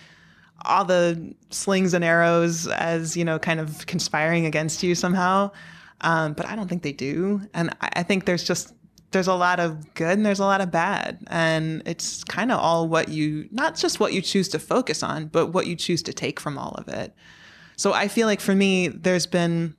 all 0.64 0.84
the 0.84 1.34
slings 1.50 1.94
and 1.94 2.04
arrows 2.04 2.66
as 2.68 3.16
you 3.16 3.24
know, 3.24 3.38
kind 3.38 3.60
of 3.60 3.86
conspiring 3.86 4.46
against 4.46 4.82
you 4.82 4.94
somehow. 4.94 5.50
Um, 6.00 6.34
but 6.34 6.46
I 6.46 6.56
don't 6.56 6.68
think 6.68 6.82
they 6.82 6.92
do, 6.92 7.40
and 7.54 7.70
I, 7.80 7.90
I 7.96 8.02
think 8.02 8.26
there's 8.26 8.44
just 8.44 8.74
there's 9.14 9.28
a 9.28 9.34
lot 9.34 9.60
of 9.60 9.94
good 9.94 10.18
and 10.18 10.26
there's 10.26 10.40
a 10.40 10.44
lot 10.44 10.60
of 10.60 10.72
bad 10.72 11.20
and 11.28 11.82
it's 11.86 12.24
kind 12.24 12.50
of 12.50 12.58
all 12.58 12.88
what 12.88 13.08
you 13.08 13.48
not 13.52 13.76
just 13.76 14.00
what 14.00 14.12
you 14.12 14.20
choose 14.20 14.48
to 14.48 14.58
focus 14.58 15.04
on 15.04 15.28
but 15.28 15.46
what 15.46 15.68
you 15.68 15.76
choose 15.76 16.02
to 16.02 16.12
take 16.12 16.40
from 16.40 16.58
all 16.58 16.72
of 16.72 16.88
it 16.88 17.14
so 17.76 17.92
i 17.92 18.08
feel 18.08 18.26
like 18.26 18.40
for 18.40 18.56
me 18.56 18.88
there's 18.88 19.24
been 19.24 19.76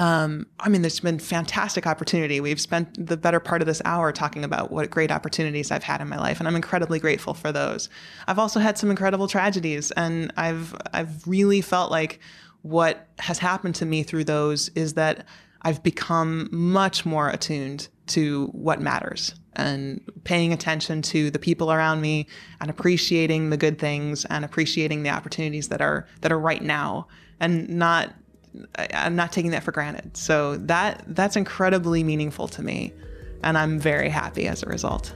um, 0.00 0.46
I 0.58 0.70
mean, 0.70 0.80
there's 0.80 0.98
been 0.98 1.18
fantastic 1.18 1.86
opportunity. 1.86 2.40
We've 2.40 2.60
spent 2.60 3.06
the 3.06 3.18
better 3.18 3.38
part 3.38 3.60
of 3.60 3.66
this 3.66 3.82
hour 3.84 4.12
talking 4.12 4.44
about 4.44 4.72
what 4.72 4.88
great 4.88 5.10
opportunities 5.10 5.70
I've 5.70 5.82
had 5.82 6.00
in 6.00 6.08
my 6.08 6.16
life, 6.16 6.38
and 6.38 6.48
I'm 6.48 6.56
incredibly 6.56 6.98
grateful 6.98 7.34
for 7.34 7.52
those. 7.52 7.90
I've 8.26 8.38
also 8.38 8.60
had 8.60 8.78
some 8.78 8.88
incredible 8.88 9.28
tragedies, 9.28 9.90
and 9.90 10.32
I've 10.38 10.74
I've 10.94 11.28
really 11.28 11.60
felt 11.60 11.90
like 11.90 12.18
what 12.62 13.08
has 13.18 13.38
happened 13.38 13.74
to 13.74 13.84
me 13.84 14.02
through 14.02 14.24
those 14.24 14.70
is 14.70 14.94
that 14.94 15.26
I've 15.60 15.82
become 15.82 16.48
much 16.50 17.04
more 17.04 17.28
attuned 17.28 17.88
to 18.06 18.46
what 18.52 18.80
matters 18.80 19.34
and 19.52 20.00
paying 20.24 20.54
attention 20.54 21.02
to 21.02 21.30
the 21.30 21.38
people 21.38 21.70
around 21.70 22.00
me 22.00 22.26
and 22.62 22.70
appreciating 22.70 23.50
the 23.50 23.58
good 23.58 23.78
things 23.78 24.24
and 24.24 24.46
appreciating 24.46 25.02
the 25.02 25.10
opportunities 25.10 25.68
that 25.68 25.82
are 25.82 26.06
that 26.22 26.32
are 26.32 26.40
right 26.40 26.62
now 26.62 27.06
and 27.38 27.68
not 27.68 28.14
I'm 28.76 29.16
not 29.16 29.32
taking 29.32 29.52
that 29.52 29.62
for 29.62 29.72
granted. 29.72 30.16
So 30.16 30.56
that 30.56 31.04
that's 31.06 31.36
incredibly 31.36 32.02
meaningful 32.02 32.48
to 32.48 32.62
me, 32.62 32.92
and 33.42 33.56
I'm 33.56 33.78
very 33.78 34.08
happy 34.08 34.48
as 34.48 34.62
a 34.62 34.66
result. 34.66 35.14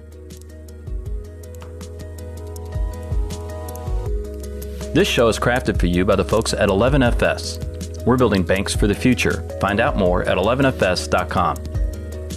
This 4.94 5.08
show 5.08 5.26
is 5.26 5.40
crafted 5.40 5.80
for 5.80 5.86
you 5.86 6.04
by 6.04 6.14
the 6.14 6.24
folks 6.24 6.52
at 6.52 6.68
11FS. 6.68 8.04
We're 8.06 8.16
building 8.16 8.44
banks 8.44 8.76
for 8.76 8.86
the 8.86 8.94
future. 8.94 9.42
Find 9.60 9.80
out 9.80 9.96
more 9.96 10.22
at 10.22 10.36
11fs.com. 10.38 11.56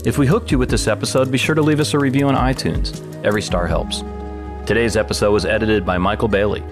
If 0.05 0.17
we 0.17 0.25
hooked 0.25 0.51
you 0.51 0.57
with 0.57 0.69
this 0.69 0.87
episode, 0.87 1.31
be 1.31 1.37
sure 1.37 1.53
to 1.53 1.61
leave 1.61 1.79
us 1.79 1.93
a 1.93 1.99
review 1.99 2.27
on 2.27 2.35
iTunes. 2.35 3.03
Every 3.23 3.43
star 3.43 3.67
helps. 3.67 4.01
Today's 4.65 4.97
episode 4.97 5.33
was 5.33 5.45
edited 5.45 5.85
by 5.85 5.97
Michael 5.97 6.29
Bailey 6.29 6.63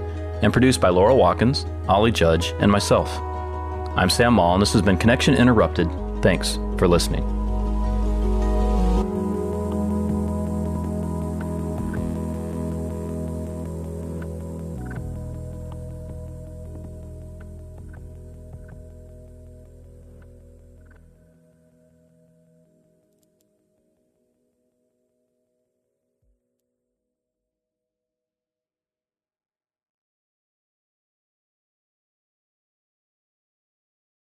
and 0.42 0.52
produced 0.52 0.82
by 0.82 0.90
Laura 0.90 1.16
Watkins, 1.16 1.66
Ollie 1.88 2.12
Judge, 2.12 2.54
and 2.60 2.72
myself. 2.72 3.10
I'm 3.98 4.10
Sam 4.10 4.34
Maule, 4.34 4.56
and 4.56 4.62
this 4.62 4.74
has 4.74 4.82
been 4.82 4.98
Connection 4.98 5.36
Interrupted. 5.36 5.89
Thanks 6.22 6.60
for 6.78 6.86
listening. 6.86 7.45